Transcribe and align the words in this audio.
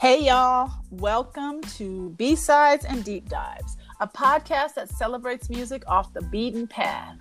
Hey, 0.00 0.24
y'all. 0.24 0.72
Welcome 0.90 1.60
to 1.76 2.14
B 2.16 2.34
Sides 2.34 2.86
and 2.86 3.04
Deep 3.04 3.28
Dives, 3.28 3.76
a 4.00 4.08
podcast 4.08 4.72
that 4.76 4.88
celebrates 4.88 5.50
music 5.50 5.82
off 5.86 6.14
the 6.14 6.22
beaten 6.22 6.66
path. 6.66 7.18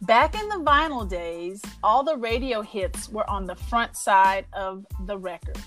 Back 0.00 0.34
in 0.34 0.48
the 0.48 0.56
vinyl 0.56 1.08
days, 1.08 1.62
all 1.80 2.02
the 2.02 2.16
radio 2.16 2.60
hits 2.60 3.08
were 3.08 3.30
on 3.30 3.44
the 3.44 3.54
front 3.54 3.96
side 3.96 4.46
of 4.52 4.84
the 5.06 5.16
record, 5.16 5.60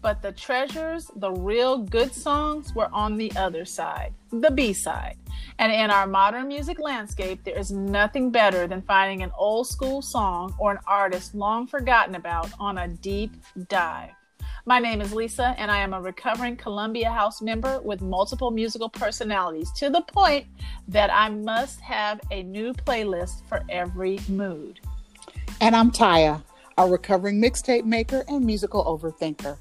but 0.00 0.20
the 0.22 0.32
treasures, 0.32 1.08
the 1.18 1.30
real 1.30 1.78
good 1.78 2.12
songs, 2.12 2.74
were 2.74 2.88
on 2.92 3.16
the 3.16 3.30
other 3.36 3.64
side, 3.64 4.12
the 4.32 4.50
B 4.50 4.72
side. 4.72 5.18
And 5.60 5.70
in 5.70 5.92
our 5.92 6.08
modern 6.08 6.48
music 6.48 6.80
landscape, 6.80 7.44
there 7.44 7.56
is 7.56 7.70
nothing 7.70 8.32
better 8.32 8.66
than 8.66 8.82
finding 8.82 9.22
an 9.22 9.30
old 9.38 9.68
school 9.68 10.02
song 10.02 10.52
or 10.58 10.72
an 10.72 10.78
artist 10.84 11.36
long 11.36 11.68
forgotten 11.68 12.16
about 12.16 12.50
on 12.58 12.78
a 12.78 12.88
deep 12.88 13.36
dive. 13.68 14.10
My 14.64 14.78
name 14.78 15.00
is 15.00 15.12
Lisa, 15.12 15.56
and 15.58 15.72
I 15.72 15.78
am 15.78 15.92
a 15.92 16.00
recovering 16.00 16.56
Columbia 16.56 17.10
House 17.10 17.42
member 17.42 17.80
with 17.80 18.00
multiple 18.00 18.52
musical 18.52 18.88
personalities 18.88 19.72
to 19.72 19.90
the 19.90 20.02
point 20.02 20.46
that 20.86 21.12
I 21.12 21.30
must 21.30 21.80
have 21.80 22.20
a 22.30 22.44
new 22.44 22.72
playlist 22.72 23.44
for 23.48 23.64
every 23.68 24.20
mood. 24.28 24.78
And 25.60 25.74
I'm 25.74 25.90
Taya, 25.90 26.44
a 26.78 26.86
recovering 26.86 27.42
mixtape 27.42 27.84
maker 27.84 28.22
and 28.28 28.46
musical 28.46 28.84
overthinker. 28.84 29.56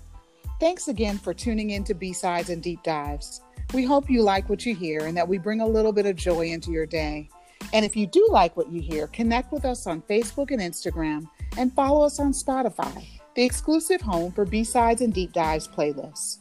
Thanks 0.60 0.88
again 0.88 1.18
for 1.18 1.34
tuning 1.34 1.72
in 1.72 1.84
to 1.86 1.96
B-Sides 1.96 2.52
and 2.52 2.62
Deep 2.62 2.84
Dives. 2.84 3.42
We 3.74 3.84
hope 3.84 4.08
you 4.08 4.22
like 4.22 4.50
what 4.50 4.68
you 4.68 4.76
hear 4.76 5.08
and 5.08 5.18
that 5.18 5.28
we 5.28 5.40
bring 5.40 5.62
a 5.62 5.68
little 5.68 5.94
bit 5.94 6.06
of 6.06 6.16
joy 6.16 6.50
into 6.50 6.70
your 6.70 6.86
day. 6.86 7.28
And 7.74 7.84
if 7.84 7.96
you 7.96 8.06
do 8.06 8.28
like 8.30 8.56
what 8.56 8.72
you 8.72 8.82
hear, 8.82 9.08
connect 9.08 9.52
with 9.52 9.66
us 9.66 9.88
on 9.88 10.04
Facebook 10.04 10.52
and 10.52 10.62
Instagram 10.62 11.28
and 11.58 11.74
follow 11.74 12.06
us 12.06 12.20
on 12.20 12.34
Spotify 12.34 13.04
the 13.36 13.44
exclusive 13.44 14.02
home 14.02 14.32
for 14.32 14.46
B-Sides 14.46 15.02
and 15.02 15.14
Deep 15.14 15.34
Dives 15.34 15.68
playlists. 15.68 16.38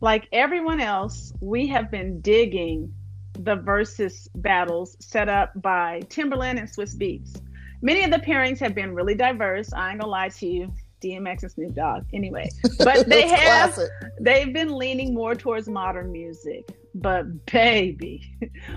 Like 0.00 0.28
everyone 0.32 0.80
else, 0.80 1.32
we 1.40 1.66
have 1.68 1.90
been 1.90 2.20
digging 2.20 2.94
the 3.32 3.56
Verzuz 3.56 4.28
battles 4.36 4.96
set 5.00 5.28
up 5.28 5.52
by 5.60 6.02
Timbaland 6.06 6.58
and 6.58 6.68
Swizz 6.68 6.96
Beatz. 6.96 7.40
Many 7.82 8.04
of 8.04 8.10
the 8.10 8.18
pairings 8.18 8.58
have 8.60 8.74
been 8.74 8.94
really 8.94 9.14
diverse. 9.14 9.72
I 9.72 9.90
ain't 9.90 10.00
gonna 10.00 10.10
lie 10.10 10.28
to 10.28 10.46
you. 10.46 10.72
DMX 11.00 11.42
and 11.42 11.52
Snoop 11.52 11.74
Dogg. 11.74 12.04
Anyway, 12.12 12.50
but 12.78 13.08
they 13.08 13.28
have 13.28 13.74
classic. 13.74 13.90
they've 14.20 14.52
been 14.52 14.76
leaning 14.76 15.14
more 15.14 15.34
towards 15.34 15.68
modern 15.68 16.12
music. 16.12 16.68
But 16.94 17.46
baby, 17.46 18.32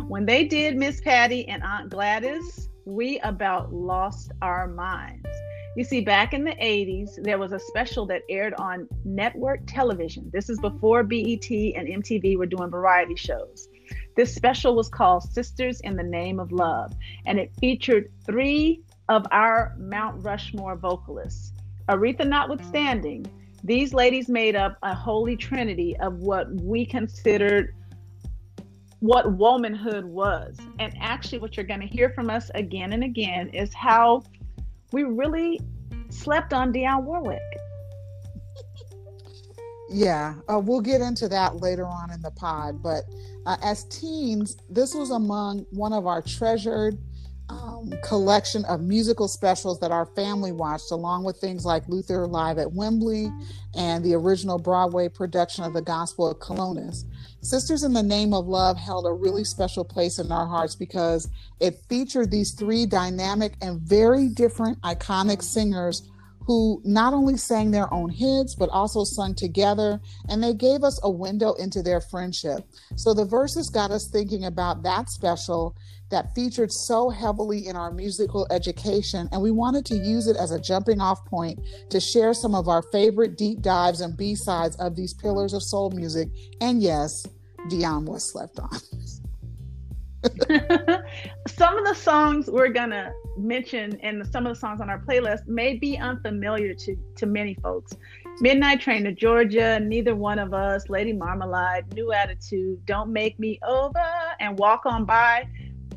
when 0.08 0.26
they 0.26 0.46
did 0.46 0.78
Miss 0.78 1.02
Patti 1.02 1.48
and 1.48 1.64
Aunt 1.64 1.90
Gladys, 1.90 2.70
we 2.86 3.20
about 3.20 3.74
lost 3.74 4.32
our 4.42 4.68
minds. 4.68 5.28
You 5.76 5.86
see, 5.86 6.02
back 6.02 6.34
in 6.34 6.44
the 6.44 6.52
80s, 6.52 7.24
there 7.24 7.38
was 7.38 7.54
a 7.54 7.60
special 7.60 8.06
that 8.08 8.24
aired 8.30 8.54
on 8.56 8.90
network 9.06 9.62
television. 9.68 10.30
This 10.34 10.50
is 10.50 10.60
before 10.60 11.04
BET 11.04 11.50
and 11.50 11.88
MTV 11.88 12.38
were 12.38 12.46
doing 12.46 12.70
variety 12.70 13.16
shows. 13.16 13.70
This 14.18 14.36
special 14.36 14.76
was 14.76 14.90
called 14.90 15.24
Sisters 15.24 15.80
in 15.82 15.96
the 15.96 16.04
Name 16.04 16.42
of 16.42 16.52
Love, 16.52 16.94
and 17.26 17.40
it 17.40 17.54
featured 17.62 18.12
three 18.26 18.84
of 19.08 19.26
our 19.32 19.74
Mount 19.80 20.24
Rushmore 20.24 20.76
vocalists 20.76 21.54
Aretha 21.90 22.28
notwithstanding, 22.28 23.26
these 23.64 23.94
ladies 23.94 24.28
made 24.28 24.56
up 24.56 24.78
a 24.84 24.94
holy 24.94 25.36
trinity 25.36 25.96
of 25.98 26.16
what 26.18 26.50
we 26.62 26.86
considered 26.86 27.75
what 29.00 29.34
womanhood 29.34 30.06
was. 30.06 30.58
And 30.80 30.94
actually, 31.00 31.40
what 31.40 31.58
you're 31.58 31.66
going 31.66 31.81
to 31.81 31.88
hear 31.88 32.09
from 32.12 32.30
us 32.30 32.50
again 32.56 32.94
and 32.94 33.03
again 33.03 33.50
is 33.50 33.74
how 33.74 34.24
we 34.92 35.03
really 35.03 35.59
slept 36.09 36.53
on 36.53 36.72
Dionne 36.72 37.03
Warwick. 37.03 37.42
Yeah, 39.90 40.36
uh, 40.52 40.59
we'll 40.59 40.81
get 40.81 41.02
into 41.02 41.28
that 41.30 41.58
later 41.58 41.86
on 41.86 42.12
in 42.12 42.22
the 42.22 42.31
pod. 42.31 42.81
But 42.81 43.03
uh, 43.46 43.58
as 43.62 43.84
teens, 43.86 44.58
this 44.69 44.94
was 44.94 45.12
among 45.12 45.66
one 45.72 45.94
of 45.94 46.08
our 46.08 46.22
treasured 46.22 46.98
um, 47.51 47.91
collection 48.03 48.63
of 48.66 48.81
musical 48.81 49.28
specials 49.28 49.79
that 49.79 49.91
our 49.91 50.06
family 50.06 50.51
watched, 50.51 50.91
along 50.91 51.23
with 51.23 51.38
things 51.38 51.66
like 51.66 51.88
Luther 51.88 52.25
Live 52.25 52.57
at 52.57 52.72
Wembley 52.72 53.31
and 53.75 54.03
the 54.03 54.13
original 54.13 54.57
Broadway 54.57 55.09
production 55.09 55.63
of 55.63 55.73
The 55.73 55.81
Gospel 55.81 56.29
of 56.29 56.39
Colonus. 56.39 57.03
Sisters 57.41 57.84
in 57.84 57.94
the 57.94 58.03
Name 58.03 58.34
of 58.34 58.47
Love 58.47 58.78
held 58.78 59.06
a 59.06 59.12
really 59.12 59.44
special 59.44 59.84
place 59.84 60.19
in 60.19 60.31
our 60.31 60.47
hearts 60.47 60.75
because 60.75 61.28
it 61.59 61.81
featured 61.89 62.31
these 62.31 62.51
three 62.53 62.85
dynamic 62.85 63.53
and 63.62 63.81
very 63.81 64.29
different 64.29 64.79
iconic 64.81 65.41
singers 65.41 66.07
who 66.45 66.81
not 66.83 67.13
only 67.13 67.38
sang 67.38 67.72
their 67.72 67.91
own 67.94 68.09
hits, 68.09 68.56
but 68.56 68.69
also 68.69 69.03
sung 69.03 69.35
together, 69.35 70.01
and 70.28 70.44
they 70.44 70.53
gave 70.53 70.83
us 70.83 71.00
a 71.03 71.09
window 71.09 71.53
into 71.53 71.81
their 71.83 72.01
friendship. 72.01 72.68
So 72.95 73.13
the 73.13 73.25
Verzuz 73.25 73.72
got 73.72 73.91
us 73.91 74.07
thinking 74.07 74.45
about 74.45 74.83
that 74.83 75.09
special 75.09 75.75
that 76.12 76.36
featured 76.36 76.72
so 76.72 77.10
heavily 77.10 77.68
in 77.68 77.76
our 77.76 77.92
musical 77.92 78.48
education, 78.52 79.28
and 79.32 79.42
we 79.42 79.52
wanted 79.52 79.86
to 79.88 79.96
use 79.96 80.28
it 80.28 80.38
as 80.38 80.52
a 80.52 80.60
jumping 80.60 81.02
off 81.02 81.26
point 81.26 81.60
to 81.90 82.00
share 82.00 82.34
some 82.34 82.56
of 82.56 82.68
our 82.68 82.84
favorite 82.92 83.38
deep 83.38 83.62
dives 83.62 84.02
and 84.02 84.16
B 84.16 84.36
sides 84.36 84.76
of 84.78 84.96
these 84.96 85.14
pillars 85.14 85.54
of 85.54 85.64
soul 85.64 85.90
music. 85.92 86.30
And 86.62 86.82
yes, 86.82 87.26
Dionne 87.70 88.06
was 88.06 88.32
slept 88.32 88.60
on. 88.60 88.70
some 91.48 91.78
of 91.78 91.86
the 91.86 91.96
songs 91.96 92.48
we're 92.48 92.70
gonna 92.70 93.12
mention 93.38 94.00
and 94.02 94.26
some 94.28 94.46
of 94.46 94.54
the 94.54 94.60
songs 94.60 94.80
on 94.80 94.88
our 94.88 95.00
playlist 95.00 95.48
may 95.48 95.76
be 95.76 95.98
unfamiliar 95.98 96.76
to 96.76 96.96
to 97.16 97.26
many 97.26 97.56
folks. 97.56 97.94
Midnight 98.40 98.82
Train 98.82 99.04
to 99.04 99.12
Georgia, 99.12 99.80
Neither 99.80 100.16
One 100.16 100.40
of 100.40 100.54
Us, 100.54 100.90
Lady 100.90 101.12
Marmalade, 101.14 101.94
New 101.94 102.14
Attitude, 102.14 102.86
Don't 102.86 103.12
Make 103.12 103.40
Me 103.40 103.60
Over, 103.68 104.06
and 104.40 104.58
Walk 104.58 104.86
On 104.86 105.06
By. 105.06 105.48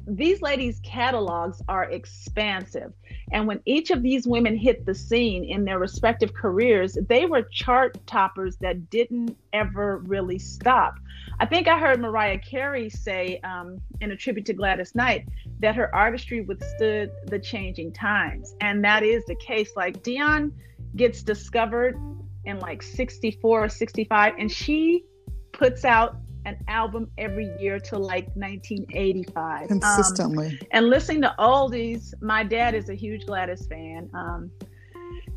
These 0.06 0.42
ladies' 0.42 0.80
catalogs 0.84 1.62
are 1.68 1.84
expansive. 1.84 2.92
And 3.32 3.46
when 3.46 3.60
each 3.64 3.90
of 3.90 4.02
these 4.02 4.26
women 4.26 4.56
hit 4.56 4.84
the 4.84 4.94
scene 4.94 5.44
in 5.44 5.64
their 5.64 5.78
respective 5.78 6.34
careers, 6.34 6.98
they 7.08 7.26
were 7.26 7.42
chart 7.42 7.96
toppers 8.06 8.56
that 8.58 8.90
didn't 8.90 9.36
ever 9.52 9.98
really 9.98 10.38
stop. 10.38 10.94
I 11.40 11.46
think 11.46 11.68
I 11.68 11.78
heard 11.78 12.00
Mariah 12.00 12.38
Carey 12.38 12.90
say 12.90 13.40
um, 13.44 13.80
in 14.00 14.10
a 14.10 14.16
tribute 14.16 14.46
to 14.46 14.52
Gladys 14.52 14.94
Knight 14.94 15.26
that 15.60 15.74
her 15.74 15.94
artistry 15.94 16.42
withstood 16.42 17.10
the 17.26 17.38
changing 17.38 17.92
times. 17.92 18.54
And 18.60 18.84
that 18.84 19.02
is 19.02 19.24
the 19.24 19.36
case. 19.36 19.72
Like 19.74 20.02
Dionne 20.02 20.52
gets 20.96 21.22
discovered 21.22 21.98
in 22.44 22.58
like 22.60 22.82
64 22.82 23.64
or 23.64 23.68
65, 23.68 24.34
and 24.38 24.50
she 24.50 25.04
puts 25.52 25.84
out 25.84 26.16
an 26.44 26.56
album 26.68 27.10
every 27.18 27.50
year 27.58 27.78
till 27.78 28.00
like 28.00 28.26
1985 28.34 29.68
consistently 29.68 30.48
um, 30.48 30.58
and 30.72 30.88
listening 30.88 31.22
to 31.22 31.34
all 31.38 31.68
these 31.68 32.14
my 32.20 32.42
dad 32.44 32.74
is 32.74 32.88
a 32.88 32.94
huge 32.94 33.26
gladys 33.26 33.66
fan 33.66 34.08
um, 34.14 34.50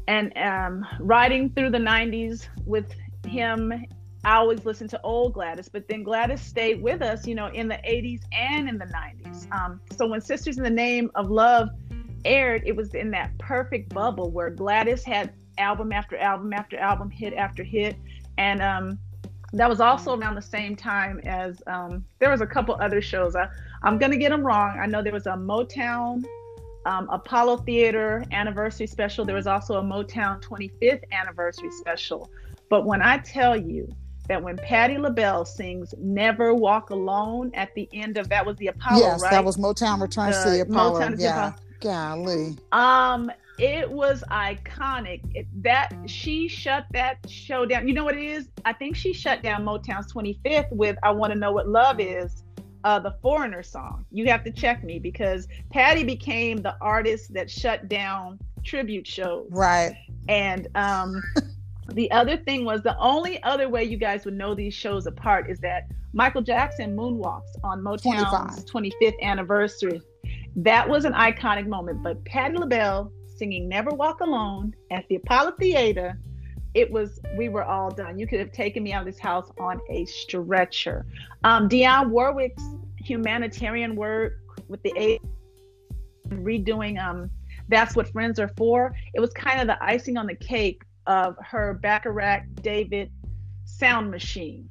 and 0.08 0.36
um, 0.38 0.86
riding 1.00 1.50
through 1.52 1.70
the 1.70 1.78
90s 1.78 2.48
with 2.66 2.94
him 3.26 3.74
I 4.24 4.36
always 4.36 4.66
listened 4.66 4.90
to 4.90 5.02
old 5.04 5.34
Gladys, 5.34 5.70
but 5.70 5.88
then 5.88 6.04
Gladys 6.04 6.42
stayed 6.42 6.82
with 6.82 7.02
us, 7.02 7.26
you 7.26 7.34
know, 7.34 7.48
in 7.48 7.70
the 7.70 7.76
80s 7.76 8.24
and 8.34 8.68
in 8.68 8.78
the 8.78 8.86
90s. 8.86 9.50
Um, 9.54 9.80
so 9.96 10.06
when 10.06 10.20
Sisters 10.20 10.58
in 10.58 10.64
the 10.64 10.70
Name 10.70 11.10
of 11.16 11.30
Love 11.30 11.70
aired, 12.26 12.64
it 12.66 12.76
was 12.76 12.94
in 12.94 13.10
that 13.12 13.38
perfect 13.38 13.94
bubble 13.94 14.30
where 14.32 14.50
Gladys 14.50 15.04
had 15.04 15.34
album 15.58 15.92
after 15.94 16.18
album 16.18 16.52
after 16.52 16.78
album, 16.78 17.10
hit 17.10 17.34
after 17.36 17.64
hit. 17.64 17.96
And 18.38 18.62
um, 18.62 19.00
that 19.58 19.70
was 19.70 19.82
also 19.82 20.18
around 20.18 20.36
the 20.36 20.42
same 20.42 20.76
time 20.76 21.20
as 21.26 21.62
um, 21.68 22.06
there 22.20 22.30
was 22.30 22.42
a 22.42 22.48
couple 22.48 22.76
other 22.80 23.02
shows. 23.02 23.36
I, 23.36 23.48
I'm 23.84 23.98
going 23.98 24.12
to 24.12 24.18
get 24.18 24.30
them 24.30 24.46
wrong. 24.46 24.78
I 24.80 24.86
know 24.86 25.02
there 25.02 25.14
was 25.14 25.28
a 25.28 25.32
Motown 25.32 26.24
um, 26.88 27.10
Apollo 27.12 27.58
Theater 27.58 28.24
anniversary 28.32 28.88
special. 28.88 29.26
There 29.26 29.36
was 29.36 29.46
also 29.46 29.78
a 29.78 29.84
Motown 29.84 30.42
25th 30.42 31.04
anniversary 31.12 31.70
special. 31.72 32.32
But 32.70 32.86
when 32.86 33.02
I 33.02 33.18
tell 33.18 33.58
you, 33.58 33.94
that 34.28 34.42
when 34.42 34.58
Patti 34.58 34.98
LaBelle 34.98 35.46
sings 35.46 35.94
"Never 35.98 36.54
Walk 36.54 36.90
Alone" 36.90 37.52
at 37.54 37.74
the 37.76 37.88
end 37.94 38.18
of 38.18 38.28
that 38.30 38.46
was 38.46 38.58
the 38.58 38.68
Apollo, 38.68 39.00
yes, 39.00 39.22
right? 39.22 39.32
that 39.32 39.46
was 39.46 39.56
Motown 39.56 40.02
Returns 40.02 40.38
the, 40.44 40.44
to 40.44 40.50
the 40.52 40.62
Apollo. 40.62 41.00
Motown 41.00 41.16
yeah, 41.18 41.54
the 41.82 41.88
Apollo. 41.88 42.26
golly. 42.26 42.58
Um, 42.74 43.32
it 43.58 43.90
was 43.90 44.24
iconic. 44.32 45.22
It, 45.34 45.48
that 45.64 45.94
she 46.06 46.48
shut 46.48 46.86
that 46.92 47.18
show 47.30 47.66
down. 47.66 47.88
You 47.88 47.94
know 47.94 48.04
what 48.04 48.16
it 48.16 48.24
is? 48.24 48.50
I 48.66 48.74
think 48.74 48.96
she 48.96 49.14
shut 49.14 49.44
down 49.44 49.64
Motown's 49.64 50.12
25th 50.14 50.72
with 50.72 50.98
"I 51.04 51.12
Want 51.12 51.34
to 51.34 51.40
Know 51.40 51.52
What 51.52 51.68
Love 51.68 52.00
Is." 52.00 52.44
Uh, 52.84 53.00
the 53.00 53.18
Foreigner 53.22 53.64
song. 53.64 54.06
You 54.12 54.28
have 54.28 54.46
to 54.46 54.52
check 54.52 54.82
me 54.84 54.98
because 54.98 55.48
Patti 55.72 56.04
became 56.04 56.62
the 56.62 56.78
artist 56.80 57.34
that 57.34 57.50
shut 57.50 57.90
down 57.90 58.40
tribute 58.64 59.06
shows. 59.06 59.48
Right. 59.50 59.94
And 60.30 60.70
um, 60.76 61.22
The 61.94 62.12
other 62.12 62.38
thing 62.38 62.66
was 62.66 62.82
the 62.84 62.98
only 62.98 63.42
other 63.44 63.70
way 63.70 63.84
you 63.84 63.98
guys 63.98 64.26
would 64.26 64.34
know 64.34 64.54
these 64.54 64.74
shows 64.74 65.08
apart 65.08 65.50
is 65.50 65.60
that 65.60 65.88
Michael 66.14 66.42
Jackson 66.42 66.96
moonwalks 66.96 67.52
on 67.64 67.82
Motown's 67.82 68.66
25. 68.66 68.94
25th 68.94 69.22
anniversary. 69.22 70.02
That 70.56 70.88
was 70.90 71.06
an 71.06 71.14
iconic 71.14 71.68
moment. 71.68 72.04
But 72.04 72.24
Patti 72.26 72.58
LaBelle 72.58 73.12
singing 73.38 73.68
Never 73.68 73.92
Walk 73.92 74.22
Alone 74.22 74.76
at 74.92 75.08
the 75.08 75.16
Apollo 75.16 75.54
Theater, 75.60 76.20
it 76.74 76.92
was, 76.92 77.20
we 77.38 77.50
were 77.50 77.64
all 77.64 77.90
done. 77.90 78.20
You 78.20 78.28
could 78.28 78.40
have 78.40 78.52
taken 78.52 78.84
me 78.84 78.94
out 78.94 79.02
of 79.02 79.14
this 79.14 79.20
house 79.20 79.52
on 79.60 79.80
a 79.90 80.06
stretcher. 80.06 81.06
Um, 81.44 81.70
Dionne 81.70 82.10
Warwick's 82.10 82.64
humanitarian 82.98 83.96
work 83.96 84.34
with 84.68 84.82
the 84.84 84.94
aid, 84.96 85.22
redoing 86.30 87.02
um, 87.04 87.30
That's 87.70 87.96
What 87.96 88.08
Friends 88.10 88.40
Are 88.40 88.52
For, 88.58 88.94
it 89.14 89.20
was 89.20 89.32
kind 89.34 89.62
of 89.62 89.68
the 89.68 89.82
icing 89.84 90.18
on 90.18 90.28
the 90.28 90.36
cake 90.36 90.84
of 91.06 91.36
her 91.42 91.74
Bacharach 91.82 92.44
David 92.62 93.12
sound 93.64 94.12
machine. 94.12 94.70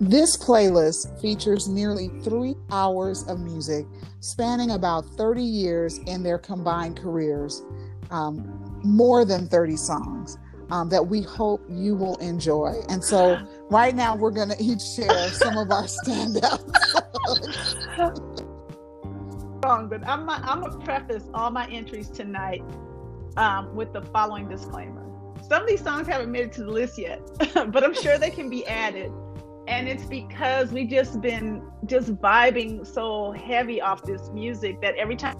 This 0.00 0.36
playlist 0.36 1.20
features 1.22 1.68
nearly 1.68 2.08
three 2.22 2.54
hours 2.70 3.26
of 3.28 3.40
music 3.40 3.86
spanning 4.20 4.72
about 4.72 5.06
30 5.16 5.42
years 5.42 5.98
in 6.06 6.22
their 6.22 6.36
combined 6.36 6.98
careers, 6.98 7.62
um, 8.10 8.80
more 8.84 9.24
than 9.24 9.48
30 9.48 9.76
songs 9.76 10.36
um, 10.70 10.90
that 10.90 11.06
we 11.06 11.22
hope 11.22 11.64
you 11.70 11.94
will 11.94 12.16
enjoy. 12.16 12.74
And 12.90 13.02
so, 13.02 13.38
right 13.70 13.94
now, 13.94 14.14
we're 14.16 14.32
going 14.32 14.50
to 14.50 14.62
each 14.62 14.82
share 14.82 15.30
some 15.30 15.56
of 15.56 15.70
our 15.70 15.84
standouts. 15.84 16.74
Wrong, 19.64 19.88
but 19.88 20.06
I'm, 20.06 20.28
I'm 20.28 20.60
going 20.60 20.78
to 20.78 20.84
preface 20.84 21.24
all 21.32 21.50
my 21.50 21.66
entries 21.68 22.10
tonight 22.10 22.62
um, 23.38 23.74
with 23.74 23.94
the 23.94 24.02
following 24.02 24.46
disclaimer. 24.46 25.04
Some 25.48 25.62
of 25.62 25.68
these 25.68 25.82
songs 25.82 26.06
haven't 26.06 26.30
made 26.30 26.46
it 26.46 26.52
to 26.54 26.64
the 26.64 26.70
list 26.70 26.98
yet, 26.98 27.20
but 27.54 27.82
I'm 27.82 27.94
sure 27.94 28.18
they 28.18 28.30
can 28.30 28.50
be 28.50 28.66
added. 28.66 29.10
And 29.68 29.88
it's 29.88 30.04
because 30.04 30.72
we 30.72 30.84
just 30.84 31.20
been 31.20 31.62
just 31.86 32.14
vibing 32.16 32.86
so 32.86 33.32
heavy 33.32 33.80
off 33.80 34.02
this 34.02 34.30
music 34.30 34.80
that 34.80 34.94
every 34.96 35.16
time, 35.16 35.36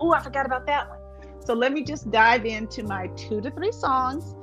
oh, 0.00 0.12
I 0.12 0.22
forgot 0.22 0.46
about 0.46 0.66
that 0.66 0.88
one 0.88 0.98
so 1.44 1.52
let 1.52 1.72
me 1.72 1.82
just 1.82 2.10
dive 2.10 2.46
into 2.46 2.82
my 2.84 3.08
two 3.08 3.40
to 3.42 3.50
three 3.50 3.72
songs. 3.72 4.34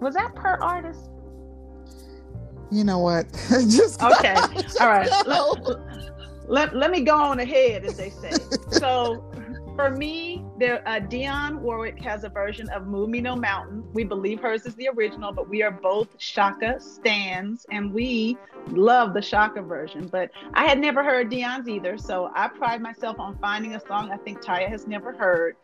Was 0.00 0.14
that 0.14 0.34
per 0.34 0.58
artist? 0.60 1.10
You 2.70 2.84
know 2.84 2.98
what? 2.98 3.26
just 3.50 4.02
okay. 4.02 4.34
All 4.80 4.88
right. 4.88 5.10
Let, 5.26 5.80
let, 6.48 6.76
let 6.76 6.90
me 6.90 7.00
go 7.00 7.16
on 7.16 7.40
ahead, 7.40 7.84
as 7.84 7.96
they 7.96 8.10
say. 8.10 8.32
So 8.70 9.24
for 9.74 9.90
me, 9.90 10.44
there 10.60 10.86
uh, 10.86 11.00
Dionne 11.00 11.58
Warwick 11.58 12.00
has 12.02 12.22
a 12.22 12.28
version 12.28 12.68
of 12.68 12.86
"Move 12.86 13.08
Me 13.08 13.20
No 13.20 13.34
Mountain." 13.34 13.82
We 13.92 14.04
believe 14.04 14.40
hers 14.40 14.66
is 14.66 14.74
the 14.76 14.88
original, 14.88 15.32
but 15.32 15.48
we 15.48 15.62
are 15.62 15.70
both 15.70 16.16
Chaka 16.18 16.78
stands, 16.78 17.66
and 17.72 17.92
we 17.92 18.36
love 18.68 19.14
the 19.14 19.22
Chaka 19.22 19.62
version. 19.62 20.06
But 20.06 20.30
I 20.54 20.66
had 20.66 20.78
never 20.78 21.02
heard 21.02 21.30
Dionne's 21.30 21.68
either, 21.68 21.98
so 21.98 22.30
I 22.36 22.46
pride 22.48 22.80
myself 22.80 23.18
on 23.18 23.36
finding 23.38 23.74
a 23.74 23.80
song 23.80 24.12
I 24.12 24.18
think 24.18 24.40
Taya 24.42 24.68
has 24.68 24.86
never 24.86 25.12
heard. 25.12 25.56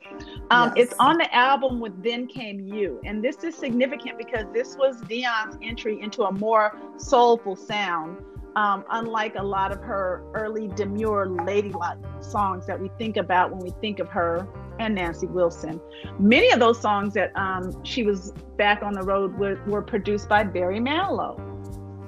Um, 0.50 0.72
yes. 0.74 0.88
It's 0.88 0.94
on 0.98 1.18
the 1.18 1.32
album 1.32 1.78
with 1.78 2.02
"Then 2.02 2.26
Came 2.26 2.58
You," 2.58 3.00
and 3.04 3.22
this 3.22 3.44
is 3.44 3.54
significant 3.54 4.18
because 4.18 4.46
this 4.52 4.76
was 4.76 5.00
Dionne's 5.02 5.58
entry 5.62 6.00
into 6.00 6.24
a 6.24 6.32
more 6.32 6.76
soulful 6.96 7.54
sound 7.54 8.16
um, 8.56 8.84
unlike 8.90 9.34
a 9.36 9.42
lot 9.42 9.70
of 9.70 9.80
her 9.82 10.24
early 10.34 10.68
demure 10.68 11.28
ladylike 11.28 11.98
songs 12.20 12.66
that 12.66 12.80
we 12.80 12.90
think 12.98 13.18
about 13.18 13.50
when 13.50 13.60
we 13.60 13.70
think 13.82 13.98
of 13.98 14.08
her 14.08 14.48
and 14.78 14.94
Nancy 14.94 15.26
Wilson. 15.26 15.80
Many 16.18 16.50
of 16.50 16.58
those 16.58 16.80
songs 16.80 17.14
that 17.14 17.36
um, 17.36 17.84
she 17.84 18.02
was 18.02 18.32
back 18.56 18.82
on 18.82 18.94
the 18.94 19.02
road 19.02 19.36
were, 19.38 19.60
were 19.66 19.82
produced 19.82 20.28
by 20.28 20.42
Barry 20.42 20.80
Manilow. 20.80 21.38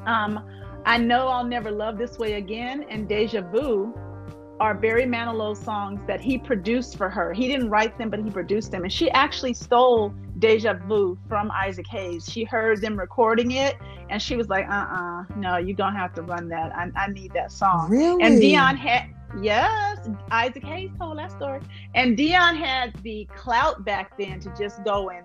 Um, 0.06 0.44
I 0.86 0.96
know 0.96 1.28
I'll 1.28 1.44
never 1.44 1.70
love 1.70 1.98
this 1.98 2.18
way 2.18 2.34
again 2.34 2.86
and 2.88 3.06
Deja 3.06 3.42
Vu 3.42 3.94
are 4.58 4.74
Barry 4.74 5.04
Manilow 5.04 5.56
songs 5.56 6.00
that 6.06 6.20
he 6.20 6.38
produced 6.38 6.96
for 6.96 7.10
her. 7.10 7.32
He 7.32 7.46
didn't 7.46 7.68
write 7.68 7.96
them, 7.98 8.08
but 8.08 8.20
he 8.20 8.30
produced 8.30 8.72
them. 8.72 8.84
And 8.84 8.92
she 8.92 9.10
actually 9.10 9.54
stole 9.54 10.14
Deja 10.38 10.74
Vu 10.74 11.18
from 11.28 11.50
Isaac 11.50 11.86
Hayes. 11.88 12.28
She 12.30 12.44
heard 12.44 12.80
them 12.80 12.98
recording 12.98 13.52
it 13.52 13.76
and 14.10 14.20
she 14.20 14.36
was 14.36 14.48
like, 14.48 14.68
uh 14.68 14.86
uh 14.90 15.24
no, 15.36 15.56
you're 15.56 15.76
going 15.76 15.94
to 15.94 15.98
have 15.98 16.14
to 16.14 16.22
run 16.22 16.48
that. 16.48 16.74
I, 16.74 16.90
I 16.96 17.08
need 17.08 17.32
that 17.32 17.52
song. 17.52 17.90
Really? 17.90 18.22
And 18.22 18.40
Dionne 18.40 18.76
had, 18.76 19.10
yes, 19.40 20.08
Isaac 20.30 20.64
Hayes 20.64 20.90
told 20.98 21.18
that 21.18 21.32
story. 21.32 21.60
And 21.94 22.16
Dionne 22.16 22.56
had 22.56 22.94
the 23.02 23.26
clout 23.34 23.84
back 23.84 24.16
then 24.18 24.40
to 24.40 24.54
just 24.56 24.84
go 24.84 25.10
and 25.10 25.24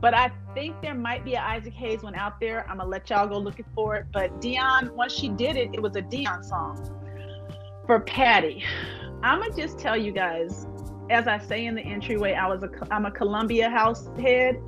but 0.00 0.14
I 0.14 0.30
think 0.54 0.80
there 0.82 0.94
might 0.94 1.24
be 1.24 1.36
an 1.36 1.42
Isaac 1.42 1.72
Hayes 1.72 2.02
one 2.02 2.14
out 2.14 2.38
there. 2.38 2.68
I'm 2.68 2.78
gonna 2.78 2.88
let 2.88 3.08
y'all 3.10 3.26
go 3.26 3.38
looking 3.38 3.64
for 3.74 3.96
it. 3.96 4.06
But 4.12 4.40
Dionne, 4.40 4.90
once 4.92 5.12
she 5.12 5.28
did 5.28 5.56
it, 5.56 5.70
it 5.72 5.80
was 5.80 5.96
a 5.96 6.02
Dionne 6.02 6.44
song 6.44 6.76
for 7.86 8.00
Patti. 8.00 8.64
I'm 9.22 9.40
gonna 9.40 9.56
just 9.56 9.78
tell 9.78 9.96
you 9.96 10.12
guys, 10.12 10.66
as 11.10 11.26
I 11.26 11.38
say 11.38 11.66
in 11.66 11.74
the 11.74 11.82
entryway, 11.82 12.34
I 12.34 12.46
was 12.48 12.62
a 12.62 12.70
I'm 12.90 13.06
a 13.06 13.10
Columbia 13.10 13.70
house 13.70 14.08
head. 14.18 14.60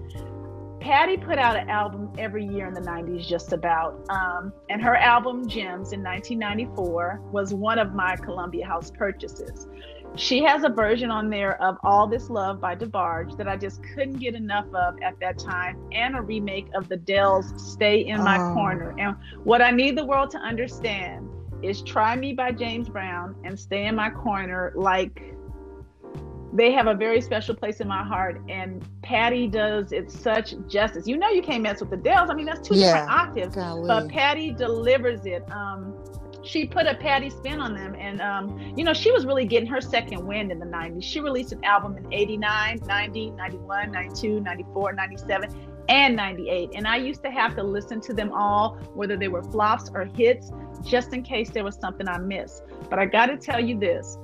Patti 0.80 1.16
put 1.16 1.38
out 1.38 1.56
an 1.56 1.68
album 1.68 2.10
every 2.18 2.46
year 2.46 2.66
in 2.66 2.72
the 2.72 2.80
90s, 2.80 3.26
just 3.26 3.52
about. 3.52 4.00
Um, 4.10 4.52
and 4.70 4.80
her 4.80 4.96
album, 4.96 5.48
Gems, 5.48 5.92
in 5.92 6.02
1994, 6.02 7.20
was 7.32 7.52
one 7.52 7.80
of 7.80 7.94
my 7.94 8.14
Columbia 8.16 8.64
House 8.64 8.90
purchases. 8.90 9.66
She 10.14 10.42
has 10.44 10.64
a 10.64 10.68
version 10.68 11.10
on 11.10 11.30
there 11.30 11.60
of 11.62 11.76
All 11.82 12.06
This 12.06 12.30
Love 12.30 12.60
by 12.60 12.74
DeBarge 12.74 13.36
that 13.36 13.48
I 13.48 13.56
just 13.56 13.82
couldn't 13.94 14.18
get 14.18 14.34
enough 14.34 14.66
of 14.72 15.00
at 15.02 15.18
that 15.20 15.38
time, 15.38 15.78
and 15.92 16.16
a 16.16 16.22
remake 16.22 16.68
of 16.74 16.88
the 16.88 16.96
Dells' 16.96 17.52
Stay 17.72 18.06
in 18.06 18.22
My 18.22 18.38
oh. 18.38 18.54
Corner. 18.54 18.94
And 18.98 19.16
what 19.44 19.60
I 19.60 19.70
need 19.70 19.98
the 19.98 20.04
world 20.04 20.30
to 20.30 20.38
understand 20.38 21.28
is 21.62 21.82
Try 21.82 22.16
Me 22.16 22.32
by 22.32 22.52
James 22.52 22.88
Brown 22.88 23.34
and 23.44 23.58
Stay 23.58 23.86
in 23.86 23.96
My 23.96 24.10
Corner. 24.10 24.72
Like 24.76 25.34
they 26.52 26.72
have 26.72 26.86
a 26.86 26.94
very 26.94 27.20
special 27.20 27.54
place 27.54 27.80
in 27.80 27.88
my 27.88 28.02
heart. 28.02 28.40
And 28.48 28.86
Patti 29.02 29.46
does 29.48 29.92
it 29.92 30.10
such 30.10 30.54
justice. 30.68 31.06
You 31.06 31.16
know, 31.16 31.28
you 31.28 31.42
can't 31.42 31.62
mess 31.62 31.80
with 31.80 31.90
the 31.90 31.96
Dells. 31.96 32.30
I 32.30 32.34
mean, 32.34 32.46
that's 32.46 32.66
two 32.66 32.74
yeah, 32.74 32.86
different 32.86 33.10
octaves, 33.10 33.54
golly. 33.54 33.86
but 33.86 34.08
Patti 34.08 34.52
delivers 34.52 35.26
it. 35.26 35.50
Um, 35.50 35.94
she 36.42 36.66
put 36.66 36.86
a 36.86 36.94
Patti 36.94 37.30
spin 37.30 37.60
on 37.60 37.74
them. 37.74 37.94
And, 37.98 38.20
um, 38.20 38.74
you 38.76 38.84
know, 38.84 38.94
she 38.94 39.10
was 39.10 39.26
really 39.26 39.44
getting 39.44 39.68
her 39.68 39.80
second 39.80 40.26
wind 40.26 40.50
in 40.50 40.58
the 40.58 40.66
90s. 40.66 41.02
She 41.02 41.20
released 41.20 41.52
an 41.52 41.62
album 41.64 41.96
in 41.96 42.12
89, 42.12 42.80
90, 42.86 43.30
91, 43.32 43.92
92, 43.92 44.40
94, 44.40 44.92
97 44.92 45.68
and 45.88 46.16
98. 46.16 46.70
And 46.74 46.86
I 46.86 46.96
used 46.96 47.22
to 47.24 47.30
have 47.30 47.54
to 47.56 47.62
listen 47.62 48.00
to 48.02 48.14
them 48.14 48.32
all, 48.32 48.76
whether 48.94 49.16
they 49.16 49.28
were 49.28 49.42
flops 49.42 49.90
or 49.92 50.04
hits, 50.04 50.52
just 50.84 51.12
in 51.12 51.22
case 51.22 51.50
there 51.50 51.64
was 51.64 51.76
something 51.76 52.08
I 52.08 52.18
missed. 52.18 52.62
But 52.88 52.98
I 52.98 53.06
got 53.06 53.26
to 53.26 53.36
tell 53.36 53.62
you 53.62 53.78
this 53.78 54.16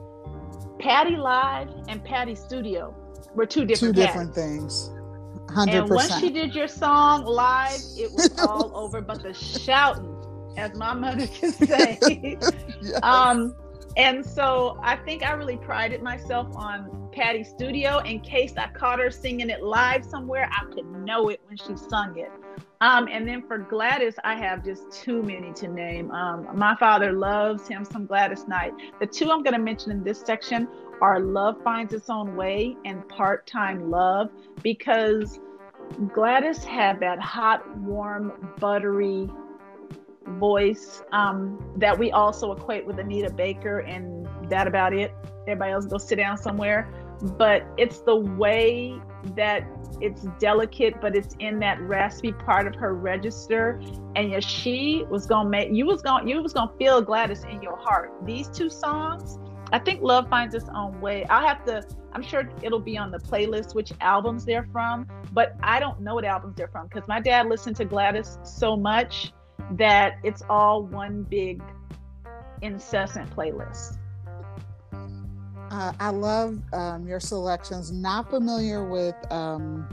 Patti 0.78 1.16
Live 1.16 1.68
and 1.88 2.04
Patti 2.04 2.34
Studio 2.34 2.94
were 3.34 3.46
two 3.46 3.64
different 3.64 3.94
Two 3.94 4.02
different 4.02 4.34
things. 4.34 4.90
100%. 5.46 5.68
And 5.68 5.90
once 5.90 6.18
she 6.18 6.30
did 6.30 6.54
your 6.54 6.68
song 6.68 7.24
live, 7.24 7.80
it 7.96 8.10
was 8.12 8.38
all 8.46 8.76
over. 8.76 9.00
But 9.00 9.22
the 9.22 9.34
shouting, 9.34 10.10
as 10.56 10.74
my 10.74 10.94
mother 10.94 11.26
can 11.26 11.52
say, 11.52 11.98
yes. 12.00 12.52
um, 13.02 13.54
and 13.96 14.24
so 14.24 14.78
I 14.82 14.96
think 14.96 15.22
I 15.22 15.32
really 15.32 15.56
prided 15.56 16.02
myself 16.02 16.48
on 16.56 17.08
Patti 17.12 17.44
Studio 17.44 17.98
in 17.98 18.20
case 18.20 18.54
I 18.56 18.68
caught 18.68 18.98
her 18.98 19.10
singing 19.10 19.50
it 19.50 19.62
live 19.62 20.04
somewhere, 20.04 20.50
I 20.50 20.64
could 20.72 20.86
know 20.86 21.28
it 21.28 21.40
when 21.46 21.56
she 21.56 21.76
sung 21.88 22.18
it. 22.18 22.30
Um, 22.84 23.08
and 23.10 23.26
then 23.26 23.40
for 23.48 23.56
Gladys, 23.56 24.16
I 24.24 24.34
have 24.36 24.62
just 24.62 24.90
too 24.92 25.22
many 25.22 25.54
to 25.54 25.68
name. 25.68 26.10
Um, 26.10 26.46
my 26.54 26.76
father 26.76 27.12
loves 27.12 27.66
him 27.66 27.82
some 27.82 28.04
Gladys 28.04 28.46
Knight. 28.46 28.74
The 29.00 29.06
two 29.06 29.30
I'm 29.30 29.42
going 29.42 29.54
to 29.54 29.58
mention 29.58 29.90
in 29.90 30.04
this 30.04 30.20
section 30.20 30.68
are 31.00 31.18
Love 31.18 31.62
Finds 31.64 31.94
Its 31.94 32.10
Own 32.10 32.36
Way 32.36 32.76
and 32.84 33.08
Part 33.08 33.46
Time 33.46 33.90
Love 33.90 34.30
because 34.62 35.40
Gladys 36.12 36.62
had 36.62 37.00
that 37.00 37.18
hot, 37.20 37.74
warm, 37.78 38.54
buttery 38.60 39.30
voice 40.26 41.02
um, 41.12 41.58
that 41.78 41.98
we 41.98 42.10
also 42.10 42.52
equate 42.52 42.84
with 42.84 42.98
Anita 42.98 43.32
Baker, 43.32 43.78
and 43.78 44.28
that 44.50 44.66
about 44.66 44.92
it. 44.92 45.10
Everybody 45.48 45.72
else 45.72 45.86
go 45.86 45.96
sit 45.96 46.16
down 46.16 46.36
somewhere. 46.36 46.86
But 47.22 47.64
it's 47.76 48.00
the 48.00 48.16
way 48.16 49.00
that 49.36 49.66
it's 50.00 50.22
delicate, 50.38 51.00
but 51.00 51.16
it's 51.16 51.34
in 51.38 51.58
that 51.60 51.80
raspy 51.80 52.32
part 52.32 52.66
of 52.66 52.74
her 52.76 52.94
register. 52.94 53.80
And 54.16 54.30
yeah, 54.30 54.40
she 54.40 55.04
was 55.08 55.26
gonna 55.26 55.48
make 55.48 55.70
you 55.72 55.86
was 55.86 56.02
gonna 56.02 56.28
you 56.28 56.42
was 56.42 56.52
gonna 56.52 56.72
feel 56.78 57.00
Gladys 57.00 57.44
in 57.44 57.62
your 57.62 57.76
heart. 57.76 58.12
These 58.24 58.48
two 58.48 58.68
songs, 58.68 59.38
I 59.72 59.78
think 59.78 60.02
Love 60.02 60.28
Finds 60.28 60.54
Its 60.54 60.68
Own 60.74 61.00
Way. 61.00 61.24
I'll 61.26 61.46
have 61.46 61.64
to, 61.66 61.82
I'm 62.12 62.22
sure 62.22 62.48
it'll 62.62 62.80
be 62.80 62.98
on 62.98 63.10
the 63.10 63.18
playlist 63.18 63.74
which 63.74 63.92
albums 64.00 64.44
they're 64.44 64.68
from, 64.72 65.06
but 65.32 65.56
I 65.62 65.80
don't 65.80 66.00
know 66.00 66.14
what 66.14 66.24
albums 66.24 66.56
they're 66.56 66.68
from 66.68 66.88
because 66.88 67.08
my 67.08 67.20
dad 67.20 67.48
listened 67.48 67.76
to 67.76 67.84
Gladys 67.84 68.38
so 68.44 68.76
much 68.76 69.32
that 69.72 70.14
it's 70.22 70.42
all 70.48 70.82
one 70.84 71.22
big 71.22 71.62
incessant 72.62 73.34
playlist. 73.34 73.98
Uh, 75.74 75.92
I 75.98 76.10
love 76.10 76.60
um, 76.72 77.04
your 77.04 77.18
selections. 77.18 77.90
Not 77.90 78.30
familiar 78.30 78.88
with 78.88 79.16
um, 79.32 79.88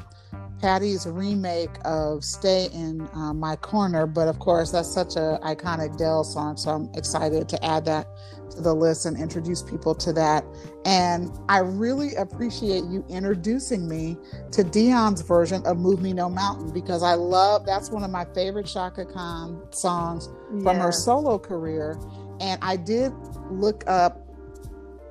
Patti's 0.62 1.08
remake 1.08 1.72
of 1.86 2.24
"Stay 2.24 2.70
in 2.72 3.10
uh, 3.16 3.34
My 3.34 3.56
Corner," 3.56 4.06
but 4.06 4.28
of 4.28 4.38
course 4.38 4.72
that's 4.72 4.94
such 4.94 5.16
an 5.16 5.42
iconic 5.42 5.98
Del 5.98 6.24
song, 6.24 6.56
so 6.56 6.70
I'm 6.70 6.92
excited 6.94 7.50
to 7.50 7.66
add 7.66 7.86
that 7.86 8.06
to 8.52 8.62
the 8.62 8.76
list 8.76 9.08
and 9.08 9.18
introduce 9.18 9.64
people 9.64 9.96
to 9.96 10.14
that. 10.14 10.46
And 10.86 11.32
I 11.50 11.60
really 11.60 12.14
appreciate 12.14 12.84
you 12.84 13.04
introducing 13.10 13.88
me 13.88 14.18
to 14.52 14.64
Dionne's 14.64 15.22
version 15.22 15.66
of 15.66 15.80
"Move 15.80 16.00
Me 16.00 16.14
No 16.14 16.30
Mountain" 16.30 16.70
because 16.74 17.02
I 17.02 17.16
love 17.16 17.66
that's 17.66 17.90
one 17.90 18.04
of 18.04 18.12
my 18.12 18.26
favorite 18.36 18.68
Chaka 18.68 19.06
Khan 19.06 19.60
songs 19.72 20.30
yes. 20.54 20.62
from 20.62 20.78
her 20.78 20.92
solo 20.92 21.40
career. 21.40 21.98
And 22.40 22.64
I 22.64 22.76
did 22.76 23.14
look 23.50 23.84
up 23.88 24.31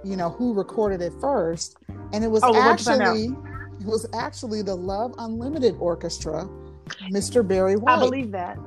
you 0.04 0.16
know 0.16 0.30
who 0.30 0.54
recorded 0.54 1.00
it 1.00 1.12
first. 1.20 1.76
And 2.12 2.24
it 2.24 2.28
was 2.28 2.42
oh, 2.44 2.56
actually 2.56 3.26
it 3.80 3.86
was 3.86 4.06
actually 4.14 4.62
the 4.62 4.74
love 4.74 5.14
unlimited 5.18 5.74
orchestra 5.78 6.48
mr 7.12 7.46
barry 7.46 7.76
white. 7.76 7.96
i 7.96 7.98
believe 7.98 8.32
that. 8.32 8.58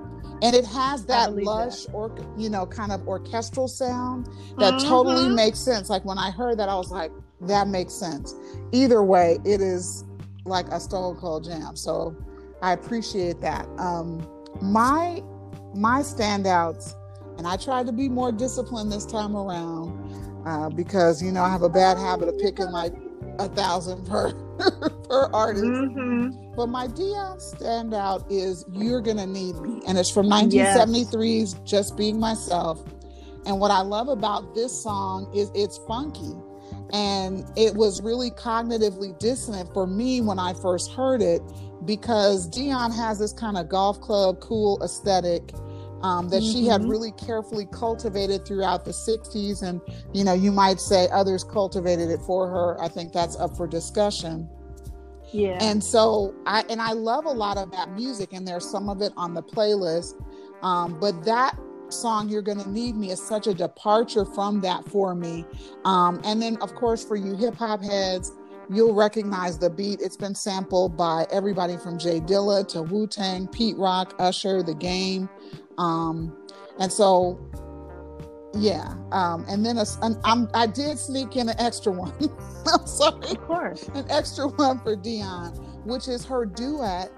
And 0.42 0.54
it 0.56 0.66
has 0.66 1.06
that 1.06 1.36
lush 1.36 1.86
that. 1.86 1.94
or 1.94 2.14
you 2.38 2.50
know 2.50 2.66
kind 2.66 2.92
of 2.92 3.08
orchestral 3.08 3.68
sound 3.68 4.28
that 4.58 4.74
mm-hmm. 4.74 4.90
totally 4.90 5.30
makes 5.30 5.60
sense. 5.60 5.90
Like 5.90 6.04
when 6.06 6.18
i 6.18 6.32
heard 6.32 6.58
that 6.60 6.70
i 6.70 6.76
was 6.76 6.92
like 6.92 7.12
that 7.42 7.68
makes 7.68 7.94
sense. 7.94 8.36
Either 8.72 9.04
way 9.04 9.40
it 9.46 9.62
is 9.62 10.06
like 10.46 10.68
a 10.70 10.80
stone 10.80 11.16
cold 11.16 11.46
jam. 11.46 11.76
So 11.76 12.16
i 12.62 12.74
appreciate 12.74 13.42
that. 13.42 13.68
Um 13.78 14.28
my 14.62 15.22
my 15.74 16.02
standouts 16.02 16.94
and 17.38 17.48
i 17.48 17.56
tried 17.58 17.86
to 17.86 17.92
be 17.92 18.10
more 18.10 18.32
disciplined 18.32 18.92
this 18.92 19.06
time 19.06 19.36
around 19.36 20.04
uh, 20.46 20.70
because 20.70 21.22
you 21.22 21.32
know 21.32 21.44
I 21.44 21.50
have 21.50 21.62
a 21.62 21.70
bad 21.70 21.98
habit 21.98 22.28
of 22.28 22.38
picking 22.40 22.72
like 22.72 22.94
a 23.40 23.48
thousand 23.50 24.06
per 24.08 24.34
per 25.10 25.30
artist. 25.34 25.66
Mm-hmm. 25.66 26.54
But 26.56 26.68
my 26.68 26.88
Dionne 26.88 27.42
standout 27.42 28.26
is 28.30 28.66
"You're 28.72 29.02
Gonna 29.02 29.26
Need 29.26 29.56
Me," 29.58 29.82
and 29.88 29.98
it's 29.98 30.10
from 30.10 30.28
1973's 30.28 31.54
yes. 31.54 31.62
"Just 31.64 31.98
Being 31.98 32.20
Myself." 32.20 32.84
And 33.46 33.60
what 33.60 33.72
I 33.72 33.82
love 33.82 34.08
about 34.08 34.56
this 34.56 34.72
song 34.72 35.30
is 35.36 35.52
it's 35.54 35.78
funky, 35.88 36.34
and 36.92 37.46
it 37.58 37.76
was 37.76 38.02
really 38.02 38.32
cognitively 38.32 39.18
dissonant 39.20 39.74
for 39.74 39.86
me 39.86 40.22
when 40.22 40.40
I 40.40 40.54
first 40.54 40.92
heard 40.92 41.22
it 41.22 41.42
because 41.86 42.50
Dionne 42.50 42.96
has 42.96 43.20
this 43.20 43.34
kind 43.34 43.58
of 43.58 43.68
golf 43.68 44.00
club 44.00 44.40
cool 44.40 44.82
aesthetic 44.82 45.52
um, 46.04 46.30
that 46.30 46.42
mm-hmm. 46.42 46.52
she 46.52 46.68
had 46.68 46.82
mm-hmm. 46.82 46.90
really 46.90 47.12
carefully 47.14 47.66
cultivated 47.72 48.46
throughout 48.46 48.86
the 48.86 48.92
60s. 48.92 49.64
And, 49.64 49.82
you 50.14 50.24
know, 50.24 50.34
you 50.34 50.52
might 50.52 50.80
say 50.80 51.08
others 51.12 51.44
cultivated 51.44 52.10
it 52.10 52.22
for 52.22 52.48
her. 52.48 52.80
I 52.82 52.90
think 52.90 53.14
that's 53.14 53.38
up 53.38 53.58
for 53.58 53.68
discussion. 53.68 54.50
Yeah. 55.32 55.58
And 55.62 55.84
so 55.84 56.36
I, 56.46 56.64
and 56.70 56.82
I 56.82 56.92
love 56.92 57.26
a 57.26 57.32
lot 57.32 57.58
of 57.58 57.72
that 57.72 57.92
music, 57.94 58.34
and 58.34 58.48
there's 58.48 58.70
some 58.70 58.88
of 58.88 59.02
it 59.02 59.12
on 59.18 59.34
the 59.34 59.42
playlist. 59.42 60.14
Um, 60.62 61.00
but 61.00 61.26
that 61.26 61.58
song 61.90 62.30
you're 62.30 62.42
gonna 62.42 62.68
need 62.68 62.96
me 62.96 63.12
is 63.12 63.22
such 63.22 63.48
a 63.48 63.54
departure 63.54 64.26
from 64.26 64.62
that 64.62 64.84
for 64.86 65.14
me 65.14 65.46
um, 65.86 66.20
and 66.24 66.42
then 66.42 66.58
of 66.58 66.74
course 66.76 67.06
for 67.06 67.16
you 67.16 67.36
hip-hop 67.36 67.84
heads 67.84 68.32
you'll 68.70 68.96
recognize 68.96 69.58
the 69.58 69.70
beat 69.70 70.02
it's 70.02 70.18
been 70.18 70.34
sampled 70.34 70.98
by 70.98 71.28
everybody 71.32 71.78
from 71.78 72.00
J 72.00 72.20
Dilla 72.20 72.68
to 72.70 72.82
wu-tang 72.82 73.48
pete 73.48 73.78
rock 73.78 74.16
usher 74.20 74.64
the 74.64 74.74
game 74.74 75.30
um, 75.78 76.36
and 76.80 76.92
so, 76.92 77.40
yeah. 78.54 78.96
Um, 79.12 79.46
and 79.48 79.66
then 79.66 79.78
a, 79.78 79.86
an, 80.02 80.20
I'm, 80.24 80.50
I 80.54 80.68
did 80.68 80.98
sneak 81.00 81.36
in 81.36 81.50
an 81.50 81.60
extra 81.60 81.92
one. 81.92 82.14
I'm 82.74 82.86
sorry. 82.86 83.32
Of 83.32 83.42
course. 83.42 83.88
An 83.90 84.06
extra 84.10 84.48
one 84.48 84.80
for 84.80 84.96
Dionne, 84.96 85.86
which 85.86 86.08
is 86.08 86.26
her 86.26 86.46
duet 86.46 87.12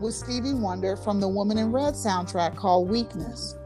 with 0.00 0.14
Stevie 0.14 0.54
Wonder 0.54 0.96
from 0.96 1.20
the 1.20 1.28
Woman 1.28 1.58
in 1.58 1.72
Red 1.72 1.94
soundtrack 1.94 2.56
called 2.56 2.88
Weakness. 2.88 3.56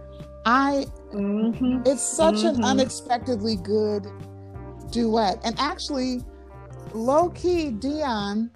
I, 0.47 0.87
mm-hmm. 1.13 1.83
it's 1.85 2.03
such 2.03 2.37
mm-hmm. 2.37 2.61
an 2.61 2.65
unexpectedly 2.65 3.57
good 3.57 4.07
duet. 4.91 5.41
And 5.45 5.59
actually, 5.59 6.23
low 6.93 7.31
key, 7.31 7.71
Dionne 7.71 8.51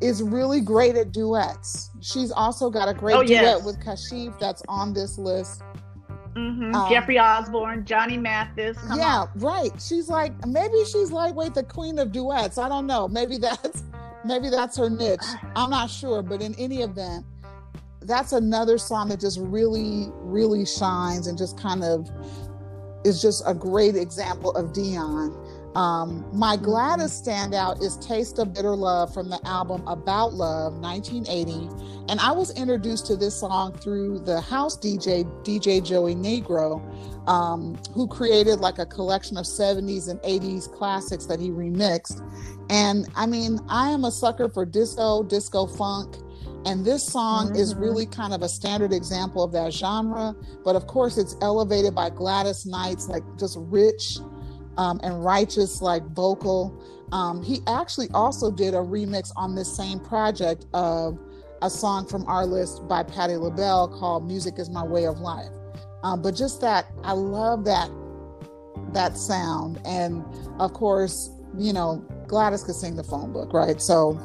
is 0.00 0.22
really 0.22 0.60
great 0.60 0.96
at 0.96 1.12
duets. 1.12 1.90
She's 2.00 2.30
also 2.30 2.70
got 2.70 2.88
a 2.88 2.94
great 2.94 3.16
oh, 3.16 3.22
duet 3.22 3.42
yes. 3.42 3.64
with 3.64 3.80
Kashif 3.80 4.38
that's 4.38 4.62
on 4.68 4.92
this 4.92 5.18
list. 5.18 5.62
Mm-hmm. 6.34 6.74
Um, 6.74 6.90
Jeffrey 6.90 7.18
Osborne, 7.18 7.84
Johnny 7.84 8.16
Mathis. 8.16 8.76
yeah, 8.94 9.22
on. 9.22 9.28
right. 9.36 9.70
She's 9.80 10.08
like 10.08 10.32
maybe 10.46 10.84
she's 10.84 11.10
lightweight, 11.10 11.54
the 11.54 11.64
queen 11.64 11.98
of 11.98 12.12
duets. 12.12 12.58
I 12.58 12.68
don't 12.68 12.86
know. 12.86 13.08
Maybe 13.08 13.38
that's 13.38 13.82
maybe 14.24 14.48
that's 14.50 14.76
her 14.76 14.88
niche. 14.88 15.20
I'm 15.56 15.70
not 15.70 15.90
sure, 15.90 16.22
but 16.22 16.40
in 16.40 16.54
any 16.54 16.82
event, 16.82 17.24
that's 18.02 18.32
another 18.32 18.78
song 18.78 19.08
that 19.08 19.20
just 19.20 19.38
really, 19.40 20.08
really 20.14 20.64
shines 20.64 21.26
and 21.26 21.36
just 21.36 21.58
kind 21.58 21.82
of 21.82 22.08
is 23.04 23.20
just 23.20 23.42
a 23.46 23.54
great 23.54 23.96
example 23.96 24.52
of 24.52 24.72
Dionne. 24.72 25.34
Um, 25.74 26.24
my. 26.32 26.56
Gladys 26.56 27.22
standout 27.22 27.82
is 27.82 27.96
Taste 27.98 28.38
of 28.38 28.52
Bitter 28.52 28.74
Love 28.74 29.14
from 29.14 29.30
the 29.30 29.40
album 29.46 29.86
About 29.86 30.34
Love 30.34 30.74
1980. 30.78 31.68
And 32.08 32.18
I 32.20 32.32
was 32.32 32.50
introduced 32.58 33.06
to 33.06 33.16
this 33.16 33.38
song 33.38 33.72
through 33.74 34.20
the 34.20 34.40
house 34.40 34.76
DJ, 34.76 35.24
DJ 35.44 35.84
Joey 35.84 36.14
Negro, 36.14 36.82
um, 37.28 37.78
who 37.94 38.08
created 38.08 38.60
like 38.60 38.78
a 38.78 38.86
collection 38.86 39.36
of 39.36 39.44
70s 39.44 40.08
and 40.08 40.18
80s 40.20 40.72
classics 40.72 41.26
that 41.26 41.38
he 41.38 41.50
remixed. 41.50 42.22
And 42.70 43.08
I 43.14 43.26
mean, 43.26 43.60
I 43.68 43.90
am 43.90 44.04
a 44.04 44.10
sucker 44.10 44.48
for 44.48 44.64
disco, 44.64 45.22
disco 45.22 45.66
funk. 45.66 46.16
And 46.64 46.84
this 46.84 47.06
song 47.06 47.48
mm-hmm. 47.48 47.56
is 47.56 47.74
really 47.74 48.04
kind 48.04 48.34
of 48.34 48.42
a 48.42 48.48
standard 48.48 48.92
example 48.92 49.42
of 49.44 49.52
that 49.52 49.72
genre. 49.72 50.34
But 50.64 50.76
of 50.76 50.86
course, 50.86 51.16
it's 51.16 51.36
elevated 51.40 51.94
by 51.94 52.10
Gladys 52.10 52.66
Knight's 52.66 53.08
like 53.08 53.22
just 53.38 53.56
rich 53.60 54.18
um, 54.78 54.98
and 55.02 55.22
righteous 55.22 55.82
like 55.82 56.02
vocal. 56.14 56.82
Um, 57.12 57.42
he 57.42 57.60
actually 57.66 58.08
also 58.14 58.50
did 58.50 58.74
a 58.74 58.78
remix 58.78 59.30
on 59.36 59.54
this 59.54 59.74
same 59.76 60.00
project 60.00 60.64
of 60.72 61.18
a 61.60 61.68
song 61.68 62.06
from 62.06 62.24
our 62.26 62.46
list 62.46 62.86
by 62.88 63.02
Patti 63.02 63.36
LaBelle 63.36 63.88
called 63.88 64.26
"Music 64.26 64.58
Is 64.58 64.70
My 64.70 64.84
Way 64.84 65.06
of 65.06 65.20
Life." 65.20 65.50
Um, 66.02 66.22
but 66.22 66.34
just 66.34 66.60
that, 66.62 66.86
I 67.02 67.12
love 67.12 67.64
that 67.64 67.90
that 68.92 69.18
sound, 69.18 69.80
and 69.84 70.24
of 70.58 70.72
course, 70.72 71.30
you 71.58 71.72
know, 71.72 72.04
Gladys 72.26 72.62
could 72.62 72.76
sing 72.76 72.96
the 72.96 73.04
phone 73.04 73.32
book, 73.32 73.52
right? 73.52 73.82
So 73.82 74.16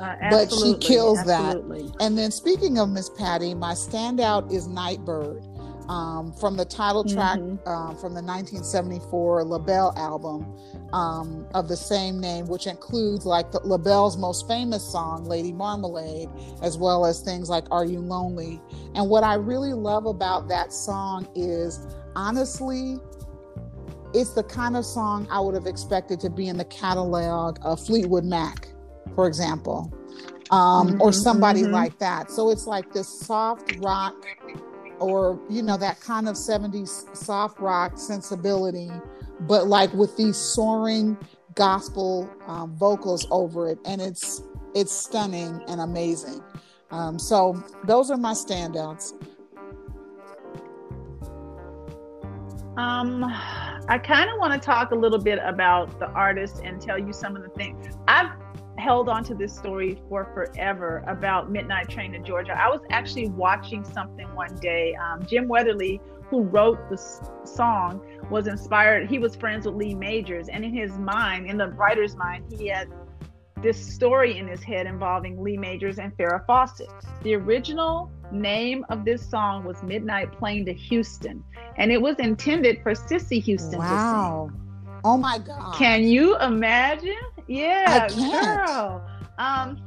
uh, 0.00 0.14
but 0.30 0.52
she 0.52 0.76
kills 0.78 1.18
absolutely. 1.18 1.82
that. 1.82 1.96
And 2.00 2.16
then 2.16 2.30
speaking 2.30 2.78
of 2.78 2.88
Miss 2.88 3.10
Patti, 3.10 3.54
my 3.54 3.72
standout 3.72 4.52
is 4.52 4.68
Nightbird 4.68 5.42
um, 5.88 6.32
from 6.32 6.56
the 6.56 6.64
title 6.64 7.04
track 7.04 7.38
mm-hmm. 7.38 7.56
uh, 7.66 7.94
from 7.94 8.14
the 8.14 8.22
1974 8.22 9.44
LaBelle 9.44 9.94
album 9.96 10.54
um, 10.92 11.46
of 11.54 11.68
the 11.68 11.76
same 11.76 12.20
name, 12.20 12.46
which 12.46 12.66
includes 12.66 13.24
like 13.24 13.50
the, 13.52 13.60
LaBelle's 13.60 14.16
most 14.16 14.46
famous 14.46 14.84
song, 14.84 15.24
Lady 15.24 15.52
Marmalade, 15.52 16.28
as 16.62 16.76
well 16.76 17.06
as 17.06 17.20
things 17.20 17.48
like 17.48 17.64
Are 17.70 17.84
You 17.84 18.00
Lonely? 18.00 18.60
And 18.94 19.08
what 19.08 19.24
I 19.24 19.34
really 19.34 19.72
love 19.72 20.06
about 20.06 20.48
that 20.48 20.72
song 20.72 21.28
is 21.34 21.86
honestly, 22.14 22.98
it's 24.14 24.32
the 24.32 24.44
kind 24.44 24.76
of 24.76 24.84
song 24.84 25.26
I 25.30 25.40
would 25.40 25.54
have 25.54 25.66
expected 25.66 26.20
to 26.20 26.30
be 26.30 26.48
in 26.48 26.58
the 26.58 26.64
catalog 26.66 27.58
of 27.62 27.84
Fleetwood 27.84 28.24
Mac, 28.24 28.68
for 29.14 29.26
example, 29.26 29.92
um, 30.50 30.88
mm-hmm, 30.88 31.02
or 31.02 31.12
somebody 31.12 31.62
mm-hmm. 31.62 31.72
like 31.72 31.98
that. 31.98 32.30
So 32.30 32.50
it's 32.50 32.66
like 32.66 32.92
this 32.92 33.08
soft 33.08 33.76
rock 33.78 34.14
or 35.00 35.38
you 35.48 35.62
know 35.62 35.76
that 35.76 36.00
kind 36.00 36.28
of 36.28 36.34
70s 36.34 37.14
soft 37.16 37.60
rock 37.60 37.98
sensibility 37.98 38.90
but 39.40 39.66
like 39.66 39.92
with 39.92 40.16
these 40.16 40.36
soaring 40.36 41.16
gospel 41.54 42.28
um, 42.46 42.76
vocals 42.76 43.26
over 43.30 43.68
it 43.68 43.78
and 43.84 44.00
it's 44.00 44.42
it's 44.74 44.92
stunning 44.92 45.60
and 45.66 45.80
amazing. 45.80 46.42
Um, 46.90 47.18
so 47.18 47.62
those 47.84 48.10
are 48.10 48.16
my 48.16 48.32
standouts. 48.32 49.12
Um 52.76 53.24
i 53.90 53.98
kind 53.98 54.30
of 54.30 54.38
want 54.38 54.52
to 54.52 54.58
talk 54.58 54.92
a 54.92 54.94
little 54.94 55.18
bit 55.18 55.40
about 55.42 55.98
the 55.98 56.06
artist 56.10 56.60
and 56.62 56.80
tell 56.80 56.98
you 56.98 57.12
some 57.12 57.34
of 57.34 57.42
the 57.42 57.48
things 57.48 57.96
i've 58.06 58.30
held 58.78 59.08
on 59.08 59.24
to 59.24 59.34
this 59.34 59.54
story 59.54 60.00
for 60.08 60.24
forever 60.34 61.04
about 61.06 61.50
Midnight 61.50 61.88
Train 61.88 62.12
to 62.12 62.18
Georgia. 62.20 62.52
I 62.52 62.68
was 62.68 62.80
actually 62.90 63.28
watching 63.28 63.84
something 63.84 64.32
one 64.34 64.54
day. 64.56 64.94
Um, 64.94 65.24
Jim 65.26 65.48
Weatherly 65.48 66.00
who 66.30 66.42
wrote 66.42 66.78
the 66.90 66.96
song 67.44 68.02
was 68.30 68.46
inspired. 68.46 69.08
He 69.08 69.18
was 69.18 69.34
friends 69.34 69.66
with 69.66 69.76
Lee 69.76 69.94
Majors, 69.94 70.48
and 70.48 70.64
in 70.64 70.74
his 70.74 70.92
mind, 70.98 71.46
in 71.46 71.56
the 71.56 71.68
writer's 71.68 72.16
mind, 72.16 72.44
he 72.52 72.68
had 72.68 72.88
this 73.62 73.78
story 73.94 74.38
in 74.38 74.46
his 74.46 74.62
head 74.62 74.86
involving 74.86 75.42
Lee 75.42 75.56
Majors 75.56 75.98
and 75.98 76.16
Farrah 76.16 76.44
Fawcett. 76.46 76.90
The 77.22 77.34
original 77.34 78.10
name 78.30 78.84
of 78.90 79.04
this 79.04 79.28
song 79.28 79.64
was 79.64 79.82
Midnight 79.82 80.32
Plane 80.38 80.64
to 80.66 80.72
Houston, 80.72 81.42
and 81.76 81.90
it 81.90 82.00
was 82.00 82.16
intended 82.18 82.82
for 82.82 82.94
Cissy 82.94 83.40
Houston 83.40 83.78
wow. 83.78 84.48
To 84.48 84.52
sing. 84.52 85.00
Oh 85.04 85.16
my 85.16 85.38
God. 85.38 85.74
Can 85.74 86.04
you 86.04 86.36
imagine? 86.38 87.16
Yeah, 87.48 88.08
girl. 88.08 89.08
Um, 89.38 89.78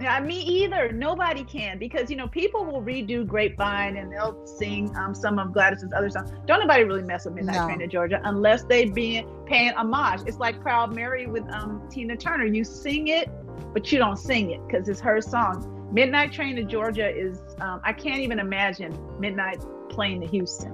yeah, 0.00 0.20
me 0.20 0.40
either. 0.40 0.92
Nobody 0.92 1.42
can 1.42 1.78
because 1.78 2.10
you 2.10 2.16
know 2.16 2.28
people 2.28 2.64
will 2.64 2.82
redo 2.82 3.26
Grapevine 3.26 3.96
and 3.96 4.12
they'll 4.12 4.46
sing 4.46 4.94
um, 4.96 5.14
some 5.14 5.38
of 5.38 5.52
Gladys's 5.52 5.92
other 5.92 6.08
songs. 6.08 6.30
Don't 6.46 6.60
nobody 6.60 6.84
really 6.84 7.02
mess 7.02 7.24
with 7.24 7.34
Midnight 7.34 7.56
no. 7.56 7.66
Train 7.66 7.78
to 7.80 7.86
Georgia 7.88 8.20
unless 8.24 8.62
they 8.64 8.84
be 8.84 9.26
paying 9.46 9.72
homage. 9.72 10.20
It's 10.26 10.38
like 10.38 10.60
Proud 10.60 10.94
Mary 10.94 11.26
with 11.26 11.44
um, 11.50 11.82
Tina 11.90 12.16
Turner. 12.16 12.46
You 12.46 12.62
sing 12.62 13.08
it, 13.08 13.28
but 13.72 13.90
you 13.90 13.98
don't 13.98 14.16
sing 14.18 14.52
it 14.52 14.64
because 14.66 14.88
it's 14.88 15.00
her 15.00 15.20
song. 15.20 15.74
Midnight 15.92 16.32
Train 16.32 16.54
to 16.56 16.64
Georgia 16.64 17.08
is 17.08 17.40
um, 17.60 17.80
I 17.82 17.92
can't 17.92 18.20
even 18.20 18.38
imagine 18.38 18.96
Midnight 19.18 19.64
playing 19.88 20.20
to 20.20 20.26
Houston. 20.28 20.72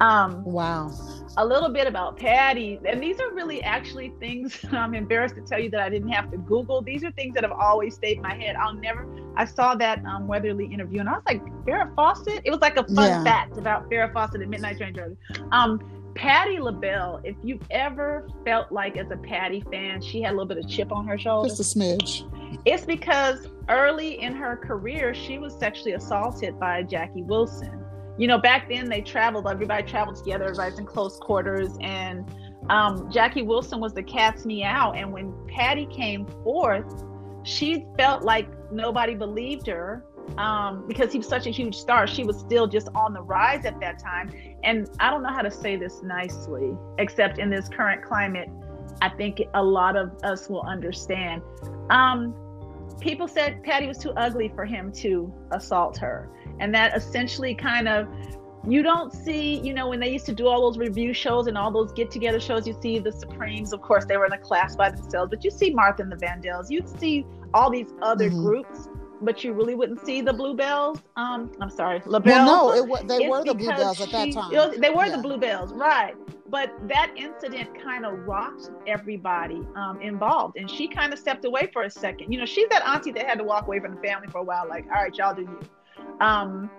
Um, 0.00 0.44
wow. 0.44 0.92
A 1.36 1.44
little 1.44 1.68
bit 1.68 1.86
about 1.86 2.16
Patti, 2.16 2.80
and 2.88 3.02
these 3.02 3.20
are 3.20 3.32
really 3.32 3.62
actually 3.62 4.12
things 4.20 4.64
I'm 4.72 4.94
embarrassed 4.94 5.36
to 5.36 5.42
tell 5.42 5.58
you 5.58 5.70
that 5.70 5.80
I 5.80 5.88
didn't 5.88 6.10
have 6.10 6.30
to 6.30 6.38
Google. 6.38 6.82
These 6.82 7.04
are 7.04 7.10
things 7.12 7.34
that 7.34 7.44
have 7.44 7.52
always 7.52 7.94
stayed 7.94 8.16
in 8.16 8.22
my 8.22 8.34
head. 8.34 8.56
I'll 8.56 8.74
never. 8.74 9.06
I 9.36 9.44
saw 9.44 9.74
that 9.76 10.04
um, 10.04 10.26
Weatherly 10.26 10.66
interview, 10.66 11.00
and 11.00 11.08
I 11.08 11.12
was 11.12 11.22
like, 11.26 11.44
Farrah 11.64 11.94
Fawcett. 11.94 12.42
It 12.44 12.50
was 12.50 12.60
like 12.60 12.76
a 12.76 12.84
fun 12.84 13.08
yeah. 13.08 13.24
fact 13.24 13.56
about 13.56 13.88
Farrah 13.90 14.12
Fawcett 14.12 14.40
and 14.40 14.50
Midnight 14.50 14.78
Train 14.78 14.94
Georgia. 14.94 15.16
Um, 15.52 15.80
Patti 16.14 16.58
LaBelle, 16.58 17.20
if 17.22 17.36
you've 17.44 17.62
ever 17.70 18.28
felt 18.44 18.72
like 18.72 18.96
as 18.96 19.08
a 19.12 19.16
Patty 19.16 19.60
fan, 19.70 20.02
she 20.02 20.20
had 20.20 20.30
a 20.30 20.36
little 20.36 20.46
bit 20.46 20.58
of 20.58 20.68
chip 20.68 20.90
on 20.90 21.06
her 21.06 21.16
shoulder. 21.16 21.48
Just 21.48 21.60
a 21.60 21.78
smidge. 21.78 22.24
It's 22.64 22.84
because 22.84 23.46
early 23.68 24.20
in 24.20 24.34
her 24.34 24.56
career, 24.56 25.14
she 25.14 25.38
was 25.38 25.54
sexually 25.54 25.92
assaulted 25.92 26.58
by 26.58 26.82
Jackie 26.82 27.22
Wilson 27.22 27.77
you 28.18 28.26
know, 28.26 28.38
back 28.38 28.68
then 28.68 28.88
they 28.88 29.00
traveled, 29.00 29.46
everybody 29.48 29.84
traveled 29.84 30.16
together, 30.16 30.44
everybody's 30.44 30.78
in 30.78 30.84
close 30.84 31.18
quarters. 31.18 31.78
And 31.80 32.28
um, 32.68 33.10
Jackie 33.10 33.42
Wilson 33.42 33.80
was 33.80 33.94
the 33.94 34.02
cat's 34.02 34.44
meow. 34.44 34.92
And 34.92 35.12
when 35.12 35.32
Patti 35.46 35.86
came 35.86 36.26
forth, 36.42 37.04
she 37.44 37.86
felt 37.96 38.24
like 38.24 38.48
nobody 38.72 39.14
believed 39.14 39.68
her 39.68 40.04
um, 40.36 40.84
because 40.88 41.12
he 41.12 41.18
was 41.18 41.28
such 41.28 41.46
a 41.46 41.50
huge 41.50 41.76
star. 41.76 42.08
She 42.08 42.24
was 42.24 42.38
still 42.38 42.66
just 42.66 42.88
on 42.94 43.14
the 43.14 43.22
rise 43.22 43.64
at 43.64 43.78
that 43.80 44.00
time. 44.00 44.32
And 44.64 44.90
I 44.98 45.10
don't 45.10 45.22
know 45.22 45.32
how 45.32 45.42
to 45.42 45.50
say 45.50 45.76
this 45.76 46.02
nicely, 46.02 46.76
except 46.98 47.38
in 47.38 47.50
this 47.50 47.68
current 47.68 48.04
climate, 48.04 48.50
I 49.00 49.10
think 49.10 49.40
a 49.54 49.62
lot 49.62 49.96
of 49.96 50.10
us 50.24 50.48
will 50.48 50.62
understand. 50.62 51.40
Um, 51.88 52.34
people 53.00 53.28
said 53.28 53.62
Patti 53.62 53.86
was 53.86 53.96
too 53.96 54.10
ugly 54.10 54.48
for 54.48 54.64
him 54.64 54.90
to 54.94 55.32
assault 55.52 55.96
her 55.98 56.28
and 56.60 56.74
that 56.74 56.96
essentially 56.96 57.54
kind 57.54 57.88
of 57.88 58.08
you 58.66 58.82
don't 58.82 59.12
see, 59.12 59.60
you 59.60 59.72
know, 59.72 59.88
when 59.88 60.00
they 60.00 60.10
used 60.10 60.26
to 60.26 60.34
do 60.34 60.46
all 60.46 60.60
those 60.62 60.78
revue 60.78 61.12
shows 61.14 61.46
and 61.46 61.56
all 61.56 61.70
those 61.70 61.92
get 61.92 62.10
together 62.10 62.40
shows, 62.40 62.66
you 62.66 62.76
see 62.82 62.98
the 62.98 63.12
Supremes, 63.12 63.72
of 63.72 63.80
course, 63.80 64.04
they 64.04 64.16
were 64.16 64.26
in 64.26 64.32
a 64.32 64.38
class 64.38 64.76
by 64.76 64.90
themselves, 64.90 65.30
but 65.30 65.44
you 65.44 65.50
see 65.50 65.70
Martha 65.70 66.02
and 66.02 66.12
the 66.12 66.16
Vandellas, 66.16 66.66
you'd 66.68 66.88
see 66.98 67.24
all 67.54 67.70
these 67.70 67.94
other 68.02 68.28
mm-hmm. 68.28 68.44
groups, 68.44 68.88
but 69.22 69.42
you 69.42 69.52
really 69.52 69.74
wouldn't 69.74 70.04
see 70.04 70.20
the 70.20 70.32
Bluebelles. 70.32 71.00
Um, 71.16 71.50
I'm 71.60 71.70
sorry, 71.70 72.02
LaBelle. 72.04 72.46
Well, 72.46 72.86
no, 72.86 72.94
it, 72.96 73.08
they 73.08 73.24
it's 73.24 73.30
were 73.30 73.44
the 73.44 73.54
Bluebelles 73.54 74.00
at 74.00 74.10
that 74.10 74.32
time. 74.32 74.50
Was, 74.52 74.76
they 74.78 74.90
were 74.90 75.06
yeah. 75.06 75.16
the 75.16 75.28
Bluebelles, 75.28 75.74
right. 75.74 76.14
But 76.50 76.72
that 76.88 77.12
incident 77.14 77.68
kind 77.82 78.06
of 78.06 78.26
rocked 78.26 78.70
everybody 78.86 79.60
um, 79.76 80.00
involved. 80.00 80.56
And 80.56 80.70
she 80.70 80.88
kind 80.88 81.12
of 81.12 81.18
stepped 81.18 81.44
away 81.44 81.68
for 81.72 81.82
a 81.82 81.90
second. 81.90 82.32
You 82.32 82.38
know, 82.38 82.46
she's 82.46 82.68
that 82.70 82.86
auntie 82.86 83.12
that 83.12 83.26
had 83.26 83.38
to 83.38 83.44
walk 83.44 83.66
away 83.66 83.80
from 83.80 83.96
the 83.96 84.00
family 84.00 84.28
for 84.28 84.38
a 84.38 84.44
while, 84.44 84.66
like, 84.66 84.86
all 84.86 85.02
right, 85.02 85.14
y'all 85.14 85.34
do 85.34 85.42
you. 85.42 85.60
Um, 86.20 86.70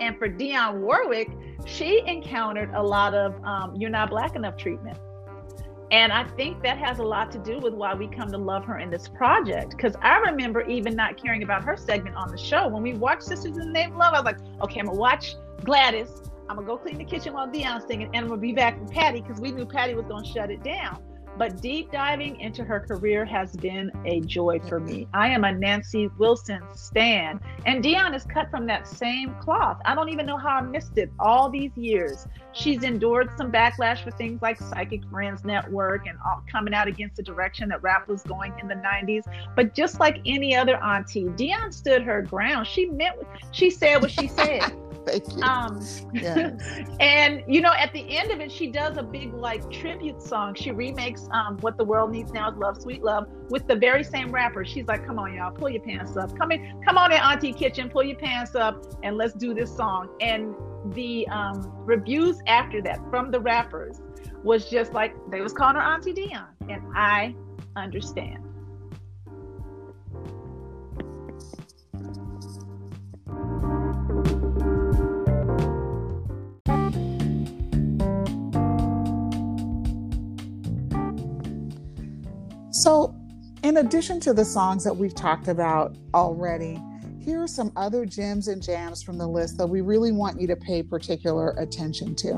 and 0.00 0.18
for 0.18 0.28
Dionne 0.28 0.80
Warwick, 0.80 1.28
she 1.64 2.02
encountered 2.06 2.70
a 2.74 2.82
lot 2.82 3.14
of 3.14 3.42
um, 3.44 3.76
you're 3.76 3.90
not 3.90 4.10
black 4.10 4.34
enough 4.34 4.56
treatment. 4.56 4.98
And 5.92 6.10
I 6.10 6.24
think 6.24 6.62
that 6.62 6.78
has 6.78 7.00
a 7.00 7.02
lot 7.02 7.30
to 7.32 7.38
do 7.38 7.58
with 7.58 7.74
why 7.74 7.94
we 7.94 8.08
come 8.08 8.30
to 8.30 8.38
love 8.38 8.64
her 8.64 8.78
in 8.78 8.88
this 8.90 9.08
project. 9.08 9.76
Because 9.76 9.94
I 10.00 10.16
remember 10.20 10.62
even 10.62 10.96
not 10.96 11.22
caring 11.22 11.42
about 11.42 11.64
her 11.64 11.76
segment 11.76 12.16
on 12.16 12.30
the 12.30 12.38
show. 12.38 12.66
When 12.66 12.82
we 12.82 12.94
watched 12.94 13.24
Sisters 13.24 13.58
in 13.58 13.66
the 13.66 13.72
Name 13.72 13.92
of 13.92 13.98
Love, 13.98 14.14
I 14.14 14.20
was 14.20 14.24
like, 14.24 14.38
okay, 14.62 14.80
I'm 14.80 14.86
going 14.86 14.96
to 14.96 15.00
watch 15.00 15.36
Gladys. 15.64 16.08
I'm 16.48 16.56
going 16.56 16.66
to 16.66 16.72
go 16.72 16.78
clean 16.78 16.96
the 16.96 17.04
kitchen 17.04 17.34
while 17.34 17.46
Dionne's 17.46 17.84
singing. 17.86 18.06
And 18.06 18.16
I'm 18.16 18.28
going 18.28 18.40
to 18.40 18.46
be 18.46 18.54
back 18.54 18.80
with 18.80 18.90
Patti 18.90 19.20
because 19.20 19.38
we 19.38 19.52
knew 19.52 19.66
Patti 19.66 19.94
was 19.94 20.06
going 20.06 20.24
to 20.24 20.30
shut 20.30 20.50
it 20.50 20.64
down. 20.64 21.02
But 21.36 21.60
deep 21.62 21.90
diving 21.90 22.38
into 22.40 22.62
her 22.64 22.80
career 22.80 23.24
has 23.24 23.56
been 23.56 23.90
a 24.04 24.20
joy 24.20 24.60
for 24.68 24.78
me. 24.78 25.08
I 25.14 25.28
am 25.28 25.44
a 25.44 25.52
Nancy 25.52 26.08
Wilson 26.18 26.62
stan, 26.74 27.40
and 27.64 27.82
Dionne 27.82 28.14
is 28.14 28.24
cut 28.24 28.50
from 28.50 28.66
that 28.66 28.86
same 28.86 29.34
cloth. 29.36 29.80
I 29.84 29.94
don't 29.94 30.10
even 30.10 30.26
know 30.26 30.36
how 30.36 30.56
I 30.56 30.60
missed 30.60 30.98
it 30.98 31.10
all 31.18 31.48
these 31.48 31.76
years. 31.76 32.26
She's 32.52 32.82
endured 32.82 33.30
some 33.38 33.50
backlash 33.50 34.04
for 34.04 34.10
things 34.10 34.42
like 34.42 34.58
Psychic 34.58 35.02
Friends 35.10 35.44
Network 35.44 36.06
and 36.06 36.18
all, 36.24 36.42
coming 36.50 36.74
out 36.74 36.86
against 36.86 37.16
the 37.16 37.22
direction 37.22 37.70
that 37.70 37.82
rap 37.82 38.08
was 38.08 38.22
going 38.22 38.52
in 38.60 38.68
the 38.68 38.74
90s. 38.74 39.24
But 39.56 39.74
just 39.74 40.00
like 40.00 40.20
any 40.26 40.54
other 40.54 40.76
auntie, 40.76 41.24
Dionne 41.24 41.72
stood 41.72 42.02
her 42.02 42.22
ground. 42.22 42.66
She 42.66 42.86
meant, 42.86 43.16
she 43.52 43.70
said 43.70 44.02
what 44.02 44.10
she 44.10 44.28
said. 44.28 44.72
Thank 45.06 45.36
you. 45.36 45.42
Um, 45.42 45.80
yes. 46.12 46.60
and 47.00 47.42
you 47.46 47.60
know, 47.60 47.72
at 47.72 47.92
the 47.92 48.16
end 48.16 48.30
of 48.30 48.40
it, 48.40 48.52
she 48.52 48.68
does 48.68 48.96
a 48.96 49.02
big 49.02 49.34
like 49.34 49.68
tribute 49.70 50.22
song. 50.22 50.54
She 50.54 50.70
remakes 50.70 51.28
um, 51.32 51.58
"What 51.58 51.76
the 51.76 51.84
World 51.84 52.12
Needs 52.12 52.32
Now 52.32 52.50
Is 52.50 52.56
Love, 52.56 52.80
Sweet 52.80 53.02
Love" 53.02 53.28
with 53.48 53.66
the 53.66 53.76
very 53.76 54.04
same 54.04 54.30
rapper. 54.30 54.64
She's 54.64 54.86
like, 54.86 55.04
"Come 55.06 55.18
on, 55.18 55.34
y'all, 55.34 55.50
pull 55.50 55.70
your 55.70 55.82
pants 55.82 56.16
up. 56.16 56.36
Come 56.38 56.52
in, 56.52 56.80
come 56.84 56.98
on 56.98 57.12
in, 57.12 57.18
Auntie 57.18 57.52
Kitchen, 57.52 57.88
pull 57.88 58.04
your 58.04 58.18
pants 58.18 58.54
up, 58.54 58.84
and 59.02 59.16
let's 59.16 59.34
do 59.34 59.54
this 59.54 59.74
song." 59.74 60.08
And 60.20 60.54
the 60.94 61.26
um, 61.28 61.72
reviews 61.84 62.40
after 62.46 62.82
that 62.82 62.98
from 63.10 63.30
the 63.30 63.40
rappers 63.40 64.00
was 64.42 64.68
just 64.68 64.92
like 64.92 65.14
they 65.30 65.40
was 65.40 65.52
calling 65.52 65.76
her 65.76 65.82
Auntie 65.82 66.12
Dionne, 66.12 66.46
and 66.68 66.82
I 66.94 67.34
understand. 67.76 68.51
So, 82.82 83.14
in 83.62 83.76
addition 83.76 84.18
to 84.22 84.34
the 84.34 84.44
songs 84.44 84.82
that 84.82 84.96
we've 84.96 85.14
talked 85.14 85.46
about 85.46 85.96
already, 86.14 86.82
here 87.20 87.40
are 87.40 87.46
some 87.46 87.70
other 87.76 88.04
gems 88.04 88.48
and 88.48 88.60
jams 88.60 89.04
from 89.04 89.18
the 89.18 89.26
list 89.28 89.56
that 89.58 89.68
we 89.68 89.82
really 89.82 90.10
want 90.10 90.40
you 90.40 90.48
to 90.48 90.56
pay 90.56 90.82
particular 90.82 91.50
attention 91.58 92.16
to. 92.16 92.32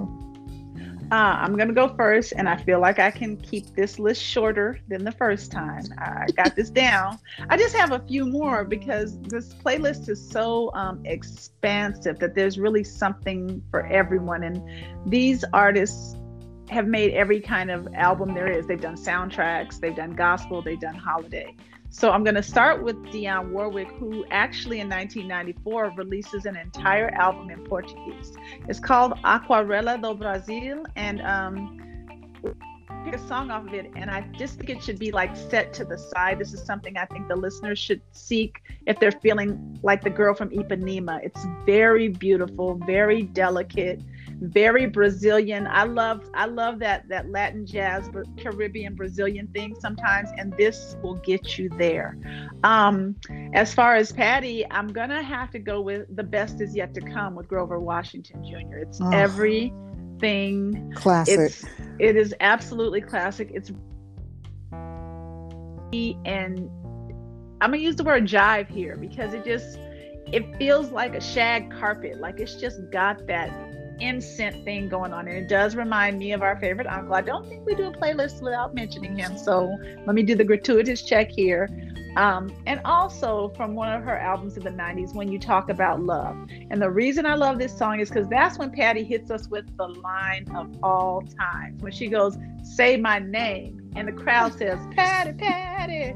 Uh, 1.10 1.14
I'm 1.14 1.56
going 1.56 1.68
to 1.68 1.74
go 1.74 1.94
first, 1.96 2.34
and 2.36 2.46
I 2.46 2.58
feel 2.62 2.78
like 2.78 2.98
I 2.98 3.10
can 3.10 3.38
keep 3.38 3.74
this 3.74 3.98
list 3.98 4.22
shorter 4.22 4.78
than 4.86 5.02
the 5.02 5.12
first 5.12 5.50
time. 5.50 5.84
I 5.96 6.26
got 6.36 6.54
this 6.54 6.68
down. 6.84 7.18
I 7.48 7.56
just 7.56 7.74
have 7.74 7.92
a 7.92 8.00
few 8.00 8.26
more 8.26 8.64
because 8.64 9.18
this 9.20 9.54
playlist 9.54 10.10
is 10.10 10.28
so 10.28 10.70
um, 10.74 11.00
expansive 11.06 12.18
that 12.18 12.34
there's 12.34 12.58
really 12.58 12.84
something 12.84 13.62
for 13.70 13.86
everyone. 13.86 14.42
And 14.42 14.62
these 15.06 15.42
artists 15.54 16.16
have 16.68 16.86
made 16.86 17.12
every 17.12 17.40
kind 17.40 17.70
of 17.70 17.88
album 17.94 18.34
there 18.34 18.50
is. 18.50 18.66
They've 18.66 18.80
done 18.80 18.96
soundtracks, 18.96 19.80
they've 19.80 19.94
done 19.94 20.14
gospel, 20.14 20.62
they've 20.62 20.80
done 20.80 20.94
holiday. 20.94 21.54
So 21.90 22.10
I'm 22.10 22.24
going 22.24 22.34
to 22.34 22.42
start 22.42 22.82
with 22.82 22.96
Dionne 23.12 23.50
Warwick, 23.50 23.88
who 24.00 24.24
actually 24.30 24.80
in 24.80 24.88
1994 24.88 25.92
releases 25.96 26.44
an 26.44 26.56
entire 26.56 27.10
album 27.10 27.50
in 27.50 27.62
Portuguese. 27.64 28.32
It's 28.68 28.80
called 28.80 29.12
Aquarela 29.22 30.02
do 30.02 30.14
Brasil, 30.14 30.84
and 30.96 31.22
um, 31.22 31.78
pick 33.04 33.14
a 33.14 33.28
song 33.28 33.50
off 33.50 33.66
of 33.66 33.74
it, 33.74 33.92
and 33.94 34.10
I 34.10 34.22
just 34.36 34.56
think 34.56 34.70
it 34.70 34.82
should 34.82 34.98
be 34.98 35.12
like 35.12 35.36
set 35.36 35.72
to 35.74 35.84
the 35.84 35.96
side. 35.96 36.40
This 36.40 36.52
is 36.52 36.64
something 36.64 36.96
I 36.96 37.04
think 37.04 37.28
the 37.28 37.36
listeners 37.36 37.78
should 37.78 38.00
seek 38.10 38.62
if 38.86 38.98
they're 38.98 39.12
feeling 39.12 39.78
like 39.82 40.02
the 40.02 40.10
girl 40.10 40.34
from 40.34 40.50
Ipanema. 40.50 41.20
It's 41.22 41.46
very 41.64 42.08
beautiful, 42.08 42.74
very 42.86 43.22
delicate 43.22 44.00
very 44.48 44.86
Brazilian. 44.86 45.66
I 45.66 45.84
love 45.84 46.28
I 46.34 46.46
love 46.46 46.78
that 46.80 47.08
that 47.08 47.30
Latin 47.30 47.66
jazz, 47.66 48.08
Caribbean 48.38 48.94
Brazilian 48.94 49.46
thing 49.48 49.74
sometimes, 49.80 50.30
and 50.36 50.56
this 50.56 50.96
will 51.02 51.16
get 51.16 51.58
you 51.58 51.68
there. 51.70 52.16
Um, 52.62 53.16
as 53.52 53.74
far 53.74 53.94
as 53.96 54.12
Patti, 54.12 54.64
I'm 54.70 54.88
gonna 54.88 55.22
have 55.22 55.50
to 55.52 55.58
go 55.58 55.80
with 55.80 56.14
the 56.14 56.22
best 56.22 56.60
is 56.60 56.74
yet 56.74 56.94
to 56.94 57.00
come 57.00 57.34
with 57.34 57.48
Grover 57.48 57.78
Washington 57.78 58.44
Jr. 58.44 58.78
It's 58.78 59.00
oh, 59.00 59.10
everything 59.10 60.92
classic. 60.94 61.40
It's, 61.40 61.64
it 61.98 62.16
is 62.16 62.34
absolutely 62.40 63.00
classic. 63.00 63.50
It's 63.52 63.72
and 65.92 66.70
I'm 67.60 67.70
gonna 67.70 67.76
use 67.78 67.96
the 67.96 68.04
word 68.04 68.26
jive 68.26 68.68
here 68.68 68.96
because 68.96 69.32
it 69.32 69.44
just 69.44 69.78
it 70.32 70.56
feels 70.56 70.90
like 70.90 71.14
a 71.14 71.20
shag 71.20 71.70
carpet. 71.70 72.20
Like 72.20 72.40
it's 72.40 72.56
just 72.56 72.80
got 72.90 73.26
that 73.26 73.50
incense 74.00 74.62
thing 74.64 74.88
going 74.88 75.12
on. 75.12 75.28
And 75.28 75.36
it 75.36 75.48
does 75.48 75.76
remind 75.76 76.18
me 76.18 76.32
of 76.32 76.42
our 76.42 76.56
favorite 76.56 76.86
uncle. 76.86 77.14
I 77.14 77.20
don't 77.20 77.48
think 77.48 77.66
we 77.66 77.74
do 77.74 77.88
a 77.88 77.92
playlist 77.92 78.42
without 78.42 78.74
mentioning 78.74 79.16
him. 79.16 79.36
So 79.36 79.76
let 80.06 80.14
me 80.14 80.22
do 80.22 80.34
the 80.34 80.44
gratuitous 80.44 81.02
check 81.02 81.30
here. 81.30 81.68
Um, 82.16 82.54
and 82.66 82.80
also 82.84 83.48
from 83.56 83.74
one 83.74 83.92
of 83.92 84.04
her 84.04 84.16
albums 84.16 84.56
in 84.56 84.62
the 84.62 84.70
90s, 84.70 85.14
When 85.14 85.32
You 85.32 85.38
Talk 85.38 85.68
About 85.68 86.00
Love. 86.00 86.36
And 86.70 86.80
the 86.80 86.90
reason 86.90 87.26
I 87.26 87.34
love 87.34 87.58
this 87.58 87.76
song 87.76 87.98
is 87.98 88.08
because 88.08 88.28
that's 88.28 88.56
when 88.56 88.70
Patti 88.70 89.02
hits 89.02 89.30
us 89.30 89.48
with 89.48 89.76
the 89.76 89.88
line 89.88 90.46
of 90.54 90.68
all 90.82 91.22
times. 91.22 91.82
When 91.82 91.92
she 91.92 92.06
goes, 92.08 92.36
Say 92.62 92.96
my 92.96 93.18
name. 93.18 93.90
And 93.96 94.08
the 94.08 94.12
crowd 94.12 94.56
says, 94.56 94.78
Patty, 94.94 95.32
Patti 95.32 96.14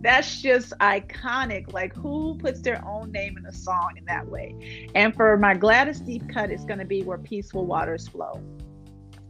that's 0.00 0.40
just 0.40 0.72
iconic. 0.78 1.72
Like, 1.72 1.94
who 1.94 2.36
puts 2.38 2.60
their 2.60 2.82
own 2.86 3.12
name 3.12 3.36
in 3.36 3.46
a 3.46 3.52
song 3.52 3.92
in 3.96 4.04
that 4.06 4.26
way? 4.26 4.88
And 4.94 5.14
for 5.14 5.36
my 5.36 5.54
Gladys 5.54 6.00
deep 6.00 6.28
cut, 6.28 6.50
it's 6.50 6.64
going 6.64 6.78
to 6.78 6.84
be 6.84 7.02
Where 7.02 7.18
Peaceful 7.18 7.66
Waters 7.66 8.08
Flow. 8.08 8.42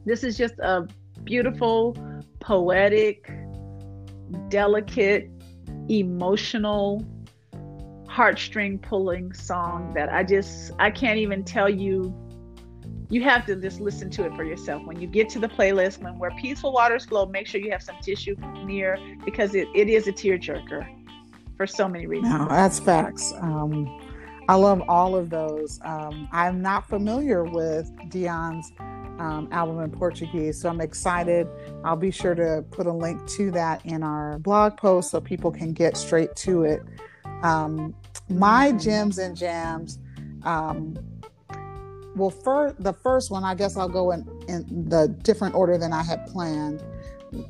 This 0.04 0.24
is 0.24 0.36
just 0.36 0.58
a 0.60 0.86
beautiful, 1.24 1.96
poetic, 2.40 3.30
delicate, 4.48 5.30
emotional, 5.88 7.04
heartstring 8.06 8.80
pulling 8.80 9.32
song 9.32 9.92
that 9.94 10.08
I 10.12 10.24
just, 10.24 10.72
I 10.78 10.90
can't 10.90 11.18
even 11.18 11.44
tell 11.44 11.68
you 11.68 12.14
you 13.10 13.22
have 13.24 13.44
to 13.46 13.56
just 13.56 13.80
listen 13.80 14.08
to 14.08 14.24
it 14.24 14.34
for 14.34 14.44
yourself. 14.44 14.84
When 14.86 15.00
you 15.00 15.08
get 15.08 15.28
to 15.30 15.40
the 15.40 15.48
playlist, 15.48 16.00
when 16.00 16.16
where 16.18 16.30
peaceful 16.30 16.72
waters 16.72 17.04
flow, 17.04 17.26
make 17.26 17.46
sure 17.46 17.60
you 17.60 17.70
have 17.72 17.82
some 17.82 17.96
tissue 18.00 18.36
near 18.64 18.96
because 19.24 19.54
it, 19.54 19.68
it 19.74 19.88
is 19.88 20.06
a 20.06 20.12
tearjerker 20.12 20.86
for 21.56 21.66
so 21.66 21.88
many 21.88 22.06
reasons. 22.06 22.32
No, 22.32 22.46
that's 22.48 22.78
facts. 22.78 23.32
Um, 23.40 24.00
I 24.48 24.54
love 24.54 24.82
all 24.88 25.16
of 25.16 25.28
those. 25.28 25.80
Um, 25.84 26.28
I'm 26.32 26.62
not 26.62 26.88
familiar 26.88 27.44
with 27.44 27.90
Dionne's 28.08 28.72
um, 28.78 29.48
album 29.50 29.80
in 29.80 29.90
Portuguese, 29.90 30.60
so 30.60 30.68
I'm 30.68 30.80
excited. 30.80 31.48
I'll 31.84 31.96
be 31.96 32.12
sure 32.12 32.36
to 32.36 32.64
put 32.70 32.86
a 32.86 32.92
link 32.92 33.26
to 33.30 33.50
that 33.50 33.84
in 33.84 34.04
our 34.04 34.38
blog 34.38 34.76
post 34.76 35.10
so 35.10 35.20
people 35.20 35.50
can 35.50 35.72
get 35.72 35.96
straight 35.96 36.34
to 36.36 36.62
it. 36.62 36.82
Um, 37.42 37.94
my 38.28 38.70
gems 38.72 39.18
and 39.18 39.36
jams. 39.36 39.98
Um, 40.44 40.96
well, 42.16 42.30
for 42.30 42.74
the 42.78 42.92
first 42.92 43.30
one, 43.30 43.44
I 43.44 43.54
guess 43.54 43.76
I'll 43.76 43.88
go 43.88 44.10
in, 44.10 44.26
in 44.48 44.88
the 44.88 45.08
different 45.22 45.54
order 45.54 45.78
than 45.78 45.92
I 45.92 46.02
had 46.02 46.26
planned. 46.26 46.82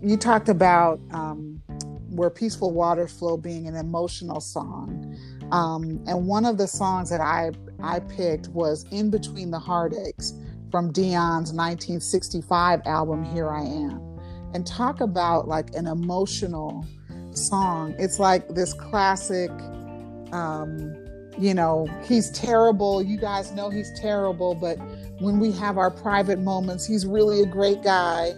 You 0.02 0.16
talked 0.16 0.48
about 0.48 1.00
um, 1.12 1.62
where 2.10 2.28
peaceful 2.28 2.72
water 2.72 3.08
flow 3.08 3.36
being 3.36 3.66
an 3.66 3.76
emotional 3.76 4.40
song, 4.40 5.16
um, 5.50 6.02
and 6.06 6.26
one 6.26 6.44
of 6.44 6.58
the 6.58 6.68
songs 6.68 7.08
that 7.10 7.20
I 7.20 7.52
I 7.82 8.00
picked 8.00 8.48
was 8.48 8.84
"In 8.90 9.10
Between 9.10 9.50
the 9.50 9.58
Heartaches" 9.58 10.34
from 10.70 10.92
Dionne's 10.92 11.52
1965 11.52 12.82
album 12.84 13.24
"Here 13.24 13.48
I 13.48 13.62
Am," 13.62 14.18
and 14.52 14.66
talk 14.66 15.00
about 15.00 15.48
like 15.48 15.74
an 15.74 15.86
emotional 15.86 16.84
song. 17.32 17.94
It's 17.98 18.18
like 18.18 18.48
this 18.48 18.74
classic. 18.74 19.50
Um, 20.32 20.99
you 21.40 21.54
know, 21.54 21.88
he's 22.04 22.30
terrible. 22.30 23.02
You 23.02 23.16
guys 23.16 23.50
know 23.52 23.70
he's 23.70 23.98
terrible, 23.98 24.54
but 24.54 24.76
when 25.20 25.40
we 25.40 25.50
have 25.52 25.78
our 25.78 25.90
private 25.90 26.38
moments, 26.38 26.86
he's 26.86 27.06
really 27.06 27.40
a 27.42 27.46
great 27.46 27.82
guy. 27.82 28.32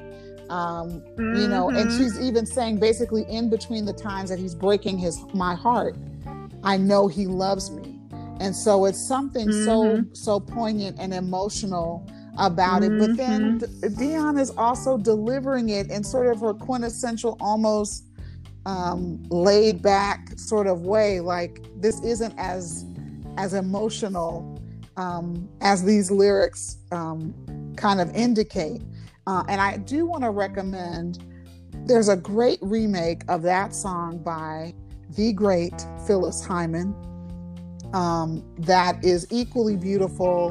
Um, 0.49 1.01
mm-hmm. 1.01 1.35
You 1.35 1.49
know, 1.49 1.69
and 1.71 1.89
mm-hmm. 1.89 1.99
she's 1.99 2.21
even 2.21 2.47
saying 2.47 2.79
basically 2.79 3.25
in 3.25 3.51
between 3.51 3.85
the 3.87 3.93
times 3.93 4.31
that 4.31 4.39
he's 4.39 4.55
breaking 4.55 4.99
his 4.99 5.19
my 5.35 5.55
heart, 5.55 5.97
I 6.63 6.77
know 6.77 7.09
he 7.09 7.27
loves 7.27 7.71
me. 7.71 7.99
And 8.39 8.55
so 8.55 8.85
it's 8.85 9.01
something 9.01 9.49
mm-hmm. 9.49 9.65
so 9.65 10.05
so 10.13 10.39
poignant 10.39 10.99
and 11.01 11.13
emotional 11.13 12.09
about 12.39 12.85
it. 12.85 12.99
But 12.99 13.17
then 13.17 13.61
mm-hmm. 13.61 14.01
Dionne 14.01 14.39
is 14.39 14.51
also 14.51 14.97
delivering 14.97 15.71
it 15.71 15.91
in 15.91 16.05
sort 16.05 16.29
of 16.29 16.41
her 16.41 16.55
quintessential, 16.55 17.37
almost 17.41 18.05
um, 18.67 19.23
laid 19.29 19.83
back 19.83 20.39
sort 20.39 20.67
of 20.67 20.83
way. 20.83 21.21
Like 21.21 21.61
this 21.81 22.01
isn't 22.03 22.35
as 22.39 22.85
as 23.37 23.55
emotional 23.55 24.61
um, 24.97 25.49
as 25.61 25.85
these 25.85 26.11
lyrics 26.11 26.79
um, 26.91 27.35
kind 27.77 28.01
of 28.01 28.15
indicate. 28.15 28.83
Uh, 29.27 29.45
and 29.49 29.61
I 29.61 29.79
do 29.79 30.07
want 30.07 30.25
to 30.25 30.31
recommend 30.31 31.25
there's 31.87 32.09
a 32.09 32.17
great 32.17 32.59
remake 32.61 33.23
of 33.29 33.43
that 33.43 33.75
song 33.75 34.19
by 34.19 34.75
the 35.17 35.33
great 35.33 35.87
Phyllis 36.07 36.45
Hyman 36.45 36.95
um, 37.93 38.43
that 38.59 39.03
is 39.05 39.27
equally 39.31 39.77
beautiful, 39.77 40.51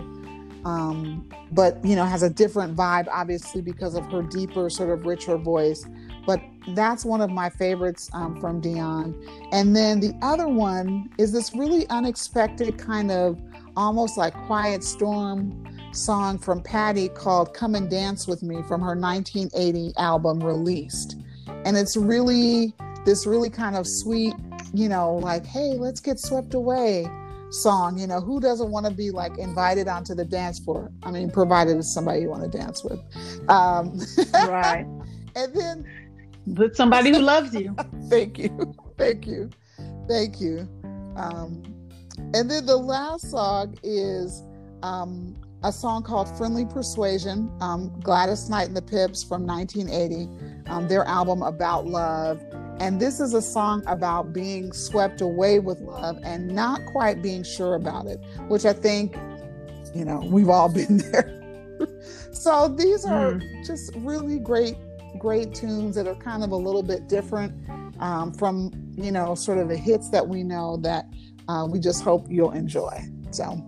um, 0.65 1.29
but 1.51 1.83
you 1.83 1.95
know 1.95 2.05
has 2.05 2.23
a 2.23 2.29
different 2.29 2.75
vibe, 2.75 3.07
obviously 3.11 3.61
because 3.61 3.95
of 3.95 4.05
her 4.11 4.21
deeper, 4.23 4.69
sort 4.69 4.89
of 4.89 5.05
richer 5.05 5.37
voice. 5.37 5.85
But 6.25 6.41
that's 6.69 7.03
one 7.03 7.21
of 7.21 7.29
my 7.29 7.49
favorites 7.49 8.09
um, 8.13 8.39
from 8.39 8.61
Dionne. 8.61 9.15
And 9.51 9.75
then 9.75 9.99
the 9.99 10.13
other 10.21 10.47
one 10.47 11.09
is 11.17 11.31
this 11.31 11.55
really 11.55 11.87
unexpected 11.89 12.77
kind 12.77 13.11
of 13.11 13.39
almost 13.75 14.17
like 14.17 14.33
Quiet 14.45 14.83
Storm 14.83 15.65
song 15.93 16.37
from 16.37 16.61
Patti 16.61 17.09
called 17.09 17.53
Come 17.53 17.75
and 17.75 17.89
Dance 17.89 18.27
with 18.27 18.43
Me 18.43 18.61
from 18.67 18.81
her 18.81 18.95
1980 18.95 19.93
album 19.97 20.39
Released. 20.41 21.17
And 21.65 21.77
it's 21.77 21.97
really 21.97 22.73
this 23.05 23.25
really 23.25 23.49
kind 23.49 23.75
of 23.75 23.87
sweet, 23.87 24.33
you 24.73 24.87
know, 24.87 25.15
like, 25.15 25.45
hey, 25.45 25.73
let's 25.77 25.99
get 25.99 26.19
swept 26.19 26.53
away 26.53 27.07
song. 27.49 27.97
You 27.97 28.07
know, 28.07 28.21
who 28.21 28.39
doesn't 28.39 28.69
want 28.69 28.85
to 28.85 28.91
be 28.91 29.11
like 29.11 29.37
invited 29.37 29.87
onto 29.87 30.15
the 30.15 30.25
dance 30.25 30.59
floor? 30.59 30.91
I 31.03 31.11
mean, 31.11 31.29
provided 31.29 31.77
it's 31.77 31.93
somebody 31.93 32.21
you 32.21 32.29
want 32.29 32.49
to 32.49 32.57
dance 32.57 32.83
with. 32.83 32.99
Um, 33.49 33.99
right. 34.33 34.85
and 35.35 35.53
then 35.53 35.85
with 36.45 36.75
somebody 36.75 37.11
who 37.11 37.19
loves 37.19 37.53
you. 37.53 37.75
Thank 38.09 38.37
you. 38.37 38.75
Thank 38.97 39.27
you. 39.27 39.49
Thank 40.07 40.41
you. 40.41 40.67
Um, 41.15 41.63
and 42.33 42.49
then 42.49 42.65
the 42.65 42.77
last 42.77 43.29
song 43.31 43.77
is 43.83 44.43
um, 44.83 45.35
a 45.63 45.71
song 45.71 46.03
called 46.03 46.35
Friendly 46.37 46.65
Persuasion, 46.65 47.51
um, 47.61 47.91
Gladys 48.01 48.49
Knight 48.49 48.67
and 48.67 48.75
the 48.75 48.81
Pips 48.81 49.23
from 49.23 49.45
1980, 49.45 50.69
um, 50.69 50.87
their 50.87 51.03
album 51.05 51.43
about 51.43 51.85
love. 51.85 52.41
And 52.79 52.99
this 52.99 53.19
is 53.19 53.33
a 53.33 53.41
song 53.41 53.83
about 53.85 54.33
being 54.33 54.73
swept 54.73 55.21
away 55.21 55.59
with 55.59 55.79
love 55.81 56.17
and 56.23 56.47
not 56.47 56.83
quite 56.87 57.21
being 57.21 57.43
sure 57.43 57.75
about 57.75 58.07
it, 58.07 58.19
which 58.47 58.65
I 58.65 58.73
think, 58.73 59.15
you 59.93 60.03
know, 60.03 60.19
we've 60.25 60.49
all 60.49 60.69
been 60.69 60.97
there. 61.11 61.37
so 62.31 62.67
these 62.67 63.05
are 63.05 63.33
mm. 63.33 63.65
just 63.65 63.93
really 63.97 64.39
great 64.39 64.75
great 65.17 65.53
tunes 65.53 65.95
that 65.95 66.07
are 66.07 66.15
kind 66.15 66.43
of 66.43 66.51
a 66.51 66.55
little 66.55 66.83
bit 66.83 67.07
different 67.07 67.53
um, 67.99 68.33
from 68.33 68.71
you 68.95 69.11
know 69.11 69.35
sort 69.35 69.57
of 69.57 69.69
the 69.69 69.77
hits 69.77 70.09
that 70.09 70.27
we 70.27 70.43
know 70.43 70.77
that 70.77 71.05
uh, 71.47 71.67
we 71.69 71.79
just 71.79 72.03
hope 72.03 72.25
you'll 72.29 72.51
enjoy 72.51 72.99
so 73.31 73.61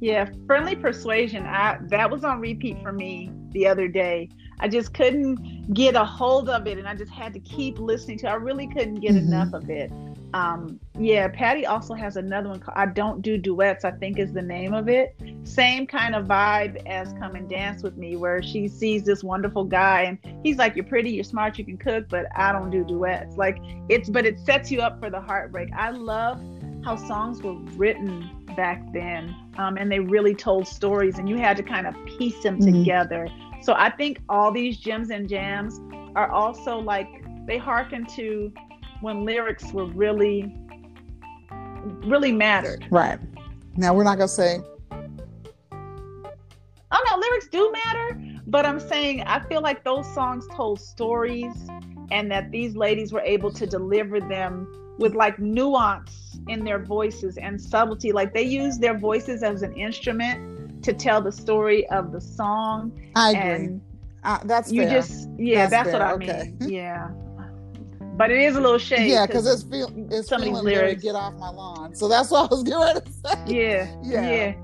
yeah 0.00 0.28
friendly 0.46 0.74
persuasion 0.74 1.44
i 1.46 1.78
that 1.88 2.10
was 2.10 2.24
on 2.24 2.40
repeat 2.40 2.80
for 2.82 2.92
me 2.92 3.30
the 3.50 3.66
other 3.66 3.88
day 3.88 4.28
i 4.60 4.68
just 4.68 4.92
couldn't 4.92 5.72
get 5.72 5.94
a 5.94 6.04
hold 6.04 6.48
of 6.48 6.66
it 6.66 6.78
and 6.78 6.86
i 6.86 6.94
just 6.94 7.12
had 7.12 7.32
to 7.32 7.40
keep 7.40 7.78
listening 7.78 8.18
to 8.18 8.26
it. 8.26 8.30
i 8.30 8.34
really 8.34 8.66
couldn't 8.66 8.96
get 8.96 9.12
mm-hmm. 9.12 9.26
enough 9.26 9.52
of 9.52 9.70
it 9.70 9.90
um, 10.34 10.80
yeah, 10.98 11.28
Patti 11.28 11.64
also 11.64 11.94
has 11.94 12.16
another 12.16 12.48
one 12.48 12.58
called 12.58 12.76
I 12.76 12.86
Don't 12.86 13.22
Do 13.22 13.38
Duets, 13.38 13.84
I 13.84 13.92
think 13.92 14.18
is 14.18 14.32
the 14.32 14.42
name 14.42 14.74
of 14.74 14.88
it. 14.88 15.16
Same 15.44 15.86
kind 15.86 16.16
of 16.16 16.26
vibe 16.26 16.84
as 16.86 17.12
Come 17.20 17.36
and 17.36 17.48
Dance 17.48 17.84
with 17.84 17.96
Me, 17.96 18.16
where 18.16 18.42
she 18.42 18.66
sees 18.66 19.04
this 19.04 19.22
wonderful 19.22 19.64
guy 19.64 20.02
and 20.02 20.18
he's 20.42 20.56
like, 20.56 20.74
You're 20.74 20.86
pretty, 20.86 21.10
you're 21.10 21.22
smart, 21.22 21.56
you 21.56 21.64
can 21.64 21.78
cook, 21.78 22.08
but 22.08 22.26
I 22.34 22.50
don't 22.50 22.70
do 22.70 22.84
duets. 22.84 23.36
Like 23.36 23.58
it's, 23.88 24.10
but 24.10 24.26
it 24.26 24.40
sets 24.40 24.72
you 24.72 24.80
up 24.80 24.98
for 24.98 25.08
the 25.08 25.20
heartbreak. 25.20 25.68
I 25.72 25.90
love 25.90 26.42
how 26.84 26.96
songs 26.96 27.40
were 27.40 27.54
written 27.76 28.28
back 28.56 28.92
then 28.92 29.34
um, 29.56 29.76
and 29.76 29.90
they 29.90 30.00
really 30.00 30.34
told 30.34 30.66
stories 30.66 31.18
and 31.18 31.28
you 31.28 31.36
had 31.36 31.56
to 31.58 31.62
kind 31.62 31.86
of 31.86 31.94
piece 32.18 32.42
them 32.42 32.58
mm-hmm. 32.58 32.80
together. 32.80 33.28
So 33.62 33.74
I 33.74 33.88
think 33.88 34.20
all 34.28 34.50
these 34.50 34.78
gems 34.78 35.10
and 35.10 35.28
jams 35.28 35.80
are 36.16 36.28
also 36.30 36.78
like, 36.78 37.06
they 37.46 37.58
hearken 37.58 38.04
to 38.06 38.52
when 39.04 39.24
lyrics 39.24 39.70
were 39.72 39.84
really 39.84 40.52
really 42.06 42.32
mattered. 42.32 42.86
Right. 42.90 43.18
Now 43.76 43.92
we're 43.94 44.04
not 44.04 44.16
gonna 44.16 44.28
say 44.28 44.60
Oh 46.90 47.04
no, 47.10 47.18
lyrics 47.18 47.48
do 47.48 47.70
matter, 47.72 48.18
but 48.46 48.64
I'm 48.64 48.80
saying 48.80 49.22
I 49.22 49.40
feel 49.40 49.60
like 49.60 49.84
those 49.84 50.12
songs 50.14 50.46
told 50.54 50.80
stories 50.80 51.54
and 52.10 52.30
that 52.30 52.50
these 52.50 52.76
ladies 52.76 53.12
were 53.12 53.20
able 53.20 53.52
to 53.52 53.66
deliver 53.66 54.20
them 54.20 54.94
with 54.98 55.14
like 55.14 55.38
nuance 55.38 56.38
in 56.48 56.64
their 56.64 56.78
voices 56.78 57.36
and 57.36 57.60
subtlety. 57.60 58.12
Like 58.12 58.32
they 58.32 58.44
use 58.44 58.78
their 58.78 58.96
voices 58.96 59.42
as 59.42 59.62
an 59.62 59.74
instrument 59.74 60.82
to 60.84 60.94
tell 60.94 61.20
the 61.20 61.32
story 61.32 61.86
of 61.90 62.10
the 62.10 62.20
song. 62.20 62.98
I 63.16 63.32
agree. 63.32 63.66
And 63.66 63.80
uh, 64.22 64.38
that's 64.44 64.72
you 64.72 64.82
fair. 64.82 65.00
just 65.00 65.28
yeah, 65.36 65.66
that's, 65.66 65.90
that's 65.90 65.92
what 65.92 66.00
I 66.00 66.12
okay. 66.12 66.54
mean. 66.60 66.70
Yeah 66.72 67.10
but 68.16 68.30
it 68.30 68.40
is 68.40 68.56
a 68.56 68.60
little 68.60 68.78
shady. 68.78 69.10
Yeah, 69.10 69.26
because 69.26 69.46
it's 69.46 69.62
feel 69.62 69.90
it's 70.10 70.28
feeling 70.28 70.54
lyrics. 70.54 71.02
get 71.02 71.14
off 71.14 71.34
my 71.34 71.50
lawn. 71.50 71.94
So 71.94 72.08
that's 72.08 72.30
what 72.30 72.50
I 72.50 72.54
was 72.54 72.62
getting 72.64 72.80
ready 72.80 73.00
to 73.00 73.12
say. 73.12 73.44
Yeah, 73.46 73.96
yeah, 74.02 74.30
yeah. 74.30 74.54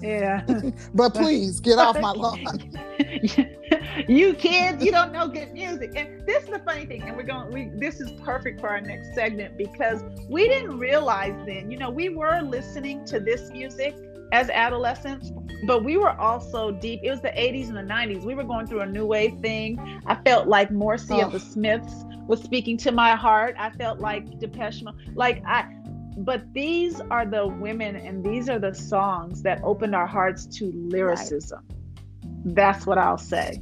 Yeah. 0.00 0.70
but 0.94 1.14
please 1.14 1.60
get 1.60 1.78
off 1.78 2.00
my 2.00 2.12
lawn. 2.12 2.72
you 4.08 4.34
kids, 4.34 4.84
you 4.84 4.90
don't 4.90 5.12
know 5.12 5.28
good 5.28 5.52
music. 5.52 5.92
And 5.94 6.26
this 6.26 6.44
is 6.44 6.50
the 6.50 6.58
funny 6.60 6.86
thing, 6.86 7.02
and 7.02 7.16
we're 7.16 7.24
going 7.24 7.52
we 7.52 7.70
this 7.78 8.00
is 8.00 8.10
perfect 8.22 8.60
for 8.60 8.68
our 8.68 8.80
next 8.80 9.14
segment 9.14 9.56
because 9.56 10.02
we 10.28 10.48
didn't 10.48 10.78
realize 10.78 11.34
then, 11.46 11.70
you 11.70 11.78
know, 11.78 11.90
we 11.90 12.08
were 12.08 12.40
listening 12.40 13.04
to 13.06 13.20
this 13.20 13.50
music 13.50 13.94
as 14.32 14.50
adolescents, 14.50 15.32
but 15.64 15.84
we 15.84 15.96
were 15.96 16.18
also 16.20 16.70
deep. 16.70 17.00
It 17.02 17.10
was 17.10 17.20
the 17.20 17.28
80s 17.28 17.68
and 17.68 17.76
the 17.76 17.94
90s. 17.94 18.24
We 18.24 18.34
were 18.34 18.44
going 18.44 18.66
through 18.66 18.80
a 18.80 18.86
new 18.86 19.06
wave 19.06 19.38
thing. 19.40 19.78
I 20.06 20.16
felt 20.16 20.48
like 20.48 20.70
Morrissey 20.70 21.14
oh. 21.14 21.26
of 21.26 21.32
the 21.32 21.40
Smiths 21.40 22.04
was 22.26 22.42
speaking 22.42 22.76
to 22.78 22.92
my 22.92 23.14
heart. 23.14 23.54
I 23.58 23.70
felt 23.70 24.00
like 24.00 24.38
Depeche 24.38 24.82
Mode. 24.82 24.94
Like 25.14 25.42
I 25.46 25.72
but 26.18 26.52
these 26.54 27.00
are 27.10 27.26
the 27.26 27.46
women 27.46 27.94
and 27.94 28.24
these 28.24 28.48
are 28.48 28.58
the 28.58 28.74
songs 28.74 29.42
that 29.42 29.60
opened 29.62 29.94
our 29.94 30.06
hearts 30.06 30.46
to 30.46 30.72
lyricism. 30.74 31.62
Right. 31.68 32.54
That's 32.54 32.86
what 32.86 32.96
I'll 32.96 33.18
say. 33.18 33.60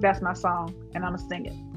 That's 0.00 0.22
my 0.22 0.32
song, 0.32 0.74
and 0.94 1.04
I'm 1.04 1.14
gonna 1.14 1.28
sing 1.28 1.46
it. 1.46 1.67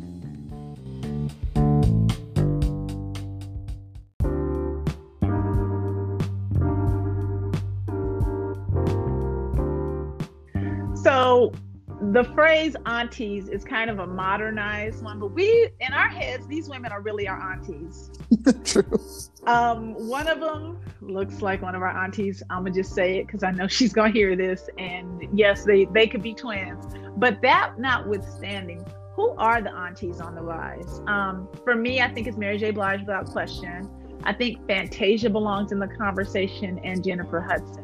The 12.02 12.24
phrase 12.34 12.76
aunties 12.88 13.48
is 13.48 13.64
kind 13.64 13.90
of 13.90 14.00
a 14.00 14.08
modernized 14.08 15.04
one, 15.04 15.20
but 15.20 15.28
we, 15.28 15.70
in 15.80 15.94
our 15.94 16.10
heads, 16.10 16.48
these 16.48 16.68
women 16.68 16.92
are 16.92 17.02
really 17.02 17.28
our 17.28 17.40
aunties. 17.40 18.10
True. 18.64 19.00
Um, 19.46 19.94
one 20.08 20.28
of 20.28 20.40
them 20.40 20.80
looks 21.02 21.42
like 21.42 21.62
one 21.62 21.76
of 21.76 21.84
our 21.84 21.96
aunties. 22.04 22.42
I'm 22.50 22.64
gonna 22.64 22.74
just 22.74 22.96
say 22.96 23.20
it 23.20 23.28
because 23.28 23.44
I 23.44 23.52
know 23.52 23.68
she's 23.78 23.94
gonna 23.94 24.12
hear 24.12 24.36
this. 24.36 24.68
And 24.80 25.28
yes, 25.38 25.64
they 25.64 25.86
they 25.86 26.08
could 26.08 26.24
be 26.24 26.34
twins. 26.34 26.84
But 27.18 27.40
that 27.44 27.78
notwithstanding, 27.78 28.84
who 29.16 29.32
are 29.38 29.62
the 29.62 29.72
aunties 29.72 30.20
on 30.20 30.34
the 30.34 30.42
rise? 30.42 31.02
Um, 31.06 31.48
for 31.64 31.76
me, 31.76 32.02
I 32.02 32.12
think 32.12 32.26
it's 32.26 32.38
Mary 32.38 32.58
J. 32.58 32.72
Blige 32.72 33.02
without 33.02 33.28
question. 33.28 33.88
I 34.24 34.34
think 34.34 34.66
Fantasia 34.68 35.30
belongs 35.30 35.72
in 35.72 35.80
the 35.80 35.88
conversation 35.88 36.80
and 36.84 37.04
Jennifer 37.04 37.42
Hudson. 37.42 37.81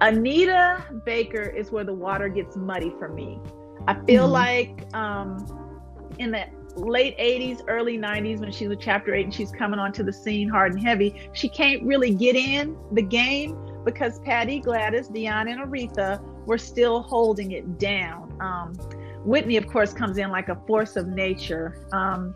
Anita 0.00 0.84
Baker 1.04 1.42
is 1.42 1.70
where 1.70 1.84
the 1.84 1.94
water 1.94 2.28
gets 2.28 2.56
muddy 2.56 2.92
for 2.98 3.08
me. 3.08 3.38
I 3.88 3.94
feel 4.04 4.24
mm-hmm. 4.24 4.32
like 4.32 4.94
um, 4.94 5.82
in 6.18 6.30
the 6.30 6.46
late 6.76 7.16
80s, 7.18 7.62
early 7.68 7.98
90s, 7.98 8.40
when 8.40 8.52
she 8.52 8.68
was 8.68 8.78
chapter 8.80 9.14
eight 9.14 9.24
and 9.24 9.34
she's 9.34 9.50
coming 9.50 9.80
onto 9.80 10.02
the 10.02 10.12
scene 10.12 10.48
hard 10.48 10.74
and 10.74 10.82
heavy, 10.82 11.30
she 11.32 11.48
can't 11.48 11.82
really 11.82 12.14
get 12.14 12.36
in 12.36 12.76
the 12.92 13.02
game 13.02 13.56
because 13.84 14.18
Patti, 14.20 14.60
Gladys, 14.60 15.08
Dionne, 15.08 15.50
and 15.50 15.60
Aretha 15.60 16.20
were 16.44 16.58
still 16.58 17.00
holding 17.02 17.52
it 17.52 17.78
down. 17.78 18.36
Um, 18.40 18.74
Whitney, 19.24 19.56
of 19.56 19.66
course, 19.66 19.92
comes 19.92 20.18
in 20.18 20.30
like 20.30 20.48
a 20.48 20.56
force 20.66 20.96
of 20.96 21.08
nature. 21.08 21.86
Um, 21.92 22.34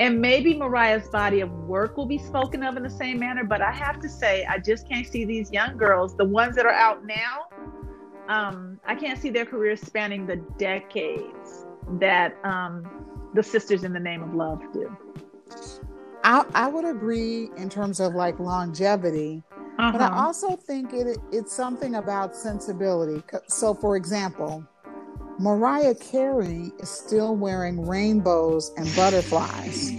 and 0.00 0.18
maybe 0.18 0.54
Mariah's 0.54 1.06
body 1.08 1.40
of 1.40 1.52
work 1.68 1.98
will 1.98 2.06
be 2.06 2.16
spoken 2.16 2.62
of 2.64 2.78
in 2.78 2.82
the 2.82 2.90
same 2.90 3.18
manner, 3.18 3.44
but 3.44 3.60
I 3.60 3.70
have 3.70 4.00
to 4.00 4.08
say, 4.08 4.46
I 4.46 4.58
just 4.58 4.88
can't 4.88 5.06
see 5.06 5.26
these 5.26 5.52
young 5.52 5.76
girls, 5.76 6.16
the 6.16 6.24
ones 6.24 6.56
that 6.56 6.64
are 6.64 6.72
out 6.72 7.04
now, 7.04 7.48
um, 8.28 8.80
I 8.86 8.94
can't 8.94 9.20
see 9.20 9.28
their 9.28 9.44
careers 9.44 9.82
spanning 9.82 10.26
the 10.26 10.36
decades 10.56 11.66
that 11.98 12.34
um, 12.44 12.88
the 13.34 13.42
Sisters 13.42 13.84
in 13.84 13.92
the 13.92 14.00
Name 14.00 14.22
of 14.22 14.34
Love 14.34 14.62
do. 14.72 14.96
I, 16.24 16.46
I 16.54 16.68
would 16.68 16.86
agree 16.86 17.50
in 17.58 17.68
terms 17.68 18.00
of 18.00 18.14
like 18.14 18.40
longevity, 18.40 19.42
uh-huh. 19.78 19.92
but 19.92 20.00
I 20.00 20.06
uh-huh. 20.06 20.26
also 20.26 20.56
think 20.56 20.94
it 20.94 21.18
it's 21.30 21.52
something 21.52 21.96
about 21.96 22.34
sensibility. 22.34 23.22
So, 23.48 23.74
for 23.74 23.96
example, 23.96 24.64
Mariah 25.40 25.94
Carey 25.94 26.70
is 26.80 26.90
still 26.90 27.34
wearing 27.34 27.86
rainbows 27.86 28.74
and 28.76 28.94
butterflies. 28.94 29.90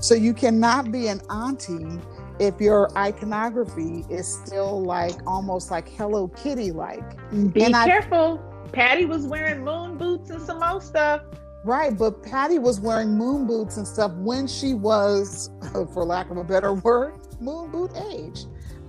So 0.00 0.16
you 0.16 0.34
cannot 0.34 0.90
be 0.90 1.06
an 1.06 1.20
auntie 1.30 2.00
if 2.40 2.60
your 2.60 2.90
iconography 2.98 4.04
is 4.10 4.26
still 4.26 4.82
like 4.82 5.14
almost 5.28 5.70
like 5.70 5.88
Hello 5.90 6.26
Kitty 6.26 6.72
like. 6.72 7.08
Be 7.52 7.62
and 7.62 7.74
careful. 7.74 8.42
I, 8.64 8.68
Patti 8.70 9.04
was 9.04 9.28
wearing 9.28 9.62
moon 9.62 9.96
boots 9.96 10.30
and 10.30 10.42
some 10.42 10.58
more 10.58 10.80
stuff. 10.80 11.22
Right, 11.62 11.96
but 11.96 12.24
Patti 12.24 12.58
was 12.58 12.80
wearing 12.80 13.16
moon 13.16 13.46
boots 13.46 13.76
and 13.76 13.86
stuff 13.86 14.10
when 14.14 14.48
she 14.48 14.74
was, 14.74 15.50
for 15.94 16.04
lack 16.04 16.30
of 16.30 16.36
a 16.36 16.42
better 16.42 16.72
word, 16.72 17.14
moon 17.38 17.70
boot 17.70 17.92
age. 18.10 18.40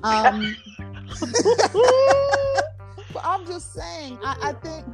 Um, 0.02 0.56
but 3.14 3.24
I'm 3.24 3.46
just 3.46 3.74
saying, 3.74 4.18
I, 4.24 4.36
I 4.42 4.54
think 4.54 4.88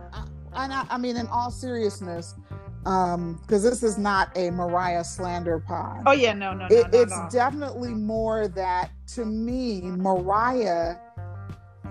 and 0.58 0.74
I, 0.74 0.86
I 0.89 0.98
mean, 0.98 1.17
in 1.17 1.28
all 1.28 1.52
seriousness, 1.52 2.36
because 2.84 3.15
um, 3.15 3.39
this 3.48 3.84
is 3.84 3.98
not 3.98 4.36
a 4.38 4.50
Mariah 4.52 5.04
slander 5.04 5.60
pod. 5.60 6.04
Oh 6.06 6.13
yeah, 6.13 6.34
no, 6.34 6.54
no, 6.54 6.67
no. 6.67 6.76
It, 6.76 6.88
it's 6.93 7.12
no. 7.12 7.28
definitely 7.32 7.93
more 7.93 8.48
that 8.50 8.91
to 9.15 9.26
me, 9.26 9.82
Mariah 9.82 10.96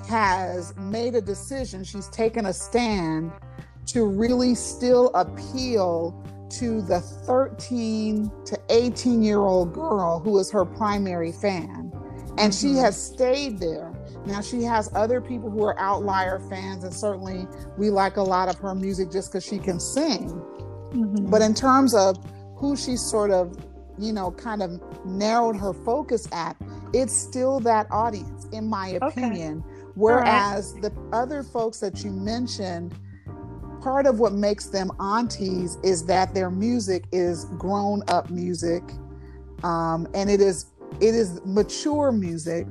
has 0.08 0.74
made 0.76 1.14
a 1.14 1.20
decision. 1.20 1.84
She's 1.84 2.08
taken 2.08 2.46
a 2.46 2.52
stand 2.52 3.32
to 3.86 4.04
really 4.04 4.54
still 4.54 5.10
appeal 5.14 6.22
to 6.48 6.80
the 6.82 7.00
13 7.00 8.30
to 8.44 8.58
18 8.70 9.22
year 9.22 9.40
old 9.40 9.72
girl 9.72 10.20
who 10.20 10.38
is 10.38 10.50
her 10.50 10.64
primary 10.64 11.32
fan. 11.32 11.92
And 12.38 12.52
mm-hmm. 12.52 12.74
she 12.74 12.76
has 12.76 13.00
stayed 13.00 13.58
there. 13.58 13.92
Now, 14.26 14.40
she 14.40 14.62
has 14.62 14.90
other 14.94 15.20
people 15.20 15.50
who 15.50 15.64
are 15.64 15.78
outlier 15.78 16.40
fans, 16.50 16.84
and 16.84 16.92
certainly 16.92 17.46
we 17.78 17.90
like 17.90 18.16
a 18.16 18.22
lot 18.22 18.48
of 18.48 18.58
her 18.58 18.74
music 18.74 19.10
just 19.10 19.30
because 19.30 19.44
she 19.44 19.58
can 19.58 19.78
sing. 19.78 20.28
Mm-hmm. 20.90 21.30
But 21.30 21.42
in 21.42 21.54
terms 21.54 21.94
of 21.94 22.18
who 22.56 22.76
she 22.76 22.96
sort 22.96 23.30
of, 23.30 23.56
you 23.98 24.12
know, 24.12 24.32
kind 24.32 24.62
of 24.62 24.80
narrowed 25.06 25.56
her 25.56 25.72
focus 25.72 26.28
at, 26.32 26.56
it's 26.92 27.14
still 27.14 27.60
that 27.60 27.86
audience, 27.90 28.46
in 28.52 28.68
my 28.68 28.98
opinion. 29.00 29.62
Okay. 29.64 29.90
Whereas 29.94 30.72
right. 30.74 30.82
the 30.82 30.92
other 31.12 31.42
folks 31.42 31.80
that 31.80 32.04
you 32.04 32.10
mentioned, 32.10 32.94
part 33.80 34.06
of 34.06 34.18
what 34.18 34.32
makes 34.32 34.66
them 34.66 34.90
aunties 34.98 35.78
is 35.84 36.04
that 36.06 36.34
their 36.34 36.50
music 36.50 37.04
is 37.12 37.44
grown 37.56 38.02
up 38.08 38.30
music 38.30 38.82
um, 39.62 40.06
and 40.14 40.30
it 40.30 40.40
is 40.40 40.66
it 41.00 41.14
is 41.14 41.40
mature 41.44 42.12
music 42.12 42.66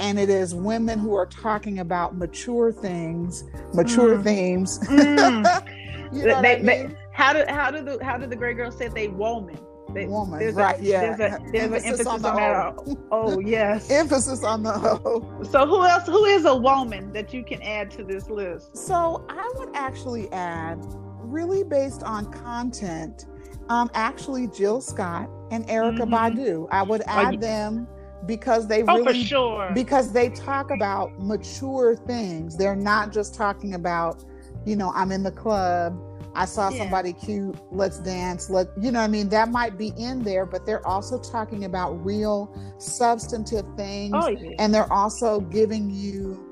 and 0.00 0.18
it 0.18 0.30
is 0.30 0.54
women 0.54 0.98
who 0.98 1.14
are 1.14 1.26
talking 1.26 1.78
about 1.80 2.16
mature 2.16 2.72
things, 2.72 3.44
mature 3.74 4.16
mm. 4.16 4.24
themes. 4.24 4.78
Mm. 4.80 6.12
you 6.12 6.26
know 6.26 6.42
they, 6.42 6.54
I 6.54 6.56
mean? 6.56 6.66
they, 6.66 6.96
how 7.12 7.32
do 7.32 7.44
how 7.48 7.70
do 7.70 7.82
the 7.82 8.04
how 8.04 8.16
do 8.16 8.26
the 8.26 8.36
great 8.36 8.56
girls 8.56 8.76
say 8.76 8.88
they 8.88 9.08
woman? 9.08 9.58
They, 9.94 10.06
woman, 10.06 10.38
there's 10.38 10.54
right? 10.54 10.78
A, 10.78 10.84
yeah, 10.84 11.16
there's, 11.16 11.32
a, 11.32 11.38
there's 11.52 11.64
emphasis 11.64 11.84
an 11.84 11.92
emphasis 11.92 12.06
on, 12.06 12.22
the 12.22 12.28
on 12.28 12.36
that. 12.36 12.96
Oh 13.10 13.40
yes, 13.40 13.90
emphasis 13.90 14.44
on 14.44 14.62
the 14.62 14.74
O. 14.74 15.42
So 15.50 15.66
who 15.66 15.84
else? 15.84 16.06
Who 16.06 16.24
is 16.26 16.44
a 16.44 16.54
woman 16.54 17.12
that 17.12 17.32
you 17.32 17.42
can 17.42 17.62
add 17.62 17.90
to 17.92 18.04
this 18.04 18.28
list? 18.28 18.76
So 18.76 19.24
I 19.28 19.50
would 19.56 19.70
actually 19.74 20.30
add, 20.30 20.78
really 21.20 21.64
based 21.64 22.02
on 22.02 22.30
content, 22.30 23.26
um, 23.68 23.90
actually 23.94 24.48
Jill 24.48 24.80
Scott 24.80 25.30
and 25.50 25.66
Erykah 25.66 26.00
mm-hmm. 26.00 26.14
Badu. 26.14 26.68
I 26.70 26.82
would 26.82 27.02
add 27.06 27.34
yeah. 27.34 27.40
them 27.40 27.88
because 28.26 28.66
they 28.66 28.82
oh, 28.82 28.98
really 28.98 29.24
sure. 29.24 29.70
because 29.74 30.12
they 30.12 30.28
talk 30.30 30.70
about 30.70 31.18
mature 31.18 31.96
things. 31.96 32.56
They're 32.56 32.76
not 32.76 33.12
just 33.12 33.34
talking 33.34 33.74
about, 33.74 34.24
you 34.64 34.76
know, 34.76 34.92
I'm 34.94 35.12
in 35.12 35.22
the 35.22 35.32
club, 35.32 35.98
I 36.34 36.44
saw 36.44 36.70
yeah. 36.70 36.78
somebody 36.78 37.12
cute, 37.12 37.56
let's 37.72 37.98
dance, 37.98 38.50
let 38.50 38.68
you 38.80 38.90
know 38.90 39.00
I 39.00 39.08
mean 39.08 39.28
that 39.30 39.50
might 39.50 39.78
be 39.78 39.92
in 39.96 40.22
there, 40.22 40.46
but 40.46 40.66
they're 40.66 40.86
also 40.86 41.18
talking 41.18 41.64
about 41.64 41.92
real 42.04 42.54
substantive 42.78 43.66
things 43.76 44.14
oh, 44.16 44.28
yeah. 44.28 44.50
and 44.58 44.72
they're 44.72 44.92
also 44.92 45.40
giving 45.40 45.90
you 45.90 46.44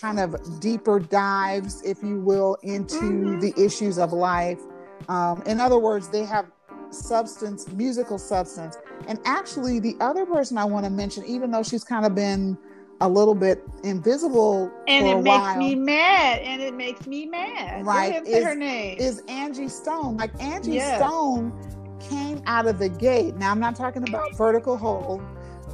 kind 0.00 0.20
of 0.20 0.60
deeper 0.60 1.00
dives, 1.00 1.82
if 1.82 2.02
you 2.02 2.20
will, 2.20 2.56
into 2.62 2.96
mm-hmm. 2.96 3.40
the 3.40 3.52
issues 3.56 3.98
of 3.98 4.12
life. 4.12 4.60
Um, 5.08 5.42
in 5.46 5.60
other 5.60 5.78
words, 5.78 6.08
they 6.08 6.24
have 6.24 6.46
substance, 6.90 7.68
musical 7.72 8.18
substance. 8.18 8.76
And 9.06 9.18
actually, 9.24 9.80
the 9.80 9.96
other 10.00 10.26
person 10.26 10.58
I 10.58 10.64
want 10.64 10.84
to 10.84 10.90
mention, 10.90 11.24
even 11.24 11.50
though 11.50 11.62
she's 11.62 11.84
kind 11.84 12.04
of 12.04 12.14
been 12.14 12.58
a 13.00 13.08
little 13.08 13.34
bit 13.34 13.62
invisible 13.84 14.70
and 14.88 15.06
it 15.06 15.22
makes 15.22 15.24
while, 15.24 15.56
me 15.56 15.74
mad 15.76 16.40
and 16.40 16.60
it 16.60 16.74
makes 16.74 17.06
me 17.06 17.26
mad. 17.26 17.86
Right 17.86 18.26
is, 18.26 18.44
her 18.44 18.54
name. 18.54 18.98
is 18.98 19.22
angie 19.28 19.68
stone. 19.68 20.16
Like 20.16 20.30
angie 20.42 20.72
yes. 20.72 20.98
stone 20.98 21.52
came 22.00 22.42
out 22.46 22.66
of 22.66 22.78
the 22.78 22.88
gate. 22.88 23.36
Now 23.36 23.52
i'm 23.52 23.60
not 23.60 23.76
talking 23.76 24.08
about 24.08 24.36
Vertical 24.36 24.76
Hold. 24.76 25.22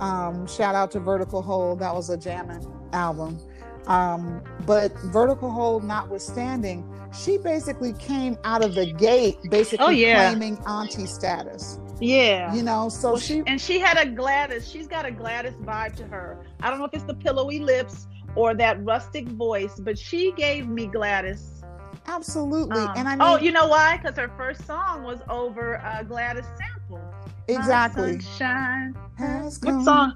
Um, 0.00 0.46
shout 0.46 0.74
out 0.74 0.90
to 0.92 1.00
Vertical 1.00 1.40
Hold. 1.40 1.78
That 1.78 1.94
was 1.94 2.10
a 2.10 2.16
jamming 2.16 2.66
album. 2.92 3.38
Um, 3.86 4.42
but 4.66 4.92
Vertical 5.04 5.50
Hold 5.50 5.84
notwithstanding 5.84 6.90
she 7.18 7.38
basically 7.38 7.92
came 7.94 8.36
out 8.44 8.64
of 8.64 8.74
the 8.74 8.92
gate 8.92 9.38
basically 9.50 9.86
oh, 9.86 9.90
yeah. 9.90 10.30
claiming 10.30 10.58
auntie 10.66 11.06
status. 11.06 11.78
Yeah. 12.00 12.54
You 12.54 12.62
know, 12.62 12.88
so 12.88 13.12
well, 13.12 13.20
she 13.20 13.42
and 13.46 13.60
she 13.60 13.78
had 13.78 13.98
a 13.98 14.06
Gladys, 14.08 14.68
she's 14.68 14.86
got 14.86 15.06
a 15.06 15.10
Gladys 15.10 15.54
vibe 15.54 15.96
to 15.96 16.04
her. 16.06 16.44
I 16.60 16.70
don't 16.70 16.78
know 16.78 16.84
if 16.86 16.94
it's 16.94 17.04
the 17.04 17.14
pillowy 17.14 17.60
lips 17.60 18.06
or 18.36 18.54
that 18.54 18.82
rustic 18.84 19.28
voice, 19.28 19.78
but 19.78 19.98
she 19.98 20.32
gave 20.32 20.68
me 20.68 20.86
Gladys. 20.86 21.62
Absolutely. 22.06 22.78
Um, 22.78 22.92
and 22.96 23.08
I 23.08 23.16
oh, 23.20 23.38
you 23.38 23.52
know 23.52 23.66
why? 23.66 23.96
Because 23.96 24.16
her 24.16 24.30
first 24.36 24.66
song 24.66 25.04
was 25.04 25.20
over 25.28 25.78
uh, 25.78 26.02
Gladys 26.02 26.44
sample. 26.58 27.00
Exactly. 27.48 28.20
sunshine. 28.20 28.94
Has 29.18 29.60
What 29.60 29.70
come. 29.70 29.84
song? 29.84 30.14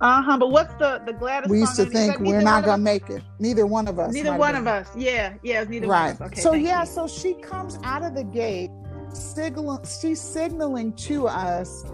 Uh 0.00 0.22
huh. 0.22 0.38
But 0.38 0.50
what's 0.50 0.72
the 0.74 1.02
the 1.04 1.12
Gladys? 1.12 1.50
We 1.50 1.60
used 1.60 1.76
to 1.76 1.84
think 1.84 2.20
we're 2.20 2.40
not 2.40 2.64
gonna 2.64 2.82
make 2.82 3.10
it. 3.10 3.22
Neither 3.40 3.66
one 3.66 3.88
of 3.88 3.98
us. 3.98 4.12
Neither 4.12 4.36
one 4.36 4.54
of 4.54 4.66
us. 4.66 4.88
Yeah, 4.96 5.34
yeah, 5.42 5.64
neither 5.64 5.88
right 5.88 6.06
one 6.06 6.10
of 6.10 6.22
us. 6.22 6.26
Okay. 6.28 6.40
so 6.40 6.52
yeah 6.54 6.80
you. 6.80 6.86
so 6.86 7.08
she 7.08 7.34
comes 7.34 7.78
out 7.82 8.04
of 8.04 8.14
the 8.14 8.24
gate 8.24 8.70
signal 9.12 9.80
she's 9.84 10.20
signaling 10.20 10.92
to 10.94 11.26
us 11.26 11.84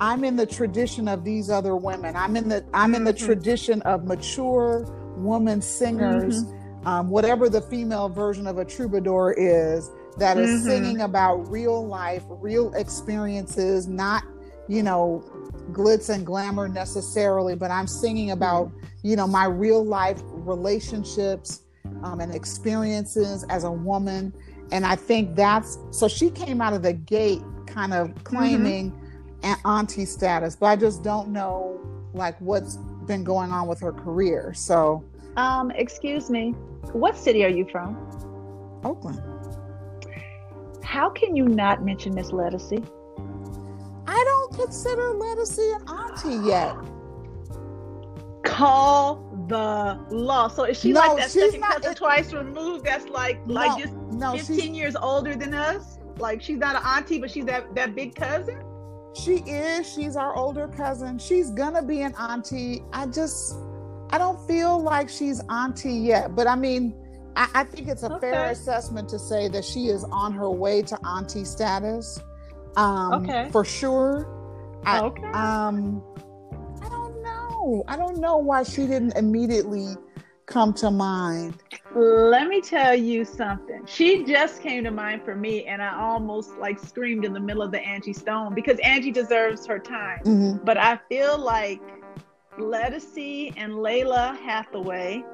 i'm 0.00 0.24
in 0.24 0.36
the 0.36 0.46
tradition 0.46 1.08
of 1.08 1.24
these 1.24 1.50
other 1.50 1.76
women 1.76 2.14
i'm 2.16 2.36
in 2.36 2.48
the 2.48 2.64
i'm 2.74 2.94
in 2.94 3.04
the 3.04 3.12
Mhm. 3.14 3.24
tradition 3.26 3.82
of 3.82 4.04
mature 4.04 4.86
woman 5.16 5.60
singers 5.62 6.44
Mm-hmm. 6.44 6.88
um, 6.88 7.08
whatever 7.08 7.48
the 7.48 7.62
female 7.62 8.08
version 8.08 8.46
of 8.46 8.58
a 8.58 8.64
troubadour 8.64 9.32
is 9.38 9.90
that 10.18 10.36
is 10.36 10.50
Mhm. 10.50 10.66
singing 10.66 11.00
about 11.02 11.36
real 11.50 11.86
life 11.86 12.24
real 12.28 12.72
experiences 12.74 13.86
not 13.88 14.22
you 14.68 14.82
know 14.82 15.22
glitz 15.72 16.08
and 16.10 16.26
glamour 16.26 16.68
necessarily 16.68 17.54
but 17.54 17.70
i'm 17.70 17.86
singing 17.86 18.32
about 18.32 18.70
you 19.02 19.16
know 19.16 19.26
my 19.26 19.44
real 19.46 19.84
life 19.84 20.20
relationships 20.24 21.60
um, 22.02 22.20
and 22.20 22.34
experiences 22.34 23.44
as 23.48 23.64
a 23.64 23.70
woman. 23.70 24.32
And 24.74 24.84
I 24.84 24.96
think 24.96 25.36
that's 25.36 25.78
so 25.92 26.08
she 26.08 26.30
came 26.30 26.60
out 26.60 26.72
of 26.72 26.82
the 26.82 26.94
gate 26.94 27.42
kind 27.66 27.94
of 27.94 28.12
claiming 28.24 28.92
an 29.44 29.56
auntie 29.64 30.04
status, 30.04 30.56
but 30.56 30.66
I 30.66 30.74
just 30.74 31.04
don't 31.04 31.28
know 31.28 31.80
like 32.12 32.36
what's 32.40 32.76
been 33.06 33.22
going 33.22 33.52
on 33.52 33.68
with 33.68 33.78
her 33.78 33.92
career. 33.92 34.52
So, 34.52 35.04
Um, 35.36 35.70
excuse 35.70 36.28
me. 36.28 36.56
What 36.92 37.16
city 37.16 37.44
are 37.44 37.48
you 37.48 37.68
from? 37.70 37.94
Oakland. 38.82 39.22
How 40.82 41.08
can 41.08 41.36
you 41.36 41.46
not 41.46 41.84
mention 41.84 42.12
Miss 42.12 42.32
Ledisi? 42.32 42.84
I 44.08 44.24
don't 44.24 44.54
consider 44.54 45.02
Ledisi 45.14 45.76
an 45.76 45.88
auntie 45.88 46.48
yet. 46.48 46.74
Call 48.42 49.16
the 49.48 49.98
law. 50.10 50.48
So 50.48 50.64
is 50.64 50.78
she 50.80 50.92
No, 50.92 51.00
like 51.00 51.16
that 51.18 51.30
she's 51.30 51.42
second 51.44 51.60
not- 51.60 51.72
cousin 51.76 51.90
it- 51.92 51.96
twice 51.96 52.32
removed? 52.32 52.84
That's 52.84 53.08
like 53.08 53.40
like 53.46 53.82
just 53.82 53.94
no, 54.12 54.32
15 54.36 54.74
years 54.74 54.96
older 54.96 55.34
than 55.34 55.54
us. 55.54 55.98
Like 56.18 56.40
she's 56.42 56.58
not 56.58 56.76
an 56.76 56.82
auntie, 56.84 57.18
but 57.18 57.30
she's 57.30 57.44
that 57.46 57.74
that 57.74 57.94
big 57.94 58.14
cousin. 58.14 58.62
she 59.16 59.36
is. 59.46 59.88
She's 59.92 60.16
our 60.16 60.34
older 60.36 60.68
cousin. 60.68 61.18
She's 61.18 61.50
gonna 61.50 61.82
be 61.82 62.02
an 62.02 62.14
auntie. 62.16 62.82
I 62.92 63.06
just, 63.06 63.56
I 64.10 64.18
don't 64.18 64.40
feel 64.46 64.80
like 64.80 65.08
she's 65.08 65.40
auntie 65.50 65.92
yet. 65.92 66.34
But 66.36 66.46
I 66.46 66.56
mean, 66.56 66.94
I, 67.36 67.48
I 67.54 67.64
think 67.64 67.88
it's 67.88 68.02
a 68.04 68.18
fair 68.20 68.50
assessment 68.50 69.08
to 69.10 69.18
say 69.18 69.48
that 69.48 69.64
she 69.64 69.86
is 69.86 70.04
on 70.04 70.32
her 70.34 70.50
way 70.50 70.82
to 70.82 70.96
auntie 71.06 71.44
status. 71.44 72.20
Um, 72.76 73.12
Okay. 73.24 73.48
for 73.52 73.64
sure. 73.64 74.28
I, 74.86 75.00
okay. 75.00 75.26
Um, 75.32 76.02
know. 77.64 77.84
I 77.88 77.96
don't 77.96 78.18
know 78.18 78.38
why 78.38 78.62
she 78.62 78.86
didn't 78.86 79.16
immediately 79.16 79.96
come 80.46 80.72
to 80.74 80.90
mind. 80.90 81.54
Let 81.94 82.48
me 82.48 82.60
tell 82.60 82.94
you 82.94 83.24
something. 83.24 83.82
She 83.86 84.24
just 84.24 84.60
came 84.60 84.84
to 84.84 84.90
mind 84.90 85.22
for 85.24 85.34
me, 85.34 85.64
and 85.64 85.82
I 85.82 85.98
almost 85.98 86.50
like 86.58 86.78
screamed 86.78 87.24
in 87.24 87.32
the 87.32 87.40
middle 87.40 87.62
of 87.62 87.70
the 87.70 87.80
Angie 87.80 88.12
Stone 88.12 88.54
because 88.54 88.78
Angie 88.80 89.10
deserves 89.12 89.66
her 89.66 89.78
time. 89.78 90.20
Mhm. 90.24 90.64
But 90.64 90.76
I 90.76 90.98
feel 91.08 91.38
like 91.38 91.80
Ledisi 92.58 93.52
and 93.56 93.72
Lalah 93.72 94.36
Hathaway. 94.38 95.24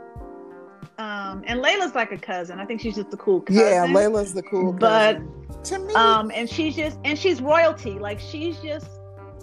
Um, 0.98 1.42
and 1.46 1.60
Lalah's 1.60 1.94
like 1.94 2.12
a 2.12 2.18
cousin. 2.18 2.60
I 2.60 2.66
think 2.66 2.80
she's 2.80 2.94
just 2.94 3.12
a 3.12 3.16
cool 3.16 3.40
cousin. 3.40 3.62
Yeah, 3.62 3.86
Lalah's 3.86 4.34
the 4.34 4.42
cool 4.42 4.72
But, 4.72 5.18
to 5.64 5.78
me, 5.78 5.94
um, 5.94 6.30
and 6.34 6.48
she's 6.48 6.76
just 6.76 6.98
and 7.04 7.18
she's 7.18 7.40
royalty. 7.40 7.98
Like 7.98 8.20
she's 8.20 8.58
just 8.60 8.99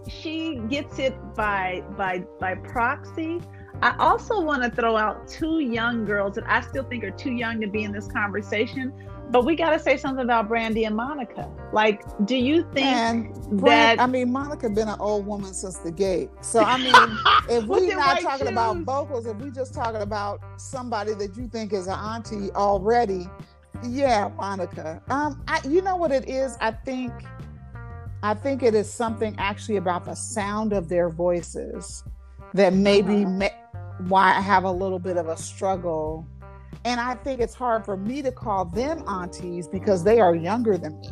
she 0.09 0.61
gets 0.69 0.99
it 0.99 1.15
by 1.35 1.83
by 1.97 2.19
by 2.39 2.55
proxy. 2.55 3.41
I 3.81 3.95
also 3.99 4.41
want 4.41 4.63
to 4.63 4.71
throw 4.71 4.97
out 4.97 5.27
two 5.27 5.59
young 5.59 6.03
girls 6.03 6.35
that 6.35 6.45
I 6.47 6.61
still 6.61 6.83
think 6.83 7.03
are 7.03 7.11
too 7.11 7.31
young 7.31 7.61
to 7.61 7.67
be 7.67 7.83
in 7.83 7.91
this 7.91 8.07
conversation. 8.07 8.91
But 9.29 9.45
we 9.45 9.55
got 9.55 9.71
to 9.71 9.79
say 9.79 9.97
something 9.97 10.23
about 10.23 10.47
Brandy 10.47 10.85
and 10.85 10.95
Monica. 10.95 11.51
Like, 11.73 12.01
do 12.25 12.37
you 12.37 12.63
think 12.73 12.87
and 12.87 13.59
that? 13.61 13.99
I 13.99 14.07
mean, 14.07 14.31
Monica 14.31 14.69
been 14.69 14.87
an 14.87 14.99
old 14.99 15.25
woman 15.25 15.53
since 15.53 15.77
the 15.77 15.91
gate. 15.91 16.29
So 16.41 16.61
I 16.61 16.77
mean, 16.77 16.93
if 17.49 17.65
we 17.65 17.91
in 17.91 17.97
not 17.97 18.21
talking 18.21 18.47
about 18.47 18.77
vocals, 18.77 19.25
if 19.25 19.35
we're 19.37 19.49
just 19.49 19.73
talking 19.73 20.01
about 20.01 20.39
somebody 20.55 21.13
that 21.15 21.35
you 21.35 21.47
think 21.49 21.73
is 21.73 21.87
an 21.87 21.99
auntie 21.99 22.51
already, 22.51 23.29
yeah, 23.83 24.29
Monica. 24.37 25.01
Um, 25.09 25.43
I, 25.47 25.59
you 25.67 25.81
know 25.81 25.95
what 25.97 26.11
it 26.11 26.29
is? 26.29 26.57
I 26.61 26.71
think, 26.71 27.11
I 28.23 28.33
think 28.33 28.63
it 28.63 28.73
is 28.73 28.91
something 28.91 29.35
actually 29.37 29.77
about 29.77 30.05
the 30.05 30.15
sound 30.15 30.73
of 30.73 30.89
their 30.89 31.09
voices 31.09 32.03
that 32.53 32.73
maybe 32.73 33.25
Uh-huh. 33.25 33.49
why 34.07 34.29
I 34.35 34.41
have 34.41 34.63
a 34.63 34.71
little 34.71 34.99
bit 34.99 35.17
of 35.17 35.27
a 35.27 35.37
struggle. 35.37 36.25
And 36.85 36.99
I 36.99 37.15
think 37.15 37.41
it's 37.41 37.53
hard 37.53 37.85
for 37.85 37.97
me 37.97 38.21
to 38.21 38.31
call 38.31 38.65
them 38.65 39.03
aunties 39.07 39.67
because 39.67 40.03
they 40.03 40.19
are 40.19 40.35
younger 40.35 40.77
than 40.77 40.99
me. 41.01 41.09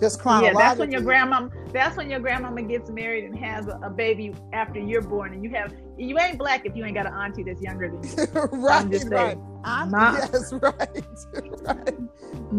Just 0.00 0.18
yeah, 0.18 0.22
chronologically. 0.22 0.62
that's 0.62 0.78
when 0.80 0.90
your 0.92 1.00
grandma. 1.02 1.48
That's 1.72 1.96
when 1.96 2.10
your 2.10 2.20
grandmama 2.20 2.62
gets 2.62 2.90
married 2.90 3.24
and 3.24 3.38
has 3.38 3.66
a, 3.68 3.78
a 3.82 3.90
baby 3.90 4.34
after 4.52 4.80
you're 4.80 5.02
born, 5.02 5.32
and 5.32 5.42
you 5.44 5.50
have. 5.50 5.72
You 5.96 6.18
ain't 6.18 6.38
black 6.38 6.66
if 6.66 6.74
you 6.76 6.84
ain't 6.84 6.94
got 6.96 7.06
an 7.06 7.12
auntie 7.12 7.42
that's 7.44 7.60
younger 7.62 7.88
than 7.90 8.02
you. 8.02 8.40
right, 8.58 8.82
I'm 8.82 8.90
just 8.90 9.08
saying. 9.08 9.40
I'm, 9.64 9.90
My- 9.90 10.16
yes, 10.18 10.52
right, 10.62 11.02
right. 11.62 11.94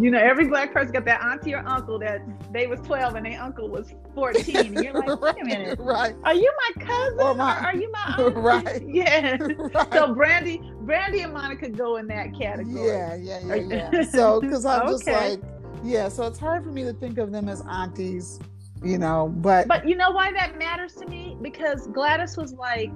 You 0.01 0.09
know, 0.11 0.17
every 0.19 0.47
black 0.47 0.73
person 0.73 0.91
got 0.93 1.05
that 1.05 1.21
auntie 1.21 1.53
or 1.53 1.59
uncle 1.67 1.99
that 1.99 2.21
they 2.51 2.67
was 2.67 2.79
12 2.81 3.15
and 3.15 3.25
their 3.25 3.41
uncle 3.41 3.69
was 3.69 3.93
14. 4.15 4.73
You're 4.81 4.93
like, 4.93 5.21
wait 5.21 5.35
a 5.41 5.45
minute. 5.45 5.79
right, 5.79 6.15
Are 6.23 6.33
you 6.33 6.51
my 6.77 6.85
cousin? 6.85 7.19
Or 7.19 7.29
Or, 7.29 7.35
my- 7.35 7.59
are 7.59 7.75
you 7.75 7.91
my 7.91 8.15
auntie? 8.17 8.39
Right. 8.39 8.83
Yeah. 8.87 9.37
right. 9.39 9.93
So 9.93 10.13
Brandy, 10.13 10.61
Brandy 10.81 11.21
and 11.21 11.33
Monica 11.33 11.69
go 11.69 11.97
in 11.97 12.07
that 12.07 12.37
category. 12.39 12.87
yeah, 12.87 13.15
yeah, 13.15 13.39
yeah, 13.45 13.89
yeah. 13.91 14.01
So, 14.03 14.39
because 14.41 14.65
I'm 14.65 14.87
just 14.87 15.07
like, 15.07 15.41
yeah. 15.83 16.07
So 16.09 16.25
it's 16.25 16.39
hard 16.39 16.63
for 16.63 16.71
me 16.71 16.83
to 16.83 16.93
think 16.93 17.17
of 17.17 17.31
them 17.31 17.49
as 17.49 17.61
aunties, 17.69 18.39
you 18.83 18.97
know. 18.97 19.27
But, 19.37 19.67
But 19.67 19.87
you 19.87 19.95
know 19.95 20.11
why 20.11 20.31
that 20.33 20.57
matters 20.57 20.93
to 20.95 21.05
me? 21.07 21.37
Because 21.41 21.87
Gladys 21.87 22.37
was 22.37 22.53
like 22.53 22.91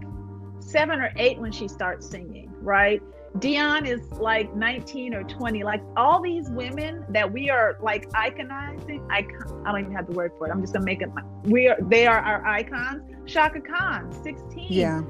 seven 0.69 0.99
or 1.01 1.11
eight 1.15 1.37
when 1.39 1.51
she 1.51 1.67
starts 1.67 2.09
singing, 2.09 2.51
right? 2.61 3.01
Dionne 3.37 3.87
is 3.87 4.01
like 4.13 4.55
19 4.55 5.13
or 5.13 5.23
20. 5.23 5.63
Like 5.63 5.81
all 5.95 6.21
these 6.21 6.49
women 6.49 7.05
that 7.09 7.31
we 7.31 7.49
are 7.49 7.77
like 7.81 8.09
iconizing, 8.11 9.05
icon, 9.11 9.63
I 9.65 9.71
don't 9.71 9.81
even 9.81 9.91
have 9.93 10.07
the 10.07 10.13
word 10.13 10.31
for 10.37 10.47
it. 10.47 10.51
I'm 10.51 10.61
just 10.61 10.73
gonna 10.73 10.85
make 10.85 11.01
it. 11.01 11.09
We 11.43 11.67
are. 11.67 11.77
They 11.81 12.07
are 12.07 12.19
our 12.19 12.45
icons. 12.45 13.03
Chaka 13.27 13.61
Khan, 13.61 14.11
16. 14.23 14.67
yeah, 14.69 15.01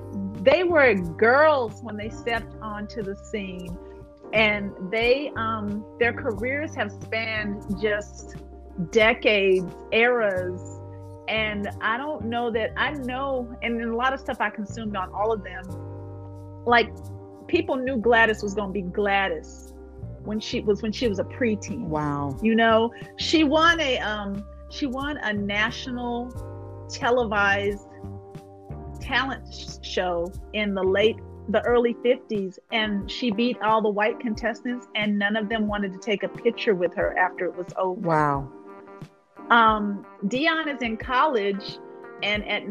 They 0.41 0.65
were 0.65 0.93
girls 0.95 1.79
when 1.81 1.95
they 1.95 2.09
stepped 2.09 2.53
onto 2.61 3.01
the 3.01 3.15
scene, 3.15 3.77
and 4.33 4.73
they 4.91 5.31
um 5.37 5.85
their 5.99 6.11
careers 6.11 6.75
have 6.75 6.91
spanned 6.91 7.63
just 7.81 8.35
decades, 8.91 9.73
eras, 9.93 10.78
and 11.29 11.69
I 11.81 11.97
don't 11.97 12.25
know 12.25 12.51
that 12.51 12.71
I 12.75 12.91
know, 12.91 13.55
and 13.61 13.81
a 13.81 13.95
lot 13.95 14.13
of 14.13 14.19
stuff 14.19 14.37
I 14.39 14.49
consumed 14.49 14.95
on 14.95 15.11
all 15.13 15.31
of 15.31 15.43
them, 15.43 15.63
like 16.65 16.89
people 17.47 17.77
knew 17.77 17.97
Gladys 17.97 18.41
was 18.43 18.53
gonna 18.53 18.71
be 18.73 18.81
Gladys 18.81 19.73
when 20.23 20.39
she 20.39 20.61
was 20.61 20.81
when 20.81 20.91
she 20.91 21.07
was 21.07 21.19
a 21.19 21.23
preteen. 21.23 21.81
wow, 21.87 22.35
You 22.41 22.55
know, 22.55 22.91
she 23.17 23.43
won 23.43 23.79
a 23.79 23.99
um 23.99 24.43
she 24.69 24.85
won 24.85 25.17
a 25.17 25.33
national 25.33 26.29
televised 26.89 27.87
talent 28.99 29.43
show 29.81 30.31
in 30.53 30.73
the 30.73 30.83
late 30.83 31.15
the 31.49 31.61
early 31.61 31.95
50s 32.05 32.59
and 32.71 33.09
she 33.09 33.31
beat 33.31 33.57
all 33.63 33.81
the 33.81 33.89
white 33.89 34.19
contestants 34.19 34.87
and 34.95 35.17
none 35.17 35.35
of 35.35 35.49
them 35.49 35.67
wanted 35.67 35.91
to 35.93 35.97
take 35.97 36.21
a 36.21 36.27
picture 36.27 36.75
with 36.75 36.93
her 36.93 37.17
after 37.17 37.45
it 37.45 37.55
was 37.55 37.65
over. 37.75 37.99
wow, 38.01 38.47
Um 39.49 40.05
Dionne 40.25 40.73
is 40.73 40.81
in 40.81 40.97
college 40.97 41.77
and 42.23 42.47
at 42.47 42.63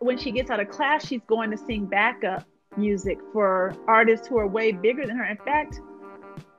when 0.00 0.16
she 0.16 0.30
gets 0.30 0.50
out 0.50 0.60
of 0.60 0.68
class 0.68 1.06
she's 1.06 1.20
going 1.26 1.50
to 1.50 1.56
sing 1.56 1.84
backup 1.84 2.46
music 2.76 3.18
for 3.32 3.74
artists 3.86 4.26
who 4.28 4.38
are 4.38 4.46
way 4.46 4.72
bigger 4.72 5.06
than 5.06 5.16
her. 5.16 5.24
In 5.24 5.36
fact, 5.38 5.80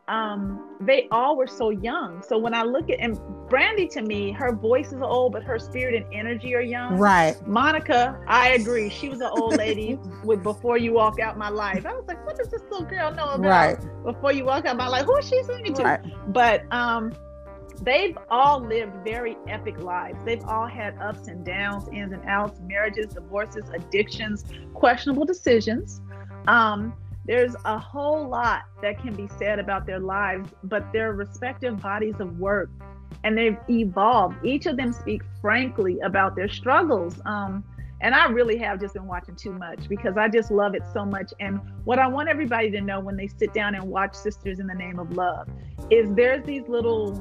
um, 0.10 0.76
they 0.82 1.08
all 1.12 1.38
were 1.38 1.48
so 1.48 1.70
young. 1.70 2.24
So 2.24 2.38
when 2.38 2.54
I 2.54 2.64
look 2.64 2.90
at 2.90 3.00
and 3.00 3.18
Brandy 3.48 3.88
to 3.90 4.02
me, 4.02 4.32
her 4.32 4.52
voice 4.52 4.92
is 4.92 5.02
old, 5.02 5.34
but 5.34 5.44
her 5.44 5.60
spirit 5.60 5.96
and 5.96 6.14
energy 6.14 6.56
are 6.56 6.62
young. 6.62 6.98
right, 6.98 7.36
Monica, 7.48 8.20
I 8.28 8.50
agree. 8.54 8.90
She 8.90 9.08
was 9.08 9.22
an 9.22 9.30
old 9.32 9.58
lady 9.58 10.00
with 10.24 10.42
Before 10.44 10.78
You 10.78 10.94
Walk 10.94 11.20
Out 11.20 11.38
My 11.38 11.50
Life. 11.50 11.86
I 11.86 11.94
was 11.94 12.06
like, 12.08 12.26
what 12.26 12.38
does 12.38 12.50
this 12.50 12.62
little 12.72 12.86
girl 12.88 13.12
know 13.14 13.30
about 13.30 13.40
right, 13.40 14.04
Before 14.04 14.34
You 14.34 14.46
Walk 14.46 14.66
Out 14.66 14.78
My 14.78 14.88
Life? 14.88 15.06
Who 15.06 15.16
is 15.18 15.28
she 15.28 15.42
singing 15.44 15.74
to? 15.76 15.84
right. 15.84 16.34
But 16.34 16.64
um, 16.74 17.14
they've 17.84 18.18
all 18.30 18.60
lived 18.60 18.94
very 19.04 19.38
epic 19.48 19.80
lives. 19.80 20.18
They've 20.26 20.44
all 20.46 20.68
had 20.68 20.98
ups 21.00 21.28
and 21.28 21.46
downs, 21.46 21.88
ins 21.92 22.14
and 22.14 22.24
outs, 22.28 22.60
marriages, 22.62 23.14
divorces, 23.14 23.70
addictions, 23.74 24.46
questionable 24.74 25.26
decisions. 25.26 26.02
Um, 26.48 26.94
there's 27.26 27.56
a 27.66 27.78
whole 27.78 28.28
lot 28.28 28.64
that 28.82 29.00
can 29.00 29.14
be 29.14 29.30
said 29.38 29.60
about 29.60 29.86
their 29.86 30.00
lives, 30.00 30.50
but 30.64 30.92
their 30.92 31.14
respective 31.14 31.80
bodies 31.82 32.16
of 32.20 32.40
work 32.40 32.70
and 33.24 33.38
they've 33.38 33.58
evolved. 33.70 34.38
Each 34.44 34.66
of 34.66 34.78
them 34.78 34.94
speak 34.94 35.22
frankly 35.42 36.00
about 36.00 36.36
their 36.36 36.50
struggles. 36.50 37.20
Um, 37.26 37.64
and 38.02 38.16
I 38.16 38.28
really 38.28 38.58
have 38.58 38.80
just 38.80 38.94
been 38.94 39.08
watching 39.08 39.36
too 39.36 39.52
much 39.52 39.90
because 39.90 40.16
I 40.16 40.30
just 40.30 40.52
love 40.52 40.74
it 40.74 40.84
so 40.94 41.06
much. 41.06 41.34
And 41.40 41.60
what 41.84 42.00
I 42.00 42.08
want 42.08 42.30
everybody 42.30 42.72
to 42.72 42.82
know 42.82 43.00
when 43.02 43.18
they 43.18 43.28
sit 43.28 43.54
down 43.54 43.76
and 43.76 43.84
watch 43.84 44.16
Sisters 44.16 44.60
in 44.60 44.68
the 44.68 44.74
Name 44.74 45.00
of 45.00 45.12
Love 45.18 45.50
is 45.90 46.14
there's 46.14 46.46
these 46.46 46.68
little 46.70 47.12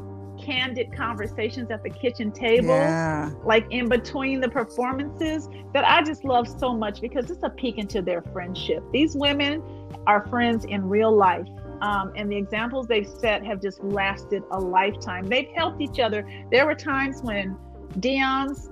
candid 0.49 0.91
conversations 0.97 1.71
at 1.71 1.83
the 1.83 1.91
kitchen 1.91 2.33
table, 2.33 2.69
yeah. 2.69 3.31
like 3.45 3.67
in 3.71 3.87
between 3.87 4.41
the 4.41 4.49
performances, 4.49 5.47
that 5.75 5.85
I 5.85 6.03
just 6.03 6.25
love 6.25 6.49
so 6.49 6.73
much 6.73 7.03
because 7.03 7.31
it's 7.31 7.43
a 7.43 7.51
peek 7.51 7.77
into 7.77 8.01
their 8.01 8.23
friendship. 8.23 8.83
These 8.91 9.15
women 9.15 9.63
are 10.07 10.27
friends 10.29 10.65
in 10.65 10.89
real 10.89 11.15
life. 11.15 11.47
Um, 11.83 12.13
and 12.17 12.33
the 12.33 12.37
examples 12.37 12.87
they've 12.87 13.07
set 13.07 13.45
have 13.45 13.61
just 13.61 13.85
lasted 13.85 14.43
a 14.51 14.59
lifetime. 14.59 15.27
They've 15.27 15.51
helped 15.55 15.83
each 15.83 16.01
other. 16.01 16.27
There 16.51 16.65
were 16.65 16.75
times 16.75 17.21
when 17.23 17.57
Dionne's 18.01 18.71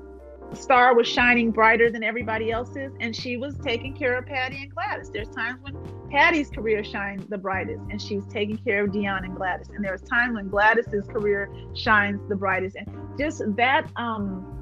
star 0.54 0.94
was 0.94 1.06
shining 1.06 1.50
brighter 1.50 1.90
than 1.90 2.02
everybody 2.02 2.50
else's, 2.50 2.92
and 3.00 3.14
she 3.14 3.36
was 3.36 3.56
taking 3.58 3.94
care 3.94 4.16
of 4.16 4.26
Patti 4.26 4.62
and 4.62 4.74
Gladys. 4.74 5.10
There's 5.10 5.28
times 5.28 5.60
when 5.62 5.76
Patti's 6.16 6.48
career 6.48 6.82
shined 6.82 7.26
the 7.28 7.36
brightest, 7.36 7.82
and 7.90 8.00
she 8.00 8.16
was 8.16 8.24
taking 8.32 8.56
care 8.56 8.84
of 8.84 8.90
Dionne 8.90 9.24
and 9.24 9.36
Gladys. 9.36 9.68
And 9.68 9.84
there 9.84 9.92
was 9.92 10.00
times 10.00 10.34
when 10.34 10.48
Gladys's 10.48 11.06
career 11.08 11.50
shines 11.74 12.26
the 12.30 12.34
brightest, 12.34 12.74
and 12.76 12.88
just 13.18 13.42
that. 13.56 13.90
Um, 13.96 14.52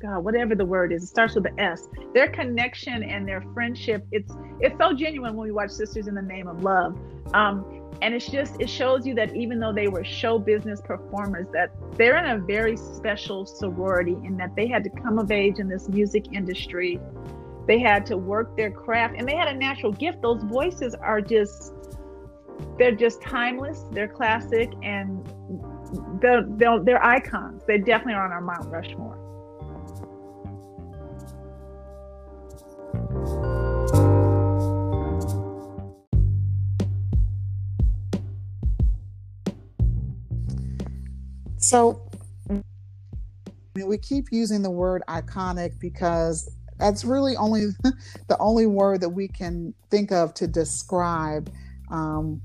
God, 0.00 0.24
whatever 0.24 0.54
the 0.54 0.64
word 0.64 0.94
is, 0.94 1.02
it 1.02 1.08
starts 1.08 1.34
with 1.34 1.44
the 1.44 1.62
S. 1.62 1.86
Their 2.14 2.28
connection 2.28 3.02
and 3.02 3.28
their 3.28 3.44
friendship, 3.52 4.04
it's 4.10 4.32
it's 4.58 4.74
so 4.78 4.94
genuine 4.94 5.36
when 5.36 5.46
we 5.46 5.52
watch 5.52 5.70
Sisters 5.70 6.08
in 6.08 6.14
the 6.14 6.22
Name 6.22 6.48
of 6.48 6.64
Love. 6.64 6.98
Um, 7.34 7.90
and 8.00 8.14
it's 8.14 8.26
just 8.26 8.56
it 8.60 8.70
shows 8.70 9.06
you 9.06 9.14
that 9.14 9.36
even 9.36 9.60
though 9.60 9.74
they 9.74 9.88
were 9.88 10.02
show 10.02 10.38
business 10.38 10.80
performers 10.80 11.46
that 11.52 11.70
they're 11.98 12.16
in 12.16 12.30
a 12.30 12.38
very 12.38 12.78
special 12.78 13.44
sorority 13.44 14.16
in 14.24 14.38
that 14.38 14.56
they 14.56 14.66
had 14.66 14.82
to 14.84 14.90
come 14.90 15.18
of 15.18 15.30
age 15.30 15.58
in 15.58 15.68
this 15.68 15.86
music 15.88 16.32
industry 16.32 16.98
they 17.66 17.78
had 17.78 18.06
to 18.06 18.16
work 18.16 18.56
their 18.56 18.70
craft 18.70 19.14
and 19.16 19.28
they 19.28 19.36
had 19.36 19.48
a 19.48 19.54
natural 19.54 19.92
gift. 19.92 20.22
Those 20.22 20.42
voices 20.42 20.94
are 20.94 21.20
just 21.20 21.74
they're 22.78 22.94
just 22.94 23.22
timeless 23.22 23.84
they're 23.90 24.08
classic 24.08 24.70
and 24.82 25.26
they're, 26.20 26.44
they're, 26.46 26.78
they're 26.80 27.04
icons. 27.04 27.62
They 27.66 27.78
definitely 27.78 28.14
are 28.14 28.24
on 28.24 28.32
our 28.32 28.40
mount 28.40 28.66
rushmore. 28.70 29.16
So 41.58 42.02
I 42.48 42.62
mean, 43.78 43.86
we 43.86 43.98
keep 43.98 44.32
using 44.32 44.62
the 44.62 44.70
word 44.70 45.02
iconic 45.08 45.78
because 45.78 46.50
that's 46.80 47.04
really 47.04 47.36
only 47.36 47.66
the 48.28 48.38
only 48.38 48.66
word 48.66 49.00
that 49.02 49.10
we 49.10 49.28
can 49.28 49.74
think 49.90 50.10
of 50.10 50.34
to 50.34 50.46
describe 50.46 51.52
um, 51.90 52.40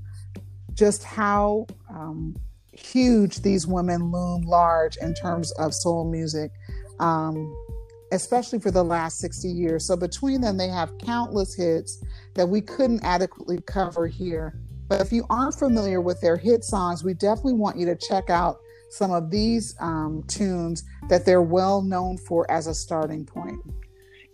just 0.74 1.02
how 1.04 1.66
um, 1.88 2.36
huge 2.72 3.40
these 3.42 3.66
women 3.66 4.12
loom 4.12 4.42
large 4.42 4.96
in 4.98 5.14
terms 5.14 5.50
of 5.52 5.74
soul 5.74 6.04
music, 6.10 6.52
um, 7.00 7.54
especially 8.12 8.58
for 8.58 8.70
the 8.70 8.84
last 8.84 9.18
60 9.18 9.48
years. 9.48 9.86
So 9.86 9.96
between 9.96 10.40
them, 10.40 10.56
they 10.56 10.68
have 10.68 10.96
countless 10.98 11.54
hits 11.54 12.02
that 12.34 12.46
we 12.48 12.60
couldn't 12.60 13.02
adequately 13.02 13.60
cover 13.66 14.06
here. 14.06 14.60
But 14.88 15.00
if 15.00 15.12
you 15.12 15.24
aren't 15.30 15.54
familiar 15.54 16.00
with 16.00 16.20
their 16.20 16.36
hit 16.36 16.62
songs, 16.62 17.02
we 17.02 17.14
definitely 17.14 17.54
want 17.54 17.76
you 17.76 17.86
to 17.86 17.96
check 17.96 18.30
out 18.30 18.58
some 18.90 19.10
of 19.10 19.30
these 19.30 19.74
um, 19.80 20.22
tunes 20.28 20.84
that 21.08 21.24
they're 21.24 21.42
well 21.42 21.82
known 21.82 22.16
for 22.18 22.48
as 22.50 22.66
a 22.66 22.74
starting 22.74 23.24
point. 23.24 23.58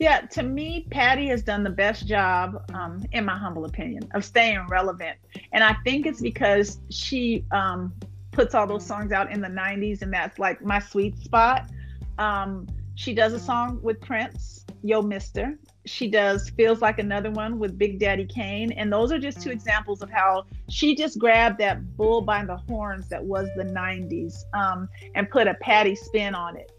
Yeah, 0.02 0.22
to 0.32 0.42
me, 0.42 0.88
Patti 0.90 1.28
has 1.28 1.44
done 1.44 1.62
the 1.62 1.70
best 1.70 2.08
job, 2.08 2.68
um, 2.74 3.04
in 3.12 3.24
my 3.24 3.38
humble 3.38 3.66
opinion, 3.66 4.10
of 4.14 4.24
staying 4.24 4.66
relevant. 4.68 5.16
And 5.52 5.62
I 5.62 5.76
think 5.84 6.06
it's 6.06 6.20
because 6.20 6.80
she 6.90 7.44
um, 7.52 7.94
puts 8.32 8.52
all 8.56 8.66
those 8.66 8.84
songs 8.84 9.12
out 9.12 9.30
in 9.30 9.40
the 9.40 9.46
90s, 9.46 10.02
and 10.02 10.12
that's 10.12 10.40
like 10.40 10.60
my 10.60 10.80
sweet 10.80 11.16
spot. 11.18 11.70
Um, 12.18 12.66
she 12.96 13.14
does 13.14 13.32
a 13.32 13.38
song 13.38 13.78
with 13.80 14.00
Prince, 14.00 14.66
Yo 14.82 15.02
Mister, 15.02 15.56
she 15.86 16.10
does 16.10 16.50
feels 16.50 16.82
like 16.82 16.98
another 16.98 17.30
one 17.30 17.60
with 17.60 17.78
big 17.78 18.00
daddy 18.00 18.26
kane. 18.26 18.72
And 18.72 18.92
those 18.92 19.12
are 19.12 19.20
just 19.20 19.40
two 19.40 19.50
examples 19.50 20.02
of 20.02 20.10
how 20.10 20.46
she 20.68 20.96
just 20.96 21.16
grabbed 21.16 21.58
that 21.60 21.96
bull 21.96 22.22
by 22.22 22.44
the 22.44 22.56
horns 22.56 23.08
that 23.10 23.22
was 23.22 23.48
the 23.54 23.64
90s 23.64 24.34
um, 24.52 24.88
and 25.14 25.30
put 25.30 25.46
a 25.46 25.54
Patti 25.54 25.94
spin 25.94 26.34
on 26.34 26.56
it 26.56 26.72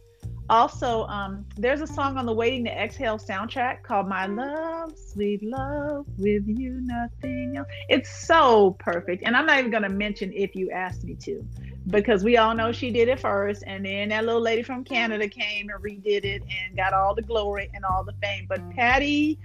also 0.50 1.06
um, 1.08 1.46
there's 1.58 1.82
a 1.82 1.88
song 1.88 2.18
on 2.18 2.26
the 2.26 2.34
waiting 2.34 2.66
to 2.66 2.72
exhale 2.72 3.18
soundtrack 3.18 3.82
called 3.84 4.08
my 4.08 4.26
love 4.26 4.92
sweet 4.98 5.42
love 5.44 6.06
with 6.18 6.44
you 6.48 6.80
nothing 6.82 7.56
else. 7.58 7.68
It's 7.90 8.10
so 8.28 8.76
perfect 8.80 9.24
and 9.26 9.36
i'm 9.36 9.46
not 9.46 9.60
even 9.60 9.72
going 9.72 9.84
to 9.84 9.90
mention 9.90 10.32
if 10.34 10.56
you 10.56 10.70
asked 10.72 11.04
me 11.04 11.16
to 11.22 11.46
because 11.88 12.24
we 12.24 12.38
all 12.38 12.54
know 12.54 12.72
she 12.72 12.92
did 12.92 13.08
it 13.08 13.20
first 13.20 13.64
and 13.68 13.86
then 13.86 14.10
that 14.10 14.26
little 14.26 14.42
lady 14.42 14.64
from 14.64 14.84
canada 14.84 15.28
came 15.28 15.70
and 15.70 15.84
redid 15.84 16.26
it 16.26 16.44
and 16.44 16.76
got 16.76 16.94
all 16.94 17.16
the 17.16 17.22
glory 17.22 17.70
and 17.74 17.84
all 17.86 18.04
the 18.04 18.14
fame. 18.22 18.46
But 18.48 18.68
Patti 18.72 19.40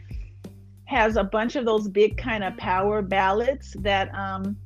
has 0.85 1.17
a 1.17 1.25
bunch 1.25 1.57
of 1.57 1.65
those 1.65 1.89
big 1.89 2.17
kind 2.17 2.43
of 2.43 2.57
power 2.57 3.03
ballads 3.03 3.75
that 3.81 4.15
um, 4.15 4.57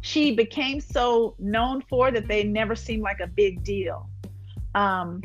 she 0.00 0.34
became 0.34 0.80
so 0.80 1.34
known 1.38 1.82
for 1.88 2.10
that 2.10 2.28
they 2.28 2.44
never 2.44 2.76
seemed 2.76 3.02
like 3.02 3.20
a 3.20 3.26
big 3.26 3.64
deal. 3.64 4.08
Um, 4.74 5.22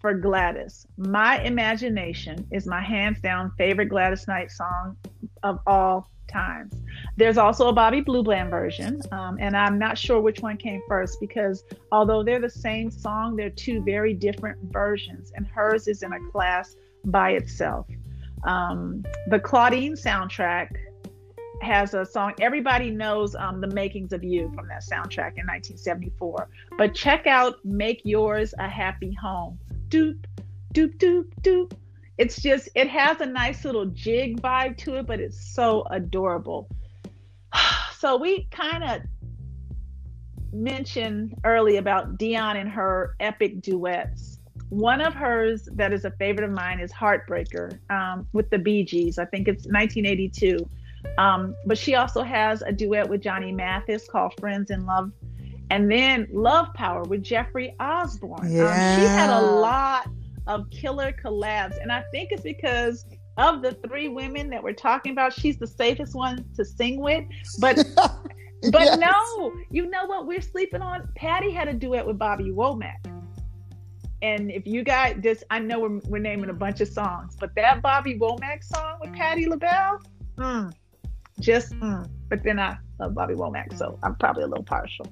for 0.00 0.14
gladys 0.14 0.86
my 0.96 1.40
imagination 1.40 2.46
is 2.50 2.66
my 2.66 2.80
hands 2.80 3.20
down 3.20 3.52
favorite 3.58 3.86
gladys 3.86 4.26
knight 4.28 4.50
song 4.50 4.96
of 5.42 5.58
all 5.66 6.08
times. 6.28 6.74
There's 7.16 7.38
also 7.38 7.68
a 7.68 7.72
Bobby 7.72 8.00
Blue 8.00 8.22
Bland 8.22 8.50
version, 8.50 9.00
um, 9.10 9.38
and 9.40 9.56
I'm 9.56 9.78
not 9.78 9.98
sure 9.98 10.20
which 10.20 10.40
one 10.40 10.56
came 10.56 10.80
first 10.86 11.18
because 11.20 11.64
although 11.90 12.22
they're 12.22 12.40
the 12.40 12.50
same 12.50 12.90
song, 12.90 13.34
they're 13.34 13.50
two 13.50 13.82
very 13.82 14.14
different 14.14 14.58
versions, 14.72 15.32
and 15.34 15.46
hers 15.46 15.88
is 15.88 16.02
in 16.02 16.12
a 16.12 16.30
class 16.30 16.76
by 17.06 17.30
itself. 17.32 17.86
Um, 18.44 19.04
the 19.28 19.40
Claudine 19.40 19.94
soundtrack 19.94 20.70
has 21.60 21.92
a 21.92 22.06
song 22.06 22.32
everybody 22.40 22.88
knows 22.88 23.34
um, 23.34 23.60
the 23.60 23.66
makings 23.66 24.12
of 24.12 24.22
you 24.22 24.48
from 24.54 24.68
that 24.68 24.80
soundtrack 24.80 25.34
in 25.36 25.44
1974 25.44 26.48
but 26.76 26.94
check 26.94 27.26
out 27.26 27.56
make 27.64 28.00
yours 28.04 28.54
a 28.60 28.68
happy 28.68 29.12
home 29.20 29.58
doop 29.88 30.24
doop 30.74 30.96
doop 30.98 31.26
doop. 31.42 31.72
It's 32.16 32.40
just 32.40 32.68
it 32.74 32.88
has 32.88 33.20
a 33.20 33.26
nice 33.26 33.64
little 33.64 33.86
jig 33.86 34.40
vibe 34.40 34.76
to 34.78 34.96
it 34.96 35.06
but 35.06 35.20
it's 35.20 35.54
so 35.54 35.84
adorable. 35.90 36.68
So 37.98 38.16
we 38.16 38.44
kind 38.52 38.84
of 38.84 39.02
mentioned 40.52 41.34
early 41.42 41.78
about 41.78 42.16
dionne 42.16 42.54
and 42.54 42.70
her 42.70 43.16
epic 43.18 43.60
duets. 43.60 44.38
One 44.68 45.00
of 45.00 45.14
hers 45.14 45.68
that 45.74 45.92
is 45.92 46.04
a 46.04 46.12
favorite 46.12 46.44
of 46.44 46.52
mine 46.52 46.78
is 46.78 46.92
heartbreaker 46.92 47.76
um, 47.90 48.28
with 48.32 48.50
the 48.50 48.58
bee 48.58 48.84
gees. 48.84 49.18
I 49.18 49.24
think 49.24 49.48
it's 49.48 49.64
1982 49.66 50.64
um, 51.16 51.54
but 51.66 51.78
she 51.78 51.94
also 51.94 52.22
has 52.22 52.62
a 52.62 52.72
duet 52.72 53.08
with 53.08 53.20
johnny 53.20 53.52
mathis 53.52 54.08
called 54.08 54.34
friends 54.38 54.70
in 54.70 54.84
love 54.86 55.10
and 55.70 55.90
then 55.90 56.26
love 56.32 56.72
power 56.74 57.02
with 57.04 57.22
jeffrey 57.22 57.74
osborne 57.80 58.50
yeah. 58.50 58.64
Um, 58.64 59.00
she 59.00 59.06
had 59.06 59.30
a 59.30 59.40
lot 59.40 60.08
of 60.48 60.68
killer 60.70 61.12
collabs. 61.12 61.80
And 61.80 61.92
I 61.92 62.02
think 62.10 62.32
it's 62.32 62.42
because 62.42 63.04
of 63.36 63.62
the 63.62 63.72
three 63.86 64.08
women 64.08 64.50
that 64.50 64.62
we're 64.62 64.72
talking 64.72 65.12
about, 65.12 65.32
she's 65.32 65.58
the 65.58 65.66
safest 65.66 66.14
one 66.14 66.44
to 66.56 66.64
sing 66.64 67.00
with. 67.00 67.24
But 67.60 67.76
but 67.96 68.80
yes. 68.80 68.98
no, 68.98 69.52
you 69.70 69.88
know 69.88 70.06
what 70.06 70.26
we're 70.26 70.40
sleeping 70.40 70.82
on? 70.82 71.08
Patti 71.14 71.52
had 71.52 71.68
a 71.68 71.74
duet 71.74 72.04
with 72.04 72.18
Bobby 72.18 72.50
Womack. 72.50 73.04
And 74.20 74.50
if 74.50 74.66
you 74.66 74.82
guys 74.82 75.16
just, 75.22 75.44
I 75.48 75.60
know 75.60 75.78
we're, 75.78 76.00
we're 76.08 76.18
naming 76.18 76.50
a 76.50 76.54
bunch 76.54 76.80
of 76.80 76.88
songs, 76.88 77.36
but 77.38 77.54
that 77.54 77.82
Bobby 77.82 78.18
Womack 78.18 78.64
song 78.64 78.98
with 79.00 79.12
Patti 79.12 79.46
LaBelle, 79.46 80.00
mm, 80.36 80.72
just, 81.38 81.72
mm. 81.74 82.10
but 82.28 82.42
then 82.42 82.58
I 82.58 82.78
love 82.98 83.14
Bobby 83.14 83.34
Womack, 83.34 83.78
so 83.78 83.96
I'm 84.02 84.16
probably 84.16 84.42
a 84.42 84.48
little 84.48 84.64
partial. 84.64 85.06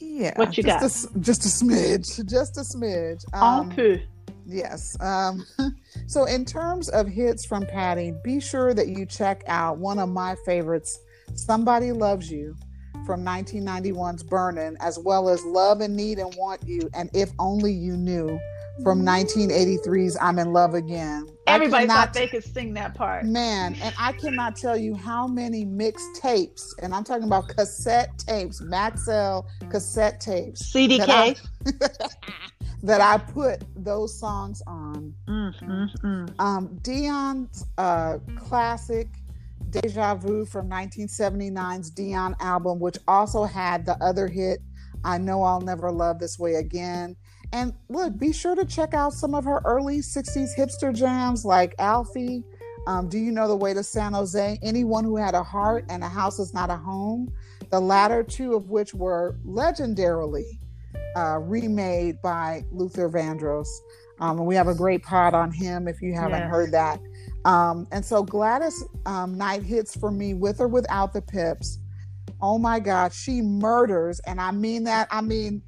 Yeah. 0.00 0.32
What 0.36 0.56
you 0.56 0.62
just 0.62 1.06
got? 1.06 1.16
A, 1.16 1.20
just 1.20 1.44
a 1.44 1.64
smidge. 1.64 2.28
Just 2.28 2.56
a 2.56 2.60
smidge. 2.60 3.24
Um, 3.34 3.70
peu. 3.70 3.98
Yes. 4.46 4.96
Um, 5.00 5.44
so, 6.06 6.24
in 6.24 6.44
terms 6.44 6.88
of 6.88 7.06
hits 7.06 7.44
from 7.44 7.66
Patti, 7.66 8.14
be 8.24 8.40
sure 8.40 8.74
that 8.74 8.88
you 8.88 9.04
check 9.04 9.42
out 9.46 9.78
one 9.78 9.98
of 9.98 10.08
my 10.08 10.36
favorites, 10.46 10.98
Somebody 11.34 11.92
Loves 11.92 12.30
You 12.30 12.56
from 13.04 13.24
1991's 13.24 14.22
Burning, 14.22 14.76
as 14.80 14.98
well 14.98 15.28
as 15.28 15.44
Love 15.44 15.80
and 15.80 15.96
Need 15.96 16.18
and 16.18 16.34
Want 16.36 16.66
You 16.66 16.88
and 16.94 17.10
If 17.12 17.30
Only 17.38 17.72
You 17.72 17.96
Knew 17.96 18.38
from 18.82 19.04
1983's 19.04 20.16
I'm 20.20 20.38
in 20.38 20.52
Love 20.52 20.74
Again. 20.74 21.26
Everybody 21.46 21.86
cannot, 21.86 22.06
thought 22.08 22.14
they 22.14 22.28
could 22.28 22.44
sing 22.44 22.74
that 22.74 22.94
part. 22.94 23.24
Man, 23.24 23.74
and 23.82 23.94
I 23.98 24.12
cannot 24.12 24.56
tell 24.56 24.76
you 24.76 24.94
how 24.94 25.26
many 25.26 25.64
mixed 25.64 26.16
tapes, 26.20 26.74
and 26.82 26.94
I'm 26.94 27.04
talking 27.04 27.24
about 27.24 27.48
cassette 27.48 28.18
tapes, 28.18 28.60
Maxell 28.62 29.46
cassette 29.70 30.20
tapes. 30.20 30.72
TDK. 30.72 31.06
That 31.06 31.96
I, 32.00 32.16
that 32.82 33.00
I 33.00 33.18
put 33.18 33.64
those 33.76 34.18
songs 34.18 34.62
on. 34.66 35.14
Mm, 35.28 35.62
mm, 35.62 35.96
mm. 36.00 36.40
Um, 36.40 36.78
Dionne's 36.82 37.66
uh, 37.78 38.18
classic 38.36 39.08
Deja 39.70 40.14
Vu 40.14 40.44
from 40.44 40.68
1979's 40.70 41.90
Dionne 41.90 42.34
album, 42.40 42.78
which 42.78 42.96
also 43.06 43.44
had 43.44 43.84
the 43.84 44.02
other 44.02 44.26
hit, 44.26 44.60
I 45.04 45.18
Know 45.18 45.42
I'll 45.42 45.60
Never 45.60 45.90
Love 45.90 46.18
This 46.18 46.38
Way 46.38 46.54
Again. 46.54 47.16
And 47.52 47.72
look, 47.88 48.18
be 48.18 48.32
sure 48.32 48.54
to 48.54 48.64
check 48.64 48.94
out 48.94 49.12
some 49.12 49.34
of 49.34 49.44
her 49.44 49.62
early 49.64 49.98
60s 49.98 50.50
hipster 50.56 50.94
jams 50.94 51.44
like 51.44 51.74
Alfie. 51.78 52.44
Um, 52.86 53.08
Do 53.08 53.18
You 53.18 53.32
Know 53.32 53.48
the 53.48 53.56
Way 53.56 53.74
to 53.74 53.82
San 53.82 54.12
Jose? 54.12 54.58
Anyone 54.62 55.04
Who 55.04 55.16
Had 55.16 55.34
a 55.34 55.42
Heart 55.42 55.86
and 55.88 56.02
a 56.02 56.08
House 56.08 56.38
Is 56.38 56.54
Not 56.54 56.70
a 56.70 56.76
Home. 56.76 57.32
The 57.70 57.80
latter 57.80 58.22
two 58.22 58.54
of 58.54 58.70
which 58.70 58.94
were 58.94 59.38
legendarily 59.46 60.58
uh, 61.16 61.38
remade 61.38 62.20
by 62.22 62.64
Luther 62.70 63.08
Vandross. 63.08 63.68
Um, 64.20 64.38
and 64.38 64.46
we 64.46 64.54
have 64.54 64.68
a 64.68 64.74
great 64.74 65.02
pod 65.02 65.34
on 65.34 65.52
him 65.52 65.86
if 65.86 66.02
you 66.02 66.12
haven't 66.12 66.40
yes. 66.40 66.50
heard 66.50 66.72
that. 66.72 67.00
Um, 67.44 67.86
and 67.92 68.04
so 68.04 68.22
Gladys 68.22 68.84
um, 69.06 69.36
Knight 69.36 69.62
hits 69.62 69.96
for 69.96 70.10
me 70.10 70.34
with 70.34 70.60
or 70.60 70.68
without 70.68 71.12
the 71.12 71.22
pips. 71.22 71.78
Oh 72.40 72.58
my 72.58 72.78
God, 72.78 73.12
she 73.12 73.42
murders, 73.42 74.20
and 74.20 74.40
I 74.40 74.52
mean 74.52 74.84
that, 74.84 75.08
I 75.10 75.20
mean, 75.20 75.62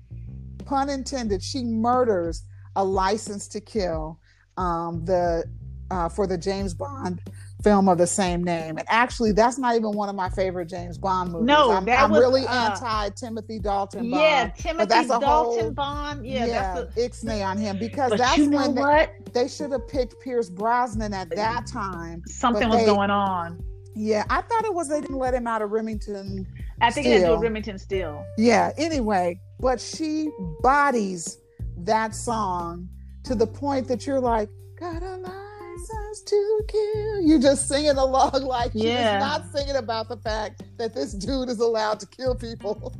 pun 0.70 0.88
intended, 0.88 1.42
she 1.42 1.64
murders 1.64 2.44
a 2.76 2.84
license 2.84 3.48
to 3.48 3.60
kill 3.60 4.20
um, 4.56 5.04
the 5.04 5.44
uh, 5.90 6.08
for 6.08 6.28
the 6.28 6.38
James 6.38 6.72
Bond 6.72 7.20
film 7.64 7.88
of 7.88 7.98
the 7.98 8.06
same 8.06 8.44
name. 8.44 8.78
And 8.78 8.86
actually, 8.88 9.32
that's 9.32 9.58
not 9.58 9.74
even 9.74 9.90
one 9.90 10.08
of 10.08 10.14
my 10.14 10.28
favorite 10.28 10.66
James 10.66 10.96
Bond 10.96 11.32
movies. 11.32 11.46
No, 11.46 11.72
I'm, 11.72 11.84
that 11.86 12.04
I'm 12.04 12.10
was, 12.12 12.20
really 12.20 12.46
uh, 12.46 12.70
anti 12.70 13.08
Timothy 13.10 13.58
Dalton 13.58 14.10
Bond. 14.10 14.22
Yeah, 14.22 14.48
Timothy 14.56 15.08
Dalton 15.08 15.22
whole, 15.28 15.70
Bond. 15.72 16.24
Yeah, 16.24 16.46
yeah, 16.46 16.74
that's 16.74 16.96
a, 16.96 17.26
ixnay 17.26 17.44
on 17.44 17.58
him 17.58 17.76
because 17.76 18.12
that's 18.16 18.38
you 18.38 18.48
know 18.48 18.58
when 18.58 18.76
what? 18.76 19.12
They, 19.32 19.42
they 19.42 19.48
should 19.48 19.72
have 19.72 19.88
picked 19.88 20.20
Pierce 20.20 20.48
Brosnan 20.48 21.12
at 21.12 21.34
that 21.34 21.66
time. 21.66 22.22
Something 22.26 22.68
was 22.68 22.78
they, 22.78 22.86
going 22.86 23.10
on. 23.10 23.60
Yeah, 23.94 24.24
I 24.30 24.40
thought 24.42 24.64
it 24.64 24.74
was 24.74 24.88
they 24.88 25.00
didn't 25.00 25.18
let 25.18 25.34
him 25.34 25.46
out 25.46 25.62
of 25.62 25.70
Remington. 25.70 26.46
I 26.80 26.90
think 26.90 27.06
still. 27.06 27.20
they 27.20 27.36
do 27.36 27.42
Remington 27.42 27.78
still. 27.78 28.24
Yeah. 28.38 28.72
Anyway, 28.78 29.40
but 29.58 29.80
she 29.80 30.30
bodies 30.60 31.38
that 31.78 32.14
song 32.14 32.88
to 33.24 33.34
the 33.34 33.46
point 33.46 33.88
that 33.88 34.06
you're 34.06 34.20
like, 34.20 34.48
got 34.78 35.02
a 35.02 35.16
license 35.16 36.22
to 36.26 36.60
kill. 36.68 37.20
You're 37.20 37.40
just 37.40 37.68
singing 37.68 37.96
along 37.96 38.32
like 38.42 38.72
yeah. 38.74 39.18
she's 39.18 39.20
not 39.20 39.52
singing 39.54 39.76
about 39.76 40.08
the 40.08 40.16
fact 40.18 40.62
that 40.78 40.94
this 40.94 41.12
dude 41.12 41.48
is 41.48 41.60
allowed 41.60 42.00
to 42.00 42.06
kill 42.06 42.34
people. 42.34 42.94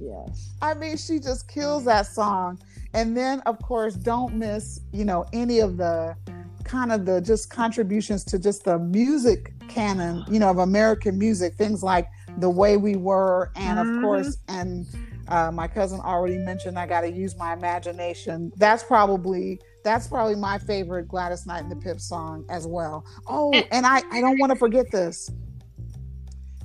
Yes. 0.00 0.52
I 0.60 0.74
mean, 0.74 0.96
she 0.96 1.18
just 1.18 1.48
kills 1.48 1.84
that 1.84 2.06
song. 2.06 2.58
And 2.92 3.16
then, 3.16 3.40
of 3.40 3.60
course, 3.60 3.94
don't 3.94 4.34
miss, 4.34 4.80
you 4.92 5.04
know, 5.04 5.24
any 5.32 5.60
of 5.60 5.76
the 5.76 6.16
kind 6.64 6.92
of 6.92 7.04
the 7.04 7.20
just 7.20 7.50
contributions 7.50 8.24
to 8.24 8.38
just 8.38 8.64
the 8.64 8.78
music 8.78 9.52
canon, 9.68 10.24
you 10.28 10.38
know, 10.38 10.50
of 10.50 10.58
American 10.58 11.18
music, 11.18 11.54
things 11.54 11.82
like 11.82 12.08
The 12.38 12.50
Way 12.50 12.76
We 12.76 12.96
Were, 12.96 13.50
and 13.56 13.78
of 13.78 14.02
course, 14.02 14.38
and 14.48 14.86
uh, 15.28 15.50
my 15.50 15.68
cousin 15.68 16.00
already 16.00 16.38
mentioned 16.38 16.78
I 16.78 16.86
got 16.86 17.02
to 17.02 17.10
use 17.10 17.36
my 17.36 17.52
imagination. 17.52 18.52
That's 18.56 18.82
probably 18.82 19.60
that's 19.84 20.06
probably 20.06 20.36
my 20.36 20.58
favorite 20.58 21.08
Gladys 21.08 21.46
Knight 21.46 21.62
and 21.62 21.70
the 21.70 21.76
Pips 21.76 22.08
song 22.08 22.44
as 22.48 22.66
well. 22.66 23.04
Oh, 23.26 23.52
and 23.70 23.86
I 23.86 24.02
I 24.10 24.20
don't 24.20 24.38
want 24.38 24.50
to 24.52 24.58
forget 24.58 24.90
this. 24.90 25.30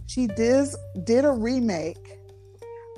She 0.08 0.28
did 0.28 0.68
did 1.04 1.26
a 1.26 1.32
remake 1.32 2.18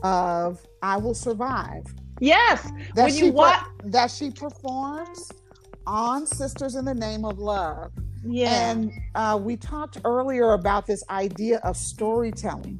of 0.03 0.65
I 0.81 0.97
Will 0.97 1.13
Survive 1.13 1.83
Yes. 2.21 2.63
that 2.95 3.05
when 3.05 3.13
she 3.13 3.25
you 3.25 3.31
watch, 3.31 3.65
that 3.85 4.11
she 4.11 4.29
performs 4.29 5.31
on 5.87 6.25
Sisters 6.27 6.75
in 6.75 6.85
the 6.85 6.93
Name 6.93 7.25
of 7.25 7.39
Love. 7.39 7.91
yeah. 8.23 8.71
And 8.71 8.91
uh, 9.15 9.39
we 9.41 9.57
talked 9.57 9.99
earlier 10.05 10.53
about 10.53 10.85
this 10.87 11.03
idea 11.09 11.57
of 11.63 11.75
storytelling. 11.77 12.79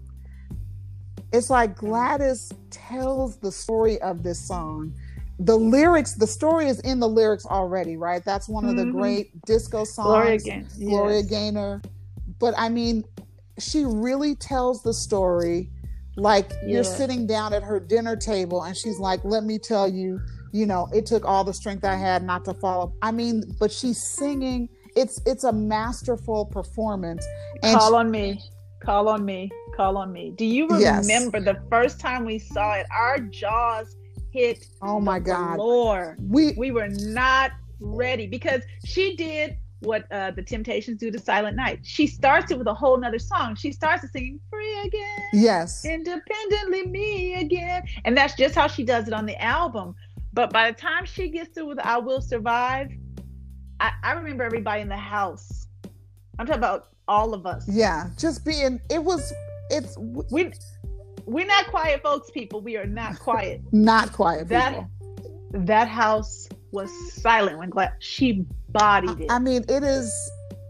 It's 1.34 1.50
like 1.50 1.76
Gladys 1.78 2.52
tells 2.70 3.38
the 3.38 3.52
story 3.52 4.02
of 4.02 4.22
this 4.24 4.40
song. 4.46 4.94
The 5.40 5.56
lyrics, 5.58 6.14
the 6.14 6.28
story 6.28 6.68
is 6.68 6.80
in 6.82 7.00
the 7.00 7.08
lyrics 7.08 7.46
already, 7.46 7.98
right? 7.98 8.24
That's 8.24 8.48
one 8.48 8.66
of 8.66 8.76
the 8.76 8.84
Mhm. 8.84 8.92
great 8.92 9.46
disco 9.46 9.84
songs. 9.86 10.44
Gloria. 10.44 10.66
Gloria 10.78 11.20
yes. 11.22 11.26
Gaynor. 11.30 11.82
But 12.38 12.54
I 12.58 12.70
mean, 12.70 13.06
she 13.58 13.86
really 13.86 14.36
tells 14.36 14.84
the 14.84 14.94
story 14.94 15.70
like 16.18 16.52
you're 16.66 16.84
sitting 16.84 17.26
down 17.26 17.54
at 17.54 17.64
her 17.64 17.80
dinner 17.80 18.16
table 18.16 18.62
and 18.64 18.76
she's 18.76 19.00
like, 19.00 19.24
let 19.24 19.44
me 19.46 19.58
tell 19.58 19.88
you, 19.88 20.20
you 20.52 20.66
know, 20.66 20.90
it 20.94 21.06
took 21.06 21.26
all 21.26 21.44
the 21.44 21.54
strength 21.54 21.84
I 21.86 21.96
had 21.96 22.24
not 22.24 22.46
to 22.46 22.54
fall. 22.54 22.96
I 23.02 23.12
mean, 23.12 23.44
but 23.60 23.72
she's 23.72 24.02
singing. 24.02 24.70
It's 24.96 25.22
it's 25.26 25.44
a 25.46 25.54
masterful 25.54 26.46
performance. 26.46 27.26
And 27.64 27.78
Call 27.78 27.96
on 27.96 28.12
me. 28.12 28.42
Call 28.82 29.08
on 29.08 29.24
me. 29.24 29.50
Call 29.76 29.98
on 29.98 30.12
me. 30.12 30.34
Do 30.36 30.46
you 30.46 30.68
Yes. 30.80 31.04
remember 31.08 31.40
the 31.40 31.62
first 31.70 32.00
time 32.00 32.26
we 32.26 32.40
saw 32.40 32.74
it? 32.74 32.86
Our 32.92 33.20
jaws 33.20 33.96
hit 34.32 34.66
oh 34.82 35.00
my 35.00 35.20
the 35.20 35.26
God. 35.26 35.56
floor. 35.56 36.18
We 36.20 36.54
We 36.58 36.72
were 36.72 36.90
not 36.90 37.52
ready 37.80 38.28
because 38.28 38.62
she 38.86 39.16
did 39.16 39.58
what 39.82 40.06
uh, 40.12 40.30
the 40.32 40.44
Temptations 40.44 41.00
do 41.00 41.10
to 41.10 41.18
Silent 41.18 41.56
Night. 41.58 41.80
She 41.84 42.06
starts 42.06 42.52
it 42.52 42.58
with 42.60 42.68
a 42.68 42.74
whole 42.74 42.98
nother 43.00 43.18
song. 43.18 43.56
She 43.56 43.72
starts 43.72 44.06
singing 44.12 44.40
"Free 44.50 44.80
Again." 44.86 45.18
yes. 45.34 45.84
independently 45.86 46.86
me 46.88 47.34
again. 47.36 47.84
And 48.06 48.16
that's 48.16 48.36
just 48.36 48.54
how 48.56 48.68
she 48.68 48.84
does 48.84 49.08
it 49.08 49.14
on 49.14 49.26
the 49.26 49.42
album. 49.42 49.96
But 50.34 50.52
by 50.52 50.72
the 50.72 50.78
time 50.78 51.06
she 51.06 51.30
gets 51.30 51.54
through 51.54 51.68
with 51.68 51.80
I 51.80 51.98
Will 51.98 52.22
Survive, 52.22 52.92
I, 53.80 53.92
I 54.04 54.14
remember 54.14 54.44
everybody 54.44 54.82
in 54.82 54.90
the 54.90 54.98
house. 54.98 55.68
I'm 56.40 56.46
talking 56.46 56.60
about 56.60 56.90
all 57.08 57.34
of 57.34 57.46
us. 57.46 57.66
Yeah. 57.68 58.10
Just 58.18 58.46
being 58.46 58.80
it 58.90 59.04
was 59.04 59.34
it's 59.70 59.98
We 59.98 60.52
we're 61.26 61.46
not 61.46 61.68
quiet 61.68 62.02
folks, 62.02 62.32
people. 62.32 62.62
We 62.62 62.78
are 62.78 62.86
not 62.86 63.20
quiet. 63.20 63.62
not 63.72 64.12
quiet 64.14 64.48
that 64.50 64.74
people. 64.74 65.52
that 65.66 65.88
house 65.88 66.48
was 66.72 66.90
silent 67.14 67.58
when 67.58 67.70
Glad 67.70 67.94
she 68.00 68.46
bodied 68.70 69.20
it. 69.22 69.32
I 69.32 69.40
mean, 69.40 69.64
it 69.68 69.84
is 69.84 70.14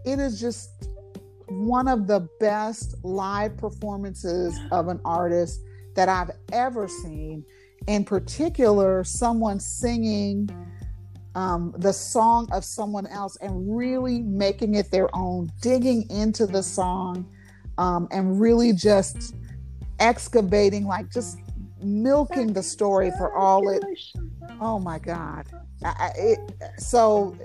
it 0.04 0.18
is 0.18 0.40
just 0.40 0.88
one 1.48 1.86
of 1.86 2.06
the 2.06 2.28
best 2.40 2.96
live 3.04 3.56
performances 3.56 4.58
of 4.72 4.88
an 4.88 5.00
artist 5.04 5.60
that 5.94 6.08
I've 6.08 6.30
ever 6.52 6.88
seen. 6.88 7.44
In 7.86 8.04
particular, 8.04 9.04
someone 9.04 9.58
singing 9.58 10.48
um, 11.34 11.74
the 11.78 11.92
song 11.92 12.48
of 12.52 12.64
someone 12.64 13.06
else 13.06 13.36
and 13.40 13.76
really 13.76 14.20
making 14.20 14.74
it 14.74 14.90
their 14.90 15.08
own, 15.14 15.50
digging 15.60 16.08
into 16.10 16.46
the 16.46 16.62
song, 16.62 17.26
um, 17.78 18.06
and 18.10 18.40
really 18.40 18.72
just 18.72 19.34
excavating, 19.98 20.86
like 20.86 21.10
just 21.10 21.38
milking 21.82 22.52
the 22.52 22.62
story 22.62 23.10
for 23.12 23.34
all 23.34 23.68
it. 23.70 23.82
Oh 24.60 24.78
my 24.78 24.98
God! 24.98 25.46
I, 25.84 26.10
it, 26.16 26.38
so 26.78 27.36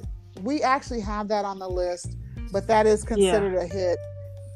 we 0.42 0.62
actually 0.62 1.02
have 1.02 1.28
that 1.30 1.46
on 1.46 1.60
the 1.60 1.70
list, 1.70 2.16
but 2.52 2.68
that 2.68 2.86
is 2.86 3.04
considered 3.04 3.56
a 3.56 3.66
hit. 3.66 3.98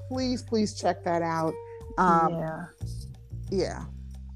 Please, 0.10 0.44
please 0.44 0.74
check 0.80 1.04
that 1.06 1.22
out. 1.22 1.54
Um, 1.98 2.34
yeah. 2.34 2.66
yeah. 3.50 3.84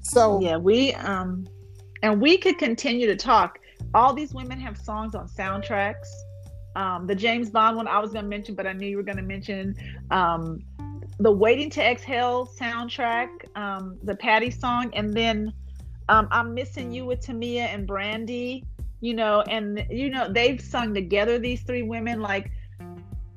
So 0.06 0.40
yeah 0.40 0.56
we 0.56 0.94
um 0.94 1.46
and 2.02 2.20
we 2.20 2.38
could 2.38 2.58
continue 2.58 3.06
to 3.06 3.16
talk. 3.16 3.58
All 3.94 4.12
these 4.12 4.32
women 4.34 4.60
have 4.60 4.76
songs 4.76 5.14
on 5.14 5.28
soundtracks. 5.28 6.08
Um 6.74 7.06
the 7.06 7.14
james 7.14 7.50
bond 7.50 7.76
one 7.76 7.88
i 7.88 7.98
was 7.98 8.12
going 8.12 8.24
to 8.24 8.28
mention 8.28 8.54
but 8.54 8.66
i 8.66 8.72
knew 8.72 8.86
you 8.86 8.96
were 8.96 9.02
going 9.02 9.16
to 9.16 9.22
mention 9.22 9.74
um 10.10 10.60
the 11.18 11.30
waiting 11.30 11.70
to 11.70 11.82
exhale 11.82 12.46
soundtrack 12.46 13.28
um 13.56 13.98
the 14.02 14.14
patti 14.14 14.50
song 14.50 14.90
and 14.92 15.14
then 15.14 15.52
um 16.08 16.28
i'm 16.30 16.52
missing 16.52 16.92
you 16.92 17.06
with 17.06 17.20
tamia 17.20 17.62
and 17.74 17.86
brandy 17.86 18.62
you 19.00 19.14
know 19.14 19.42
and 19.48 19.86
you 19.90 20.10
know 20.10 20.30
they've 20.30 20.60
sung 20.60 20.92
together 20.92 21.38
these 21.38 21.62
three 21.62 21.82
women 21.82 22.20
like 22.20 22.50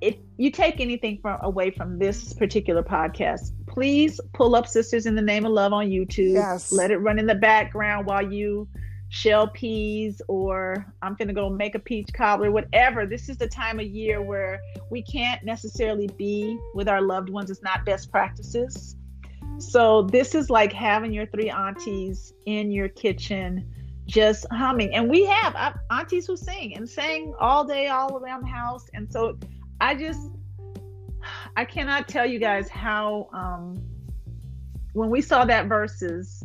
if 0.02 0.16
you 0.38 0.52
take 0.52 0.80
anything 0.80 1.20
from 1.22 1.38
away 1.42 1.72
from 1.72 2.00
this 2.00 2.34
particular 2.34 2.84
podcast 2.84 3.52
please 3.68 4.20
pull 4.34 4.56
up 4.56 4.68
sisters 4.68 5.06
in 5.06 5.16
the 5.16 5.22
name 5.22 5.46
of 5.46 5.52
love 5.52 5.74
on 5.74 5.88
youtube 5.88 6.34
Yes. 6.34 6.72
let 6.72 6.92
it 6.92 6.98
run 6.98 7.20
in 7.20 7.26
the 7.26 7.36
background 7.36 8.06
while 8.06 8.32
you 8.32 8.68
shell 9.10 9.48
peas 9.48 10.22
or 10.28 10.86
i'm 11.02 11.16
gonna 11.16 11.34
go 11.34 11.50
make 11.50 11.76
a 11.76 11.80
peach 11.80 12.10
cobbler 12.14 12.52
whatever 12.52 13.06
this 13.06 13.28
is 13.28 13.38
the 13.38 13.48
time 13.48 13.80
of 13.80 13.86
year 13.86 14.22
where 14.22 14.60
we 14.92 15.02
can't 15.02 15.44
necessarily 15.44 16.08
be 16.18 16.58
with 16.76 16.88
our 16.88 17.02
loved 17.02 17.30
ones 17.30 17.50
it's 17.50 17.64
not 17.64 17.84
best 17.86 18.12
practices 18.12 18.96
so 19.58 20.04
this 20.04 20.36
is 20.36 20.50
like 20.50 20.72
having 20.72 21.12
your 21.12 21.26
three 21.28 21.50
aunties 21.50 22.34
in 22.46 22.72
your 22.72 22.88
kitchen 22.88 23.68
just 24.10 24.46
humming. 24.52 24.94
And 24.96 25.10
we 25.10 25.26
have 25.26 25.76
aunties 25.92 26.26
who 26.26 26.36
sing 26.36 26.76
and 26.76 26.90
sang 26.90 27.34
all 27.40 27.64
day, 27.64 27.88
all 27.88 28.18
around 28.18 28.42
the 28.42 28.48
house. 28.48 28.86
And 28.94 29.12
so 29.12 29.38
I 29.82 29.96
just, 29.96 30.30
I 31.56 31.66
cannot 31.66 32.08
tell 32.08 32.26
you 32.26 32.40
guys 32.40 32.70
how, 32.70 33.30
um, 33.34 33.82
when 34.94 35.10
we 35.10 35.22
saw 35.22 35.46
that 35.46 35.68
Verzuz, 35.68 36.44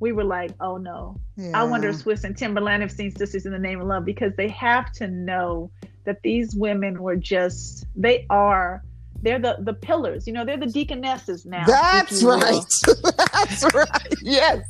we 0.00 0.12
were 0.12 0.24
like, 0.24 0.52
oh 0.60 0.76
no. 0.76 1.18
Yeah. 1.36 1.52
I 1.54 1.64
wonder 1.64 1.88
if 1.88 1.96
Swizz 1.96 2.24
and 2.24 2.36
Timbaland 2.36 2.80
have 2.80 2.92
seen 2.92 3.14
Sisters 3.14 3.46
in 3.46 3.52
the 3.52 3.58
Name 3.58 3.80
of 3.80 3.86
Love 3.86 4.04
because 4.04 4.32
they 4.36 4.48
have 4.48 4.92
to 4.92 5.08
know 5.08 5.70
that 6.04 6.22
these 6.22 6.54
women 6.54 7.02
were 7.02 7.16
just, 7.16 7.86
they 7.96 8.26
are 8.30 8.82
they're 9.22 9.38
the 9.38 9.56
the 9.60 9.72
pillars 9.72 10.26
you 10.26 10.32
know 10.32 10.44
they're 10.44 10.56
the 10.56 10.66
deaconesses 10.66 11.46
now 11.46 11.64
that's 11.66 12.22
right 12.22 12.62
that's 13.32 13.74
right 13.74 14.14
yes 14.22 14.60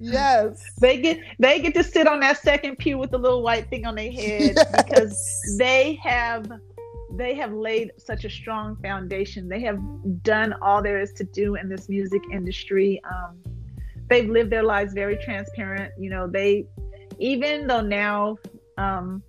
yes 0.00 0.62
they 0.80 1.00
get 1.00 1.18
they 1.38 1.60
get 1.60 1.74
to 1.74 1.82
sit 1.82 2.06
on 2.06 2.20
that 2.20 2.36
second 2.38 2.76
pew 2.76 2.98
with 2.98 3.10
the 3.10 3.18
little 3.18 3.42
white 3.42 3.68
thing 3.70 3.86
on 3.86 3.94
their 3.94 4.10
head 4.10 4.52
yes. 4.56 4.84
because 4.84 5.56
they 5.58 5.98
have 6.02 6.50
they 7.18 7.34
have 7.34 7.52
laid 7.52 7.90
such 7.98 8.24
a 8.24 8.30
strong 8.30 8.76
foundation 8.76 9.48
they 9.48 9.60
have 9.60 9.78
done 10.22 10.54
all 10.62 10.82
there 10.82 11.00
is 11.00 11.12
to 11.12 11.24
do 11.24 11.56
in 11.56 11.68
this 11.68 11.88
music 11.88 12.22
industry 12.32 13.00
um, 13.12 13.36
they've 14.08 14.30
lived 14.30 14.50
their 14.50 14.62
lives 14.62 14.94
very 14.94 15.16
transparent 15.18 15.92
you 15.98 16.08
know 16.08 16.26
they 16.26 16.64
even 17.18 17.66
though 17.66 17.80
now 17.80 18.36
um, 18.78 19.22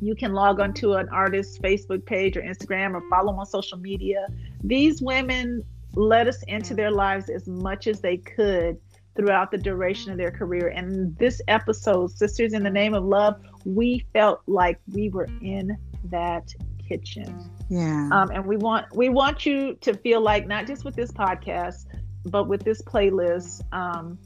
you 0.00 0.14
can 0.14 0.32
log 0.32 0.60
onto 0.60 0.92
an 0.92 1.08
artist's 1.08 1.58
Facebook 1.58 2.04
page 2.04 2.36
or 2.36 2.42
Instagram 2.42 2.94
or 2.94 3.02
follow 3.08 3.32
them 3.32 3.38
on 3.38 3.46
social 3.46 3.78
media. 3.78 4.26
These 4.62 5.02
women 5.02 5.62
let 5.94 6.28
us 6.28 6.42
into 6.44 6.74
their 6.74 6.90
lives 6.90 7.30
as 7.30 7.48
much 7.48 7.86
as 7.86 8.00
they 8.00 8.18
could 8.18 8.78
throughout 9.16 9.50
the 9.50 9.58
duration 9.58 10.10
of 10.10 10.18
their 10.18 10.30
career. 10.30 10.68
And 10.68 11.16
this 11.18 11.40
episode, 11.48 12.10
Sisters 12.10 12.52
in 12.52 12.62
the 12.62 12.70
Name 12.70 12.94
of 12.94 13.04
Love, 13.04 13.40
we 13.64 14.04
felt 14.12 14.42
like 14.46 14.80
we 14.92 15.08
were 15.08 15.28
in 15.40 15.76
that 16.10 16.52
kitchen. 16.88 17.50
Yeah. 17.68 18.08
Um, 18.12 18.30
and 18.30 18.44
we 18.46 18.56
want 18.56 18.86
we 18.94 19.08
want 19.08 19.46
you 19.46 19.74
to 19.80 19.94
feel 19.94 20.20
like 20.20 20.46
not 20.46 20.66
just 20.66 20.84
with 20.84 20.94
this 20.94 21.12
podcast, 21.12 21.86
but 22.26 22.48
with 22.48 22.62
this 22.64 22.82
playlist. 22.82 23.62
Um, 23.72 24.18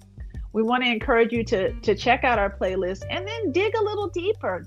we 0.52 0.62
want 0.62 0.82
to 0.82 0.90
encourage 0.90 1.32
you 1.32 1.44
to 1.44 1.72
to 1.72 1.94
check 1.94 2.24
out 2.24 2.38
our 2.38 2.50
playlist 2.50 3.04
and 3.10 3.26
then 3.26 3.52
dig 3.52 3.74
a 3.76 3.82
little 3.82 4.08
deeper 4.08 4.64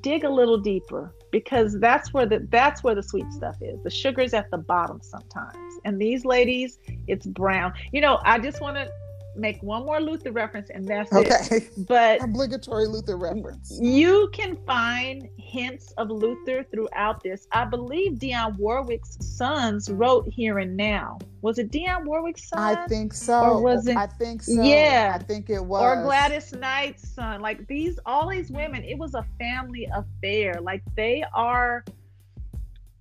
dig 0.00 0.24
a 0.24 0.30
little 0.30 0.58
deeper 0.58 1.14
because 1.30 1.78
that's 1.78 2.12
where 2.12 2.26
the 2.26 2.46
that's 2.50 2.82
where 2.82 2.94
the 2.94 3.02
sweet 3.02 3.30
stuff 3.32 3.56
is. 3.60 3.82
The 3.82 3.90
sugar's 3.90 4.34
at 4.34 4.50
the 4.50 4.58
bottom 4.58 5.00
sometimes. 5.02 5.74
And 5.84 6.00
these 6.00 6.24
ladies, 6.24 6.78
it's 7.06 7.26
brown. 7.26 7.72
You 7.92 8.00
know, 8.00 8.20
I 8.24 8.38
just 8.38 8.60
want 8.60 8.76
to 8.76 8.88
make 9.36 9.62
one 9.62 9.84
more 9.84 10.00
Luther 10.00 10.32
reference 10.32 10.70
and 10.70 10.86
that's 10.86 11.12
okay. 11.12 11.56
it. 11.56 11.70
But 11.86 12.22
obligatory 12.22 12.86
Luther 12.86 13.16
reference. 13.16 13.78
You 13.80 14.28
can 14.32 14.56
find 14.66 15.28
hints 15.38 15.92
of 15.92 16.10
Luther 16.10 16.64
throughout 16.64 17.22
this. 17.22 17.46
I 17.52 17.64
believe 17.64 18.14
Dionne 18.14 18.56
Warwick's 18.56 19.16
sons 19.20 19.90
wrote 19.90 20.26
Here 20.28 20.58
and 20.58 20.76
Now. 20.76 21.18
Was 21.42 21.58
it 21.58 21.70
Dionne 21.70 22.04
Warwick's 22.04 22.48
son? 22.48 22.58
I 22.58 22.86
think 22.86 23.12
so. 23.12 23.40
Or 23.40 23.62
was 23.62 23.86
it? 23.86 23.96
I 23.96 24.06
think 24.06 24.42
so. 24.42 24.62
Yeah. 24.62 25.12
I 25.14 25.22
think 25.22 25.50
it 25.50 25.64
was. 25.64 25.82
Or 25.82 26.02
Gladys 26.02 26.52
Knight's 26.52 27.08
son. 27.08 27.40
Like 27.40 27.66
these, 27.66 27.98
all 28.06 28.28
these 28.28 28.50
women, 28.50 28.82
it 28.84 28.98
was 28.98 29.14
a 29.14 29.24
family 29.38 29.88
affair. 29.92 30.60
Like 30.60 30.82
they 30.96 31.24
are 31.34 31.84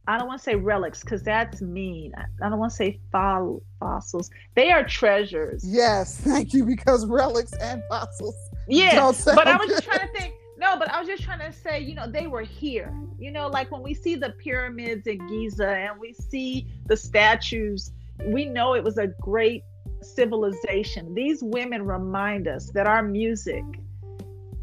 I 0.07 0.17
don't 0.17 0.27
want 0.27 0.39
to 0.39 0.43
say 0.43 0.55
relics 0.55 1.01
because 1.01 1.23
that's 1.23 1.61
mean. 1.61 2.13
I 2.41 2.49
don't 2.49 2.59
want 2.59 2.71
to 2.71 2.75
say 2.75 2.99
fossils. 3.11 4.29
They 4.55 4.71
are 4.71 4.83
treasures. 4.83 5.63
Yes, 5.65 6.17
thank 6.23 6.53
you. 6.53 6.65
Because 6.65 7.05
relics 7.05 7.53
and 7.53 7.81
fossils. 7.89 8.35
Yeah, 8.67 9.11
but 9.25 9.47
I 9.47 9.55
was 9.57 9.67
just 9.67 9.83
trying 9.83 9.99
to 9.99 10.07
think. 10.13 10.33
No, 10.57 10.77
but 10.77 10.89
I 10.91 10.99
was 10.99 11.07
just 11.07 11.23
trying 11.23 11.39
to 11.39 11.51
say, 11.51 11.79
you 11.79 11.95
know, 11.95 12.09
they 12.09 12.27
were 12.27 12.41
here. 12.41 12.93
You 13.19 13.31
know, 13.31 13.47
like 13.47 13.71
when 13.71 13.81
we 13.81 13.93
see 13.93 14.15
the 14.15 14.29
pyramids 14.29 15.07
in 15.07 15.25
Giza 15.27 15.67
and 15.67 15.99
we 15.99 16.13
see 16.13 16.67
the 16.85 16.95
statues, 16.95 17.91
we 18.25 18.45
know 18.45 18.75
it 18.75 18.83
was 18.83 18.97
a 18.97 19.07
great 19.07 19.63
civilization. 20.01 21.13
These 21.13 21.43
women 21.43 21.85
remind 21.85 22.47
us 22.47 22.69
that 22.71 22.87
our 22.87 23.03
music 23.03 23.63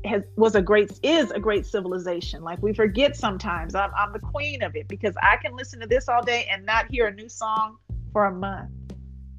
has 0.05 0.22
was 0.36 0.55
a 0.55 0.62
great 0.62 0.98
is 1.03 1.30
a 1.30 1.38
great 1.38 1.66
civilization. 1.66 2.42
Like 2.42 2.62
we 2.62 2.72
forget 2.72 3.16
sometimes. 3.16 3.74
I'm 3.74 3.90
I'm 3.96 4.12
the 4.12 4.18
queen 4.18 4.62
of 4.62 4.76
it 4.76 4.88
because 4.88 5.14
I 5.22 5.36
can 5.36 5.57
listen 5.57 5.80
to 5.80 5.86
this 5.86 6.09
all 6.09 6.22
day 6.22 6.46
and 6.51 6.64
not 6.64 6.86
hear 6.90 7.07
a 7.07 7.14
new 7.14 7.28
song 7.28 7.76
for 8.12 8.26
a 8.26 8.34
month. 8.34 8.70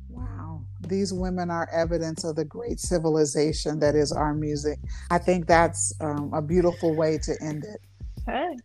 Wow. 0.10 0.64
These 0.88 1.14
women 1.14 1.50
are 1.50 1.70
evidence 1.72 2.24
of 2.24 2.36
the 2.36 2.46
great 2.46 2.80
civilization 2.80 3.80
that 3.80 3.96
is 3.96 4.12
our 4.12 4.34
music. 4.34 4.80
I 5.10 5.18
think 5.18 5.48
that's 5.48 5.94
um, 6.02 6.32
a 6.34 6.42
beautiful 6.42 6.96
way 6.96 7.18
to 7.20 7.36
end 7.42 7.64
it. 7.64 7.82
Hey. 8.26 8.58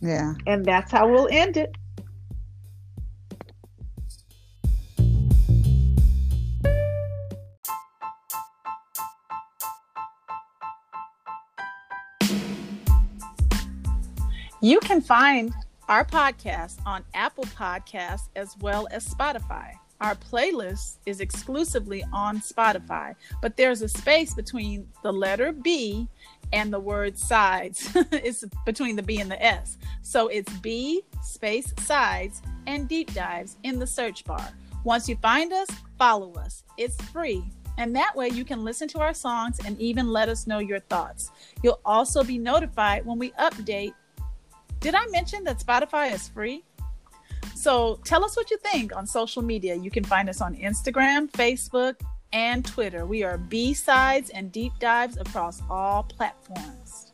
Yeah. 0.00 0.34
And 0.46 0.64
that's 0.64 0.92
how 0.92 1.08
we'll 1.08 1.28
end 1.30 1.56
it. 1.56 1.74
You 14.60 14.80
can 14.80 15.00
find 15.00 15.54
our 15.88 16.04
podcast 16.04 16.80
on 16.84 17.04
Apple 17.14 17.44
Podcasts 17.44 18.28
as 18.34 18.56
well 18.60 18.88
as 18.90 19.06
Spotify. 19.06 19.70
Our 20.00 20.16
playlist 20.16 20.96
is 21.06 21.20
exclusively 21.20 22.04
on 22.12 22.40
Spotify, 22.40 23.14
but 23.40 23.56
there's 23.56 23.82
a 23.82 23.88
space 23.88 24.34
between 24.34 24.88
the 25.04 25.12
letter 25.12 25.52
B 25.52 26.08
and 26.52 26.72
the 26.72 26.80
word 26.80 27.16
sides. 27.16 27.88
it's 27.94 28.44
between 28.66 28.96
the 28.96 29.02
B 29.02 29.20
and 29.20 29.30
the 29.30 29.40
S. 29.40 29.78
So 30.02 30.26
it's 30.26 30.52
B 30.54 31.02
space 31.22 31.72
sides 31.78 32.42
and 32.66 32.88
deep 32.88 33.14
dives 33.14 33.58
in 33.62 33.78
the 33.78 33.86
search 33.86 34.24
bar. 34.24 34.48
Once 34.82 35.08
you 35.08 35.14
find 35.22 35.52
us, 35.52 35.68
follow 35.96 36.32
us. 36.34 36.64
It's 36.76 37.00
free. 37.10 37.44
And 37.78 37.94
that 37.94 38.16
way 38.16 38.28
you 38.28 38.44
can 38.44 38.64
listen 38.64 38.88
to 38.88 38.98
our 38.98 39.14
songs 39.14 39.60
and 39.64 39.80
even 39.80 40.08
let 40.08 40.28
us 40.28 40.48
know 40.48 40.58
your 40.58 40.80
thoughts. 40.80 41.30
You'll 41.62 41.80
also 41.84 42.24
be 42.24 42.36
notified 42.36 43.06
when 43.06 43.20
we 43.20 43.30
update 43.32 43.94
did 44.80 44.94
I 44.94 45.06
mention 45.08 45.44
that 45.44 45.58
Spotify 45.58 46.12
is 46.12 46.28
free? 46.28 46.64
So 47.54 47.98
tell 48.04 48.24
us 48.24 48.36
what 48.36 48.50
you 48.50 48.58
think 48.58 48.94
on 48.94 49.06
social 49.06 49.42
media. 49.42 49.74
You 49.74 49.90
can 49.90 50.04
find 50.04 50.28
us 50.28 50.40
on 50.40 50.54
Instagram, 50.56 51.30
Facebook, 51.32 51.96
and 52.32 52.64
Twitter. 52.64 53.06
We 53.06 53.24
are 53.24 53.38
B 53.38 53.74
sides 53.74 54.30
and 54.30 54.52
deep 54.52 54.72
dives 54.78 55.16
across 55.16 55.62
all 55.68 56.04
platforms. 56.04 57.12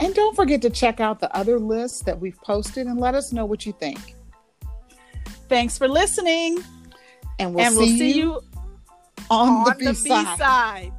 And 0.00 0.14
don't 0.14 0.34
forget 0.36 0.62
to 0.62 0.70
check 0.70 1.00
out 1.00 1.20
the 1.20 1.34
other 1.36 1.58
lists 1.58 2.02
that 2.02 2.18
we've 2.18 2.40
posted 2.42 2.86
and 2.86 2.98
let 2.98 3.14
us 3.14 3.32
know 3.32 3.44
what 3.44 3.66
you 3.66 3.72
think. 3.72 4.14
Thanks 5.48 5.78
for 5.78 5.88
listening. 5.88 6.58
And 7.38 7.54
we'll, 7.54 7.64
and 7.64 7.74
see, 7.74 7.78
we'll 7.78 7.98
see, 7.98 8.12
you 8.12 8.40
on, 9.30 9.48
on 9.48 9.78
the 9.78 9.90
B 9.90 9.94
side. 9.94 10.92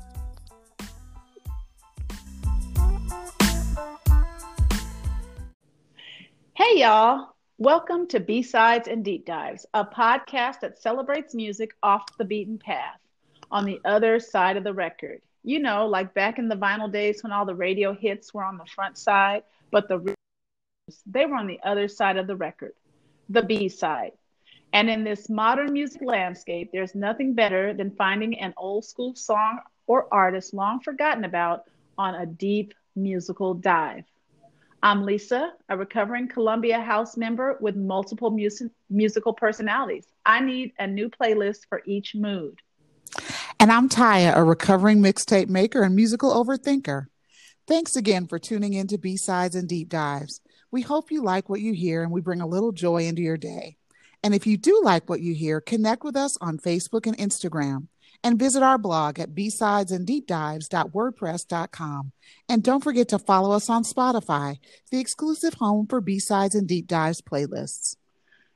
Hey, 6.58 6.80
y'all. 6.80 7.36
Welcome 7.60 8.08
to 8.08 8.20
B 8.20 8.42
Sides 8.42 8.88
and 8.88 9.06
Deep 9.06 9.28
Dives, 9.28 9.68
a 9.76 9.86
podcast 9.86 10.62
that 10.62 10.82
celebrates 10.82 11.36
music 11.36 11.76
off 11.84 12.18
the 12.18 12.26
beaten 12.26 12.58
path 12.58 12.98
on 13.52 13.64
the 13.64 13.80
other 13.86 14.20
side 14.20 14.58
of 14.58 14.64
the 14.64 14.74
record. 14.74 15.22
You 15.44 15.60
know, 15.60 15.86
like 15.86 16.16
back 16.16 16.40
in 16.40 16.50
the 16.50 16.56
vinyl 16.56 16.92
days 16.92 17.22
when 17.22 17.32
all 17.32 17.46
the 17.46 17.54
radio 17.54 17.94
hits 17.94 18.34
were 18.34 18.44
on 18.44 18.58
the 18.58 18.66
front 18.66 18.98
side, 18.98 19.44
but 19.70 19.88
the 19.88 20.16
they 21.06 21.28
were 21.28 21.36
on 21.36 21.46
the 21.46 21.60
other 21.64 21.88
side 21.88 22.18
of 22.18 22.26
the 22.26 22.36
record, 22.36 22.74
the 23.30 23.44
B 23.44 23.70
side. 23.70 24.14
And 24.74 24.90
in 24.90 25.04
this 25.04 25.30
modern 25.30 25.72
music 25.72 26.02
landscape, 26.02 26.72
there's 26.74 26.96
nothing 26.96 27.36
better 27.36 27.76
than 27.76 27.92
finding 27.92 28.40
an 28.40 28.56
old 28.58 28.84
school 28.84 29.14
song 29.14 29.60
or 29.86 30.08
artist 30.12 30.56
long 30.56 30.80
forgotten 30.80 31.24
about 31.24 31.66
on 32.00 32.16
a 32.16 32.26
deep 32.26 32.74
musical 32.96 33.54
dive. 33.54 34.06
I'm 34.84 35.04
Lisa, 35.04 35.54
a 35.70 35.76
recovering 35.76 36.28
Columbia 36.28 36.80
House 36.80 37.18
member 37.18 37.58
with 37.60 37.76
multiple 37.76 38.30
music, 38.30 38.70
musical 38.90 39.34
personalities. 39.34 40.06
I 40.26 40.40
need 40.40 40.74
a 40.78 40.86
new 40.86 41.10
playlist 41.10 41.62
for 41.68 41.82
each 41.86 42.14
mood. 42.14 42.60
And 43.60 43.72
I'm 43.72 43.90
Taya, 43.90 44.36
a 44.36 44.44
recovering 44.44 45.02
mixtape 45.02 45.50
maker 45.50 45.82
and 45.82 45.96
musical 45.96 46.32
overthinker. 46.32 47.08
Thanks 47.68 47.96
again 47.96 48.28
for 48.28 48.38
tuning 48.38 48.74
in 48.74 48.86
to 48.88 49.00
B-Sides 49.00 49.56
and 49.56 49.68
Deep 49.68 49.90
Dives. 49.90 50.42
We 50.70 50.84
hope 50.84 51.12
you 51.12 51.24
like 51.24 51.50
what 51.50 51.60
you 51.60 51.74
hear 51.74 52.04
and 52.04 52.12
we 52.12 52.22
bring 52.22 52.42
a 52.42 52.48
little 52.48 52.72
joy 52.72 53.08
into 53.08 53.24
your 53.24 53.38
day. 53.38 53.78
And 54.24 54.36
if 54.36 54.46
you 54.46 54.58
do 54.58 54.82
like 54.84 55.10
what 55.10 55.22
you 55.22 55.34
hear, 55.34 55.60
connect 55.60 56.04
with 56.04 56.16
us 56.16 56.38
on 56.40 56.60
Facebook 56.60 57.08
and 57.08 57.18
Instagram 57.18 57.88
and 58.24 58.40
visit 58.40 58.64
our 58.64 58.78
blog 58.78 59.20
at 59.20 59.36
bsidesanddeepdives.wordpress.com. 59.36 62.12
And 62.50 62.64
don't 62.64 62.84
forget 62.84 63.10
to 63.10 63.20
follow 63.20 63.56
us 63.56 63.70
on 63.70 63.84
Spotify, 63.84 64.58
the 64.92 65.00
exclusive 65.00 65.54
home 65.56 65.88
for 65.88 66.02
B-Sides 66.02 66.56
and 66.56 66.68
Deep 66.68 66.88
Dives 66.88 67.22
playlists. 67.22 67.96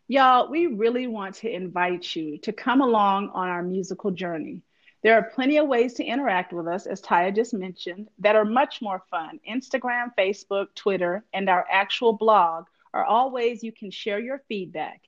Y'all, 0.07 0.49
we 0.49 0.65
really 0.67 1.07
want 1.07 1.35
to 1.35 1.49
invite 1.49 2.15
you 2.15 2.37
to 2.39 2.51
come 2.51 2.81
along 2.81 3.29
on 3.29 3.47
our 3.47 3.63
musical 3.63 4.11
journey. 4.11 4.61
There 5.03 5.15
are 5.15 5.23
plenty 5.23 5.57
of 5.57 5.67
ways 5.67 5.93
to 5.95 6.03
interact 6.03 6.53
with 6.53 6.67
us, 6.67 6.85
as 6.85 7.01
Taya 7.01 7.33
just 7.33 7.53
mentioned, 7.53 8.09
that 8.19 8.35
are 8.35 8.45
much 8.45 8.81
more 8.81 9.01
fun. 9.09 9.39
Instagram, 9.49 10.11
Facebook, 10.17 10.67
Twitter, 10.75 11.23
and 11.33 11.49
our 11.49 11.65
actual 11.71 12.13
blog 12.13 12.65
are 12.93 13.05
all 13.05 13.31
ways 13.31 13.63
you 13.63 13.71
can 13.71 13.89
share 13.89 14.19
your 14.19 14.43
feedback. 14.47 15.01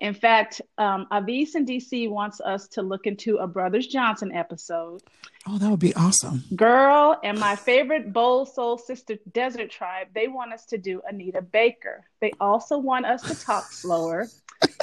In 0.00 0.12
fact, 0.12 0.60
um, 0.76 1.06
Avis 1.12 1.54
in 1.54 1.64
DC 1.64 2.10
wants 2.10 2.40
us 2.40 2.68
to 2.68 2.82
look 2.82 3.06
into 3.06 3.36
a 3.36 3.46
Brothers 3.46 3.86
Johnson 3.86 4.32
episode. 4.32 5.02
Oh, 5.46 5.58
that 5.58 5.70
would 5.70 5.80
be 5.80 5.94
awesome. 5.94 6.42
Girl, 6.56 7.18
and 7.22 7.38
my 7.38 7.54
favorite 7.54 8.12
Bold 8.12 8.48
Soul 8.48 8.78
Sister 8.78 9.16
Desert 9.32 9.70
Tribe, 9.70 10.08
they 10.14 10.28
want 10.28 10.52
us 10.52 10.64
to 10.66 10.78
do 10.78 11.00
Anita 11.08 11.42
Baker. 11.42 12.04
They 12.20 12.32
also 12.40 12.78
want 12.78 13.06
us 13.06 13.22
to 13.22 13.44
talk 13.44 13.64
slower. 13.72 14.28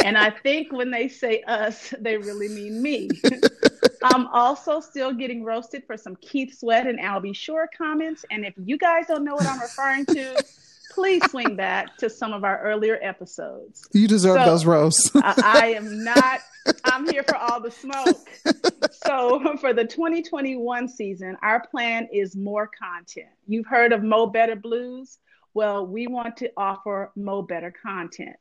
And 0.04 0.18
I 0.18 0.30
think 0.30 0.72
when 0.72 0.92
they 0.92 1.08
say 1.08 1.42
us, 1.44 1.94
they 2.00 2.18
really 2.18 2.48
mean 2.48 2.82
me. 2.82 3.10
I'm 4.04 4.28
also 4.28 4.80
still 4.80 5.14
getting 5.14 5.44
roasted 5.44 5.84
for 5.86 5.98
some 5.98 6.16
Keith 6.18 6.58
Sweat 6.58 6.88
and 6.88 7.00
Al 7.00 7.20
B. 7.20 7.34
Sure 7.34 7.70
comments. 7.78 8.26
And 8.32 8.46
if 8.46 8.54
you 8.58 8.78
guys 8.78 9.06
don't 9.08 9.24
know 9.24 9.36
what 9.36 9.46
I'm 9.46 9.60
referring 9.60 10.06
to, 10.08 10.44
please 10.92 11.24
swing 11.30 11.56
back 11.56 11.98
to 11.98 12.10
some 12.10 12.34
of 12.34 12.44
our 12.44 12.60
earlier 12.62 13.00
episodes. 13.02 13.88
You 13.94 14.08
deserve 14.08 14.40
so, 14.40 14.46
those 14.46 14.66
roasts. 14.66 15.12
I, 15.16 15.62
I 15.64 15.68
am 15.70 16.04
not, 16.04 16.42
I'm 16.84 17.10
here 17.10 17.24
for 17.24 17.36
all 17.36 17.62
the 17.62 17.72
smoke. 17.72 18.30
So 19.04 19.58
for 19.60 19.74
the 19.74 19.86
2021 19.86 20.88
season, 20.88 21.36
our 21.42 21.66
plan 21.68 22.08
is 22.14 22.36
more 22.36 22.68
content. 22.68 23.30
You've 23.48 23.68
heard 23.68 23.94
of 23.94 24.04
Mo 24.04 24.28
Better 24.28 24.56
Blues? 24.56 25.18
Well, 25.54 25.86
we 25.86 26.08
want 26.08 26.38
to 26.38 26.52
offer 26.56 27.12
Mo 27.16 27.42
Better 27.42 27.74
content. 27.84 28.36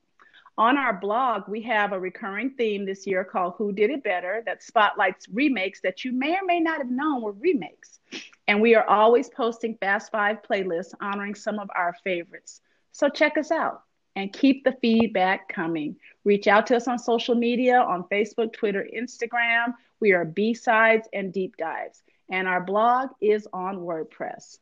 On 0.61 0.77
our 0.77 0.93
blog, 0.93 1.49
we 1.49 1.63
have 1.63 1.93
a 1.93 1.99
recurring 1.99 2.51
theme 2.51 2.85
this 2.85 3.07
year 3.07 3.25
called 3.25 3.55
Who 3.57 3.73
Did 3.73 3.89
It 3.89 4.05
Better 4.05 4.43
that 4.45 4.63
spotlights 4.63 5.27
remakes 5.33 5.81
that 5.81 6.05
you 6.05 6.13
may 6.13 6.35
or 6.35 6.45
may 6.45 6.61
not 6.61 6.77
have 6.77 6.91
known 6.91 7.23
were 7.23 7.33
remakes. 7.33 7.99
And 8.47 8.61
we 8.61 8.75
are 8.75 8.87
always 8.87 9.31
posting 9.31 9.79
Fast 9.79 10.13
Five 10.13 10.43
playlists 10.43 10.93
honoring 11.01 11.35
some 11.35 11.59
of 11.59 11.71
our 11.75 11.97
favorites. 12.05 12.61
So 12.93 13.09
check 13.09 13.39
us 13.39 13.51
out 13.51 13.85
and 14.17 14.35
keep 14.35 14.63
the 14.63 14.77
feedback 14.83 15.49
coming. 15.49 15.97
Reach 16.25 16.47
out 16.47 16.67
to 16.67 16.77
us 16.77 16.89
on 16.89 16.99
social 16.99 17.35
media 17.35 17.81
on 17.81 18.05
Facebook, 18.13 18.53
Twitter, 18.53 18.87
Instagram. 18.95 19.73
We 19.99 20.13
are 20.13 20.27
B 20.27 20.53
sides 20.53 21.09
and 21.15 21.33
deep 21.33 21.57
dives. 21.57 22.03
And 22.31 22.47
our 22.47 22.61
blog 22.61 23.09
is 23.23 23.49
on 23.55 23.79
WordPress. 23.79 24.59